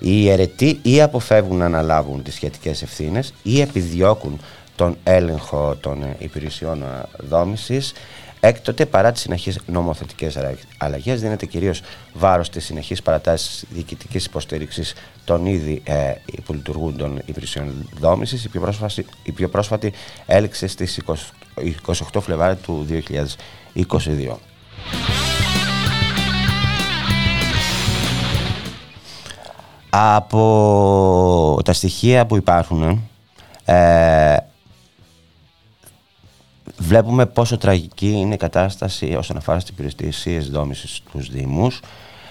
Οι 0.00 0.30
αιρετοί 0.30 0.78
ή 0.82 1.02
αποφεύγουν 1.02 1.58
να 1.58 1.64
αναλάβουν 1.64 2.22
τις 2.22 2.34
σχετικές 2.34 2.82
ευθύνες 2.82 3.34
ή 3.42 3.60
επιδιώκουν 3.60 4.40
τον 4.76 4.96
έλεγχο 5.04 5.76
των 5.80 6.04
υπηρεσιών 6.18 6.84
δόμησης 7.18 7.92
Έκτοτε, 8.40 8.86
παρά 8.86 9.12
τις 9.12 9.20
συνεχείς 9.20 9.58
νομοθετικές 9.66 10.38
αλλαγές, 10.78 11.20
δίνεται 11.20 11.46
κυρίως 11.46 11.82
βάρος 12.12 12.46
στις 12.46 12.64
συνεχείς 12.64 13.02
παρατάσεις 13.02 13.64
διοικητικής 13.70 14.24
υποστήριξης 14.24 14.94
των 15.24 15.46
ήδη 15.46 15.82
ε, 15.84 16.12
των 16.96 17.22
υπηρεσιών 17.24 17.88
δόμησης. 17.98 18.44
Η, 18.44 18.48
πιο 18.48 18.60
πρόσφατη, 18.60 19.06
η 19.22 19.32
πιο 19.32 19.48
πρόσφατη 19.48 19.92
έληξε 20.26 20.66
στις 20.66 21.00
28 21.86 22.20
Φλεβάρι 22.20 22.56
του 22.56 22.86
2022. 23.84 24.36
Από 29.90 31.60
τα 31.64 31.72
στοιχεία 31.72 32.26
που 32.26 32.36
υπάρχουν, 32.36 33.08
ε, 33.64 34.36
βλέπουμε 36.78 37.26
πόσο 37.26 37.58
τραγική 37.58 38.10
είναι 38.10 38.34
η 38.34 38.36
κατάσταση 38.36 39.14
όσον 39.14 39.36
αφορά 39.36 39.58
στι 39.58 39.70
υπηρεσίε 39.72 40.40
δόμηση 40.40 40.88
στους 40.88 41.30
Δήμους. 41.30 41.80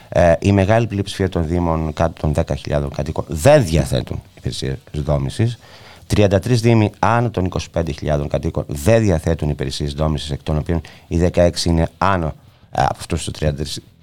Ε, 0.09 0.33
η 0.39 0.51
μεγάλη 0.51 0.87
πλειοψηφία 0.87 1.29
των 1.29 1.47
Δήμων 1.47 1.93
κάτω 1.93 2.13
των 2.21 2.33
10.000 2.33 2.87
κατοίκων 2.95 3.25
δεν 3.27 3.65
διαθέτουν 3.65 4.21
υπηρεσίες 4.37 4.77
δόμηση. 4.93 5.57
33 6.15 6.39
Δήμοι 6.45 6.91
άνω 6.99 7.29
των 7.29 7.49
25.000 7.73 8.25
κατοίκων 8.27 8.65
δεν 8.67 9.01
διαθέτουν 9.01 9.49
υπηρεσίες 9.49 9.93
δόμηση, 9.93 10.33
εκ 10.33 10.43
των 10.43 10.57
οποίων 10.57 10.81
οι 11.07 11.29
16 11.33 11.65
είναι 11.65 11.89
άνω 11.97 12.33
ε, 12.71 12.81
από 12.81 12.95
αυτούς 12.97 13.23
τους 13.23 13.33
33, 13.39 13.51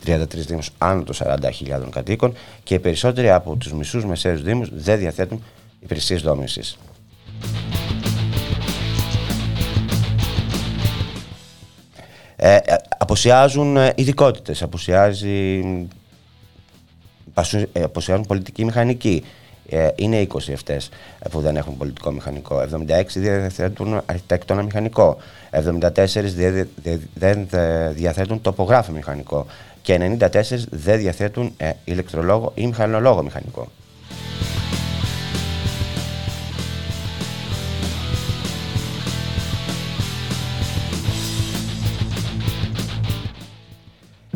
33 0.05 0.27
Δήμους 0.35 0.71
άνω 0.79 1.03
των 1.03 1.15
40.000 1.19 1.89
κατοίκων 1.91 2.35
και 2.63 2.75
οι 2.75 2.79
περισσότεροι 2.79 3.31
από 3.31 3.57
τους 3.57 3.73
μισούς 3.73 4.05
μεσαίους 4.05 4.43
Δήμους 4.43 4.69
δεν 4.73 4.99
διαθέτουν 4.99 5.43
υπηρεσίες 5.81 6.23
δόμησης. 6.23 6.77
Ε, 12.37 12.55
ε, 12.55 12.77
αποσιάζουν 12.99 13.77
ε, 13.77 13.93
ειδικότητες, 13.97 14.63
αποσιάζει, 14.63 15.65
ε, 17.73 17.83
αποσιάζουν 17.83 18.25
πολιτική 18.27 18.65
μηχανική. 18.65 19.25
Ε, 19.69 19.89
είναι 19.97 20.27
20 20.33 20.53
αυτέ 20.53 20.81
που 21.31 21.41
δεν 21.41 21.57
έχουν 21.57 21.77
πολιτικό 21.77 22.11
μηχανικό. 22.11 22.61
76 22.61 23.05
διαθέτουν 23.15 24.03
αρχιτέκτονα 24.07 24.63
μηχανικό. 24.63 25.17
74 25.51 25.91
δεν 27.15 27.49
διαθέτουν 27.93 28.41
τοπογράφο 28.41 28.93
μηχανικό. 28.93 29.47
Και 29.87 30.17
94 30.21 30.29
δεν 30.71 30.99
διαθέτουν 30.99 31.53
ε, 31.57 31.73
ηλεκτρολόγο 31.85 32.53
ή 32.55 32.67
μηχανολόγο 32.67 33.23
μηχανικό. 33.23 33.69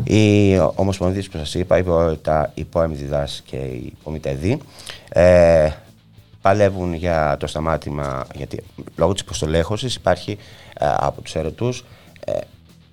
Οι 0.05 0.59
ομοσπονδίε 0.75 1.23
που 1.23 1.39
σας 1.39 1.55
είπα, 1.55 1.79
η 1.79 1.83
ΠΟΕΤΑ, 1.83 2.51
η 2.55 2.65
ΠΟΕΜΔΙΔΑΣ 2.65 3.43
και 3.45 3.57
η 3.57 3.93
ΠΟΜΙΤΕΔΗ, 4.03 4.61
ε, 5.09 5.71
παλεύουν 6.41 6.95
για 6.95 7.37
το 7.39 7.47
σταμάτημα, 7.47 8.27
γιατί 8.35 8.63
λόγω 8.97 9.13
της 9.13 9.23
υποστολέχωσης 9.23 9.95
υπάρχει 9.95 10.39
ε, 10.79 10.87
από 10.97 11.23
τους 11.23 11.35
αιρετού 11.35 11.69
ε, 12.25 12.33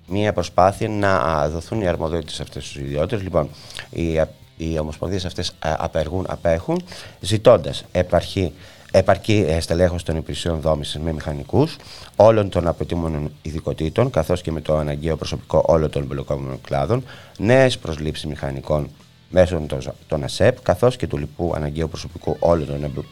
μία 0.08 0.32
προσπάθεια 0.32 0.88
να 0.88 1.48
δοθούν 1.48 1.80
οι 1.80 1.88
αρμοδιότητες 1.88 2.34
σε 2.34 2.42
αυτές 2.42 2.68
του 2.68 2.80
ιδιώτες. 2.80 3.22
Λοιπόν, 3.22 3.48
οι, 3.90 4.20
οι 4.56 4.78
ομοσπονδίες 4.78 5.24
αυτές 5.24 5.48
ε, 5.48 5.52
απεργούν, 5.78 6.26
απέχουν, 6.28 6.82
ζητώντας 7.20 7.84
επαρχή 7.92 8.52
επαρκή 8.90 9.44
ε, 9.48 9.60
στελέχωση 9.60 10.04
των 10.04 10.16
υπηρεσιών 10.16 10.60
δόμησης 10.60 10.98
με 11.00 11.12
μηχανικούς 11.12 11.76
όλων 12.16 12.48
των 12.48 12.66
απαιτούμενων 12.66 13.32
ειδικοτήτων, 13.42 14.10
καθώς 14.10 14.42
και 14.42 14.52
με 14.52 14.60
το 14.60 14.76
αναγκαίο 14.76 15.16
προσωπικό 15.16 15.62
όλων 15.66 15.90
των 15.90 16.02
εμπλεκόμενων 16.02 16.60
κλάδων, 16.60 17.04
νέες 17.38 17.78
προσλήψεις 17.78 18.26
μηχανικών 18.26 18.90
μέσω 19.28 19.66
των 20.08 20.24
ΑΣΕΠ, 20.24 20.62
καθώς 20.62 20.96
και 20.96 21.06
του 21.06 21.18
λοιπού 21.18 21.52
αναγκαίου 21.56 21.88
προσωπικού 21.88 22.36
όλων 22.38 22.66
των 22.66 23.04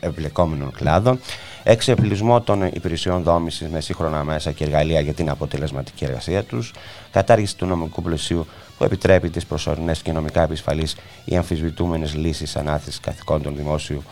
εμπλεκόμενων 0.00 0.72
κλάδων, 0.72 1.20
εξεπλισμό 1.62 2.40
των 2.40 2.62
υπηρεσιών 2.62 3.22
δόμησης 3.22 3.68
με 3.68 3.80
σύγχρονα 3.80 4.24
μέσα 4.24 4.52
και 4.52 4.64
εργαλεία 4.64 5.00
για 5.00 5.14
την 5.14 5.30
αποτελεσματική 5.30 6.04
εργασία 6.04 6.42
τους, 6.42 6.72
κατάργηση 7.10 7.56
του 7.56 7.66
νομικού 7.66 8.02
πλαισίου 8.02 8.46
που 8.78 8.84
επιτρέπει 8.84 9.30
τις 9.30 9.46
προσωρινές 9.46 10.02
και 10.02 10.12
νομικά 10.12 10.42
επισφαλείς 10.42 10.96
ή 11.24 11.36
αμφισβητούμενες 11.36 12.14
λύσεις 12.14 12.56
ανάθεσης 12.56 13.00
καθηκόντων 13.00 13.56
δημόσιου 13.56 14.02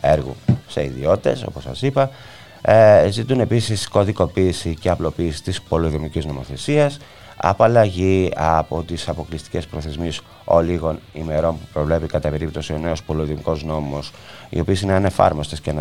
έργου 0.00 0.36
σε 0.68 0.84
ιδιώτες, 0.84 1.42
όπως 1.42 1.62
σας 1.62 1.82
είπα. 1.82 2.10
Ε, 2.62 3.08
ζητούν 3.10 3.40
επίσης 3.40 3.88
κωδικοποίηση 3.88 4.74
και 4.80 4.88
απλοποίηση 4.90 5.42
της 5.42 5.62
πολυδομική 5.62 6.26
νομοθεσίας, 6.26 6.98
απαλλαγή 7.48 8.30
από 8.36 8.82
τις 8.82 9.08
αποκλειστικές 9.08 9.66
προθεσμίες 9.66 10.20
ολίγων 10.44 10.98
ημερών 11.12 11.52
που 11.58 11.66
προβλέπει 11.72 12.06
κατά 12.06 12.28
περίπτωση 12.30 12.72
ο 12.72 12.78
νέος 12.78 13.02
πολυδομικό 13.02 13.58
νόμος, 13.64 14.12
οι 14.48 14.60
οποίε 14.60 14.76
είναι 14.82 14.92
ανεφάρμοστες 14.92 15.60
και 15.60 15.72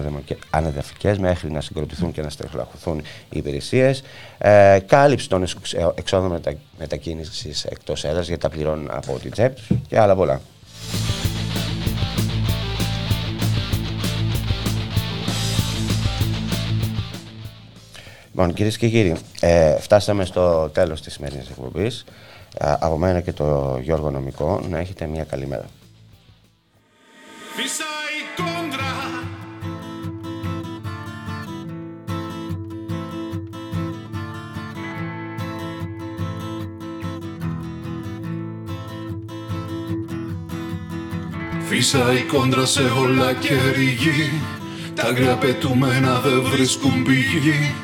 ανεδαφικέ 0.49 1.15
μέχρι 1.19 1.51
να 1.51 1.61
συγκροτηθούν 1.61 2.11
και 2.11 2.21
να 2.21 2.29
στελεχωθούν 2.29 2.99
οι 2.99 3.37
υπηρεσίες. 3.37 4.03
Ε, 4.37 4.79
κάλυψη 4.85 5.29
των 5.29 5.45
εξόδων 5.95 6.31
μετα, 6.31 6.53
μετακίνησης 6.79 7.63
εκτός 7.63 8.03
έδρας 8.03 8.27
γιατί 8.27 8.41
τα 8.41 8.49
πληρώνουν 8.49 8.89
από 8.91 9.19
την 9.19 9.31
τσέπ 9.31 9.57
και 9.87 9.99
άλλα 9.99 10.15
πολλά. 10.15 10.41
Λοιπόν, 18.35 18.53
κυρίες 18.53 18.77
και 18.77 18.89
κύριοι, 18.89 19.15
ε, 19.39 19.79
φτάσαμε 19.79 20.25
στο 20.25 20.69
τέλος 20.69 21.01
της 21.01 21.13
σημερινής 21.13 21.49
εκπομπής. 21.49 22.05
Ε, 22.57 22.73
από 22.79 22.97
μένα 22.97 23.21
και 23.21 23.31
το 23.31 23.79
Γιώργο 23.81 24.11
Νομικό, 24.11 24.61
να 24.69 24.79
έχετε 24.79 25.05
μια 25.05 25.23
καλή 25.23 25.47
μέρα. 25.47 25.65
Φύσα 41.67 42.13
η 42.13 42.21
κόντρα 42.21 42.65
σε 42.65 42.81
όλα 42.81 43.33
και 43.33 43.53
ρηγή 43.75 44.31
Τα 44.95 45.03
αγρία 45.03 45.35
πετούμενα 45.35 46.19
δεν 46.19 46.41
βρίσκουν 46.41 47.03
πηγή 47.03 47.82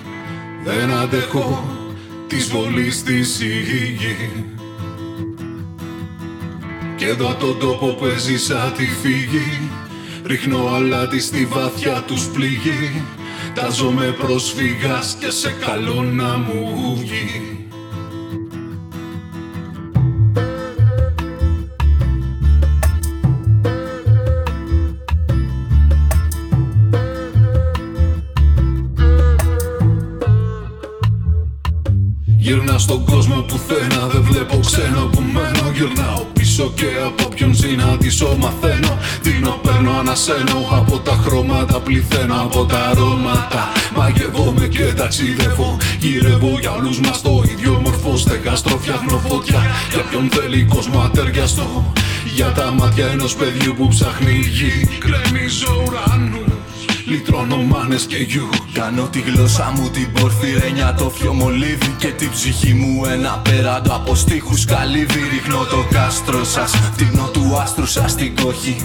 δεν 0.76 0.92
αντέχω 0.92 1.64
της 2.28 2.48
βολής 2.50 3.04
της 3.04 3.40
η 3.40 3.98
Και 6.96 7.06
εδώ 7.06 7.36
τον 7.40 7.60
τόπο 7.60 7.88
που 7.88 8.06
έζησα 8.06 8.74
τη 8.78 8.86
φύγη 8.86 9.70
Ρίχνω 10.26 10.68
αλάτι 10.76 11.20
στη 11.20 11.46
βαθιά 11.46 12.04
τους 12.08 12.26
πληγή. 12.26 13.04
Τάζομαι 13.54 14.16
πρόσφυγας 14.20 15.18
και 15.20 15.30
σε 15.30 15.52
καλό 15.52 16.04
να 16.04 16.38
μου 16.38 16.96
βγει 17.00 17.59
Γυρνάω 35.80 36.24
πίσω 36.34 36.72
και 36.76 36.86
από 37.06 37.28
ποιον 37.28 37.56
συναντήσω 37.56 38.36
μαθαίνω. 38.40 38.98
Δίνω, 39.22 39.60
παίρνω, 39.64 39.92
ανασένω 40.00 40.68
Από 40.72 41.00
τα 41.00 41.12
χρώματα 41.12 41.80
πληθαίνω 41.80 42.36
Από 42.36 42.66
τα 42.66 42.78
αρώματα. 42.78 43.72
Μαγεύομαι 43.96 44.68
και 44.68 44.84
ταξιδεύω 44.84 45.78
Γυρεύω 46.00 46.58
για 46.60 46.72
όλους 46.72 47.00
μας 47.00 47.22
το 47.22 47.44
ίδιο 47.52 47.82
μορφό. 47.84 48.18
Στεγαστρο 48.18 48.78
φτιάχνω 48.78 49.18
φωτιά 49.18 49.62
Για 49.92 50.04
ποιον 50.10 50.30
θέλει 50.30 50.64
κόσμο 50.64 51.00
ατεριαστό 51.00 51.94
Για 52.36 52.52
τα 52.52 52.72
μάτια 52.72 53.08
ενός 53.08 53.36
παιδιού 53.36 53.74
που 53.78 53.88
ψάχνει 53.88 54.32
γη 54.32 54.98
Κρέμιζω 55.00 55.84
ουρανού 55.88 56.49
Λυτρώνω 57.10 57.58
μάνες 57.58 58.06
και 58.06 58.18
γιου. 58.18 58.50
Κάνω 58.74 59.08
τη 59.08 59.20
γλώσσα 59.20 59.74
μου 59.76 59.90
την 59.90 60.12
πορφυρένια 60.12 60.94
το 60.98 61.10
φιωμολίβι 61.10 61.96
Και 61.98 62.08
την 62.08 62.32
ψυχή 62.32 62.74
μου 62.74 63.06
ένα 63.06 63.42
πέραντο 63.44 63.94
από 63.94 64.16
στίχους 64.16 64.66
καλύβι 64.66 65.20
Ρίχνω 65.32 65.66
το 65.66 65.86
κάστρο 65.92 66.44
σας, 66.44 66.72
φτύνω 66.72 67.30
του 67.34 67.58
άστρου 67.62 67.86
σας 67.86 68.16
την 68.16 68.36
κόχη. 68.36 68.76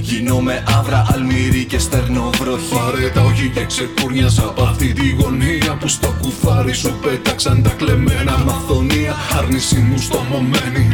Γίνομαι 0.00 0.64
άβρα, 0.78 1.06
αλμύρι 1.12 1.64
και 1.64 1.78
στερνό 1.78 2.30
βροχή. 2.40 2.74
Πάρε 2.74 3.08
τα 3.08 3.22
όχι 3.22 3.50
και 3.54 3.64
ξεκούρνιας 3.64 4.38
από 4.38 4.62
αυτή 4.62 4.92
τη 4.92 5.10
γωνία 5.10 5.76
Που 5.80 5.88
στο 5.88 6.14
κουφάρι 6.20 6.72
σου 6.72 6.94
πέταξαν 7.02 7.62
τα 7.62 7.70
κλεμμένα 7.70 8.38
μαθονία. 8.46 9.14
Άρνηση 9.38 9.78
μου 9.78 9.98
στο 9.98 10.26
μομένη, 10.30 10.92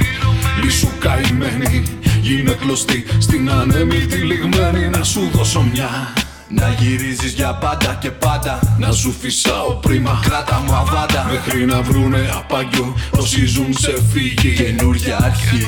λύσου 0.62 0.88
καημένη. 0.98 1.82
Γίνε 2.20 2.52
κλωστή 2.52 3.04
στην 3.18 3.50
ανέμη 3.50 3.96
λιγμένη. 3.96 4.88
Να 4.88 5.02
σου 5.02 5.30
δώσω 5.32 5.64
μια 5.72 6.12
να 6.54 6.68
γυρίζεις 6.68 7.32
για 7.32 7.54
πάντα 7.54 7.98
και 8.00 8.10
πάντα. 8.10 8.76
Να 8.78 8.92
σου 8.92 9.12
φυσάω 9.20 9.72
πρίμα 9.72 10.20
Κράτα 10.22 10.62
μου 10.66 10.74
αβάντα. 10.74 11.26
Μέχρι 11.30 11.64
να 11.64 11.82
βρούνε 11.82 12.30
απαγιό 12.36 12.94
Όσοι 13.10 13.46
ζουν 13.46 13.72
σε 13.72 14.02
φύγη. 14.12 14.54
Καινούρια 14.54 15.16
αρχή 15.22 15.66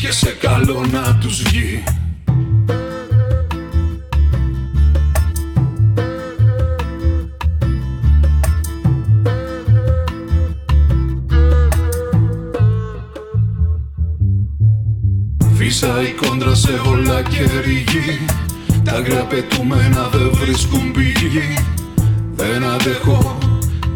Και 0.00 0.12
σε 0.12 0.30
καλό 0.30 0.86
να 0.92 1.16
τους 1.20 1.42
βγει. 1.42 1.82
Φύσα 15.54 16.02
η 16.02 16.12
κόντρα 16.26 16.54
σε 16.54 16.80
όλα 16.86 17.22
και 17.22 17.48
ρηγή 17.64 18.26
τα 18.84 18.92
αγρία 18.92 19.24
πετούμενα 19.24 20.08
δεν 20.12 20.30
βρίσκουν 20.32 20.92
πηγή. 20.92 21.54
Δεν 22.34 22.64
αντέχω 22.64 23.38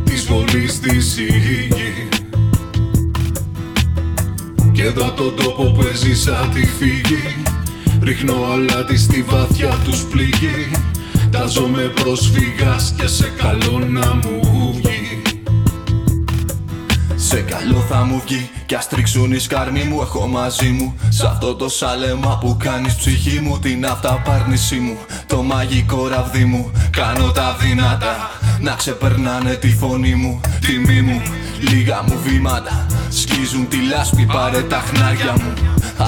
της 0.05 0.27
βολής 0.27 0.81
της 0.81 1.17
η 1.17 1.69
Και 4.73 4.83
εδώ 4.83 5.11
τον 5.11 5.35
τόπο 5.37 5.63
που 5.63 5.83
έζησα 5.93 6.49
τη 6.55 6.67
φύγη 6.67 7.37
Ρίχνω 8.03 8.35
αλάτι 8.53 8.99
στη 8.99 9.23
βαθιά 9.23 9.79
τους 9.85 10.03
πληγή. 10.03 10.71
Τάζομαι 11.31 11.83
πρόσφυγας 11.83 12.95
και 12.99 13.07
σε 13.07 13.33
καλό 13.37 13.79
να 13.79 14.15
μου 14.15 14.73
βγει 14.75 14.86
σε 17.27 17.41
καλό 17.41 17.85
θα 17.89 18.05
μου 18.05 18.23
βγει 18.27 18.51
κι 18.67 18.75
ας 18.75 18.89
τρίξουν 18.89 19.33
οι 19.33 19.39
σκάρμοι 19.39 19.83
μου 19.83 20.01
Έχω 20.01 20.27
μαζί 20.27 20.69
μου. 20.69 20.95
Σ' 21.09 21.23
αυτό 21.23 21.55
το 21.55 21.69
σάλεμα 21.69 22.39
που 22.41 22.57
κάνεις 22.59 22.95
ψυχή 22.95 23.41
μου 23.41 23.59
Την 23.59 23.87
αυταπάρνησή 23.87 24.77
μου. 24.77 24.97
Το 25.27 25.43
μαγικό 25.43 26.09
ραβδί 26.09 26.45
μου 26.45 26.71
Κάνω 26.91 27.31
τα 27.31 27.57
δυνατά. 27.61 28.31
Να 28.61 28.75
ξεπερνάνε 28.75 29.55
τη 29.55 29.69
φωνή 29.69 30.15
μου 30.15 30.41
Τιμή 30.61 31.01
μου. 31.01 31.23
Λίγα 31.61 32.03
μου 32.09 32.19
βήματα 32.25 32.87
Σκίζουν 33.09 33.69
τη 33.69 33.77
λάσπη 33.77 34.27
Πάρε 34.33 34.63
τα 34.63 34.79
χνάρια 34.79 35.33
μου. 35.33 35.53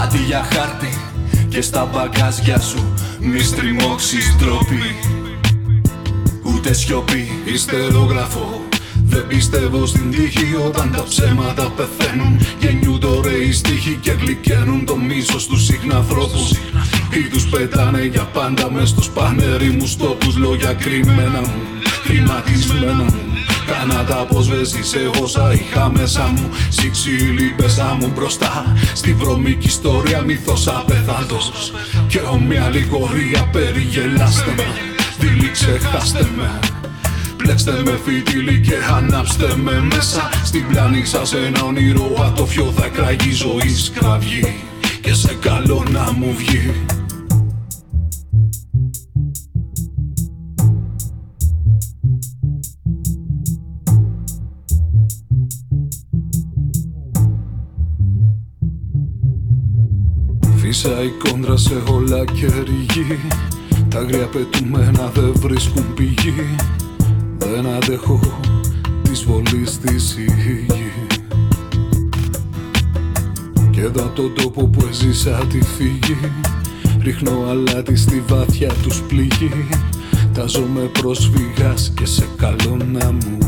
Αντί 0.02 0.18
για 0.18 0.46
χάρτη 0.52 0.98
Και 1.48 1.60
στα 1.60 1.88
μπαγκάζια 1.92 2.60
σου 2.60 2.94
Μη 3.20 3.40
στριμώξεις 3.40 4.36
τρόπι 4.38 4.80
Ούτε 6.42 6.72
σιωπή 6.72 7.42
Ιστερόγραφο 7.44 8.57
δεν 9.18 9.26
πιστεύω 9.26 9.86
στην 9.86 10.10
τύχη 10.10 10.56
όταν 10.66 10.92
τα 10.92 11.02
ψέματα 11.02 11.72
πεθαίνουν. 11.76 12.40
Γεννιούνται 12.58 13.06
ωραίοι 13.06 13.52
στίχοι 13.52 13.98
και 14.00 14.10
γλυκαίνουν 14.10 14.84
το 14.84 14.96
μίσος 14.96 15.46
τους 15.46 15.64
συχναθρώπους 15.64 16.50
Ή 17.10 17.22
τους 17.30 17.48
πετάνε 17.48 18.04
για 18.04 18.22
πάντα 18.22 18.70
μες 18.70 18.88
στους 18.88 19.08
πανερήμους 19.08 19.96
τόπους 19.96 20.36
Λόγια 20.36 20.72
κρυμμένα 20.72 21.40
μου, 21.40 21.54
χρηματισμένα 22.04 22.94
μου. 22.94 23.14
Κάνα 23.66 24.04
τα 24.04 24.18
αποσβέσεις 24.20 24.94
εγώ 24.94 25.26
σα 25.26 25.52
είχα 25.52 25.90
μέσα 25.96 26.26
μου. 26.26 26.48
Σιξίλι 26.68 27.54
πέσα 27.56 27.96
μου 28.00 28.12
μπροστά. 28.14 28.76
Στη 28.94 29.12
βρωμική 29.12 29.66
ιστορία 29.66 30.20
μύθος 30.22 30.68
απεθάντος 30.68 31.72
Και 32.08 32.20
ομοία 32.32 32.64
αλληγορία 32.64 33.48
περιγελάστε 33.52 34.54
με. 34.56 34.66
Δίλη 35.18 35.50
ξεχάστε 35.50 36.28
με 36.36 36.77
Πλέξτε 37.48 37.82
με 37.84 37.98
φιτίλι 38.04 38.60
και 38.60 38.74
ανάψτε 38.96 39.56
με 39.56 39.80
μέσα. 39.80 40.30
Στην 40.44 40.66
πλάνη 40.68 41.04
σας 41.04 41.34
ένα 41.34 41.62
όνειρο 41.62 42.14
ατόφιο 42.18 42.64
θα 42.64 42.88
κραγεί 42.88 43.30
ζωή 43.30 43.68
σκραυγή. 43.68 44.54
Και 45.00 45.14
σε 45.14 45.34
καλό 45.40 45.84
να 45.90 46.12
μου 46.12 46.34
βγει. 46.36 46.74
Φύσα 60.56 61.02
η 61.02 61.08
κόντρα 61.08 61.56
σε 61.56 61.82
όλα 61.90 62.24
και 62.24 62.46
ρηγή 62.46 63.18
Τα 63.88 63.98
αγρία 63.98 64.26
πετούμενα 64.26 65.10
δεν 65.14 65.32
βρίσκουν 65.36 65.94
πηγή 65.94 66.56
δεν 67.48 67.66
αντέχω 67.66 68.20
της 69.02 69.24
βολής 69.24 69.78
της 69.78 70.16
η 70.16 70.24
γη 70.24 70.66
Και 73.70 73.80
εδώ 73.80 74.04
από 74.04 74.14
τον 74.14 74.34
τόπο 74.34 74.66
που 74.66 74.86
έζησα 74.90 75.46
τη 75.48 75.62
φύγη 75.62 76.16
Ρίχνω 77.02 77.46
αλάτι 77.48 77.96
στη 77.96 78.22
βάθια 78.28 78.72
τους 78.82 79.02
πληγή. 79.02 79.68
Τάζομαι 80.32 80.80
πρόσφυγας 80.80 81.92
και 81.96 82.06
σε 82.06 82.28
καλό 82.36 82.76
να 82.92 83.12
μου 83.12 83.47